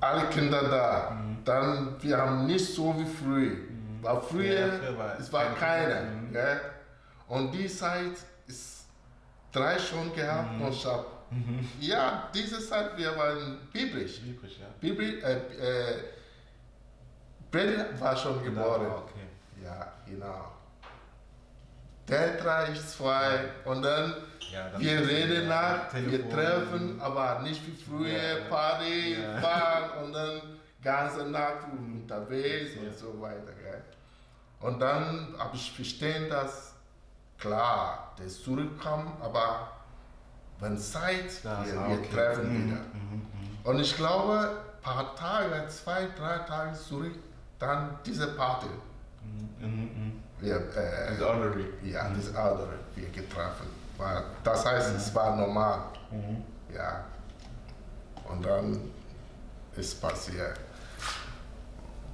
alle 0.00 0.26
Kinder 0.26 0.62
da. 0.62 1.16
Dann, 1.44 1.96
wir 2.00 2.16
haben 2.16 2.46
nicht 2.46 2.74
so 2.74 2.94
wie 2.98 3.04
früher. 3.04 3.56
Weil 4.00 4.20
früher, 4.20 4.66
Ja, 4.66 4.78
früher 4.78 4.98
war 4.98 5.18
es 5.18 5.32
war 5.32 5.54
keine 5.54 5.94
keiner. 5.94 6.10
Mhm. 6.10 6.34
Ja? 6.34 6.60
Und 7.28 7.52
die 7.52 7.68
Zeit 7.68 8.16
ist 8.46 8.86
drei 9.52 9.78
schon 9.78 10.14
gehabt 10.14 10.60
und 10.60 10.70
ich 10.70 10.84
hab, 10.84 11.06
ja, 11.80 12.28
diese 12.34 12.60
Zeit, 12.60 12.96
wir 12.96 13.16
waren 13.16 13.58
biblisch. 13.72 14.20
Übrig, 14.22 14.58
ja. 14.58 14.66
Bibel, 14.80 15.22
äh, 15.22 15.32
äh, 15.32 15.98
Brady 17.50 17.76
war 17.98 18.16
schon 18.16 18.42
geboren. 18.42 18.86
Ah, 18.90 18.96
okay. 18.98 19.64
Ja, 19.64 19.92
genau. 20.06 20.52
Der 22.08 22.36
drei, 22.36 22.72
ich 22.72 22.86
zwei 22.88 23.44
und 23.64 23.82
dann 23.82 24.14
Ja, 24.52 24.68
dann 24.70 24.80
wir 24.80 25.00
ist 25.00 25.08
reden 25.08 25.48
nach, 25.48 25.92
wir 25.94 26.10
Telefon. 26.10 26.30
treffen, 26.30 27.00
aber 27.00 27.40
nicht 27.40 27.66
wie 27.66 27.82
früher. 27.82 28.40
Party, 28.50 29.16
fahren 29.40 30.04
und 30.04 30.12
dann 30.12 30.40
ganze 30.82 31.24
Nacht 31.30 31.64
unterwegs 31.72 32.76
und 32.76 32.96
so 32.98 33.20
weiter. 33.20 33.52
Gell? 33.62 33.82
Und 34.60 34.80
dann 34.80 35.34
habe 35.38 35.56
ich 35.56 35.72
verstehen, 35.72 36.28
dass 36.28 36.74
klar, 37.38 38.14
der 38.18 38.28
zurückkam, 38.28 39.12
aber 39.20 39.68
wenn 40.60 40.76
Zeit, 40.78 41.42
Ja, 41.44 41.64
wir, 41.64 41.72
wir 41.72 41.98
okay. 41.98 42.08
treffen 42.14 42.52
Mhm, 42.52 42.66
wieder. 42.68 42.80
Und 43.70 43.80
ich 43.80 43.96
glaube, 43.96 44.38
ein 44.76 44.82
paar 44.82 45.14
Tage, 45.16 45.66
zwei, 45.68 46.08
drei 46.18 46.38
Tage 46.38 46.74
zurück, 46.74 47.14
dann 47.58 47.98
diese 48.04 48.28
Party. 48.34 48.66
Mhm, 49.60 49.68
mhm. 49.68 50.21
Wir, 50.42 50.56
äh, 50.76 51.08
Also 51.10 51.28
honorary. 51.28 51.66
ja, 51.82 52.08
das 52.10 52.34
andere 52.34 52.74
wir 52.94 53.08
getroffen. 53.10 53.66
Weil 53.96 54.22
das 54.44 54.64
heißt, 54.66 54.96
es 54.96 55.14
war 55.14 55.36
normal. 55.36 55.80
Ja. 56.74 57.04
Und 58.28 58.44
dann 58.44 58.90
ist 59.76 60.00
passiert. 60.00 60.58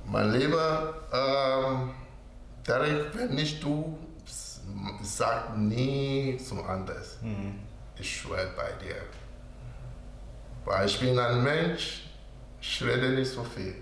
Mein 0.06 0.30
Lieber, 0.32 0.94
ähm, 1.12 1.90
Derek, 2.66 3.14
wenn 3.16 3.34
nicht 3.34 3.62
du, 3.62 3.98
sag 5.02 5.56
nie 5.56 6.36
zum 6.38 6.64
anders. 6.68 7.16
Ich 7.96 8.20
schwöre 8.20 8.48
bei 8.56 8.72
dir. 8.84 8.96
Weil 10.64 10.86
ich 10.86 11.00
bin 11.00 11.18
ein 11.18 11.42
Mensch, 11.42 12.10
ich 12.60 12.82
rede 12.82 13.10
nicht 13.10 13.30
so 13.32 13.42
viel. 13.42 13.74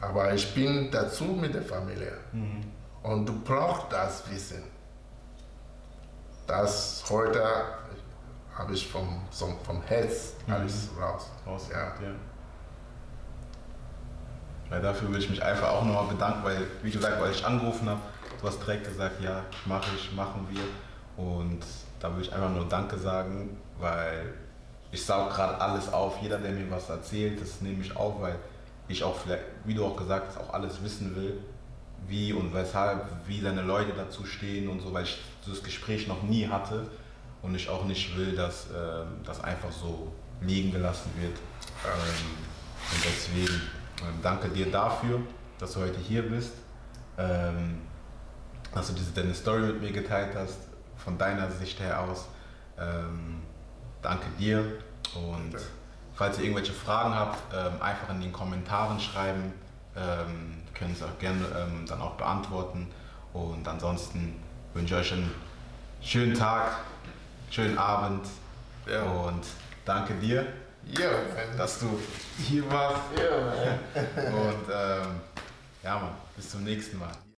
Aber 0.00 0.32
ich 0.34 0.54
bin 0.54 0.90
dazu 0.90 1.24
mit 1.24 1.54
der 1.54 1.62
Familie. 1.62 2.12
Und 3.02 3.26
du 3.26 3.40
brauchst 3.40 3.90
das 3.90 4.30
Wissen. 4.30 4.62
das 6.46 7.04
heute 7.08 7.42
habe 8.56 8.72
ich 8.72 8.86
vom, 8.86 9.20
vom, 9.30 9.82
Herz 9.82 10.34
alles 10.48 10.90
raus. 11.00 11.30
rausgebracht, 11.46 12.00
ja. 12.02 12.08
Weil 14.70 14.80
dafür 14.80 15.10
will 15.10 15.18
ich 15.18 15.28
mich 15.28 15.42
einfach 15.42 15.68
auch 15.68 15.84
nochmal 15.84 16.06
bedanken, 16.06 16.44
weil, 16.44 16.66
wie 16.82 16.90
gesagt, 16.90 17.20
weil 17.20 17.30
ich 17.30 17.44
angerufen 17.44 17.88
habe, 17.88 18.00
du 18.40 18.46
hast 18.46 18.58
direkt 18.60 18.84
gesagt, 18.84 19.20
ja, 19.20 19.42
mache 19.66 19.90
ich, 19.96 20.12
machen 20.14 20.46
wir. 20.50 21.22
Und 21.22 21.60
da 22.00 22.14
will 22.14 22.22
ich 22.22 22.32
einfach 22.32 22.50
nur 22.50 22.68
Danke 22.68 22.96
sagen, 22.98 23.56
weil 23.78 24.34
ich 24.90 25.04
saug 25.04 25.30
gerade 25.30 25.60
alles 25.60 25.92
auf. 25.92 26.18
Jeder, 26.22 26.38
der 26.38 26.52
mir 26.52 26.70
was 26.70 26.88
erzählt, 26.88 27.40
das 27.40 27.60
nehme 27.60 27.82
ich 27.82 27.94
auf, 27.96 28.20
weil 28.20 28.36
ich 28.88 29.02
auch 29.02 29.18
vielleicht, 29.18 29.44
wie 29.64 29.74
du 29.74 29.84
auch 29.84 29.96
gesagt 29.96 30.28
hast, 30.28 30.38
auch 30.38 30.52
alles 30.52 30.82
wissen 30.82 31.16
will, 31.16 31.38
wie 32.06 32.32
und 32.32 32.52
weshalb, 32.52 33.06
wie 33.26 33.40
deine 33.40 33.62
Leute 33.62 33.92
dazu 33.96 34.24
stehen 34.24 34.68
und 34.68 34.80
so, 34.80 34.92
weil 34.92 35.04
ich 35.04 35.22
das 35.46 35.62
Gespräch 35.62 36.06
noch 36.06 36.22
nie 36.22 36.46
hatte 36.48 36.86
und 37.42 37.54
ich 37.54 37.68
auch 37.68 37.84
nicht 37.84 38.16
will, 38.16 38.34
dass 38.34 38.66
ähm, 38.74 39.06
das 39.24 39.42
einfach 39.42 39.72
so 39.72 40.12
liegen 40.40 40.72
gelassen 40.72 41.10
wird. 41.18 41.36
Ähm, 41.84 42.26
und 42.92 43.04
deswegen 43.04 43.62
ähm, 44.00 44.18
danke 44.22 44.48
dir 44.48 44.70
dafür, 44.70 45.20
dass 45.58 45.72
du 45.74 45.80
heute 45.80 45.98
hier 46.00 46.28
bist, 46.28 46.52
ähm, 47.16 47.80
dass 48.74 48.88
du 48.88 48.94
diese, 48.94 49.12
deine 49.12 49.34
Story 49.34 49.62
mit 49.62 49.80
mir 49.80 49.92
geteilt 49.92 50.34
hast, 50.34 50.58
von 50.96 51.16
deiner 51.16 51.50
Sicht 51.50 51.80
her 51.80 52.00
aus. 52.00 52.26
Ähm, 52.78 53.42
danke 54.02 54.26
dir 54.38 54.64
und 55.14 55.54
falls 56.14 56.38
ihr 56.38 56.44
irgendwelche 56.44 56.72
Fragen 56.72 57.14
habt, 57.14 57.38
ähm, 57.54 57.80
einfach 57.82 58.10
in 58.10 58.20
den 58.20 58.32
Kommentaren 58.32 58.98
schreiben. 59.00 59.52
Ähm, 59.96 60.62
können 60.74 60.92
es 60.92 61.02
auch 61.02 61.18
gerne 61.18 61.44
ähm, 61.56 61.86
dann 61.86 62.00
auch 62.00 62.14
beantworten. 62.14 62.90
Und 63.32 63.66
ansonsten 63.66 64.40
wünsche 64.74 64.94
ich 64.94 65.00
euch 65.00 65.12
einen 65.12 65.30
schönen 66.02 66.34
Tag, 66.34 66.78
schönen 67.50 67.78
Abend 67.78 68.26
Ja. 68.86 69.02
und 69.02 69.44
danke 69.84 70.14
dir, 70.14 70.46
Ja, 70.86 71.10
dass 71.56 71.78
du 71.78 71.98
hier 72.38 72.70
warst. 72.70 73.00
Ja. 73.16 74.02
Und 74.30 74.64
ähm, 74.70 75.20
ja, 75.82 75.94
Mann, 75.98 76.10
bis 76.36 76.50
zum 76.50 76.64
nächsten 76.64 76.98
Mal. 76.98 77.12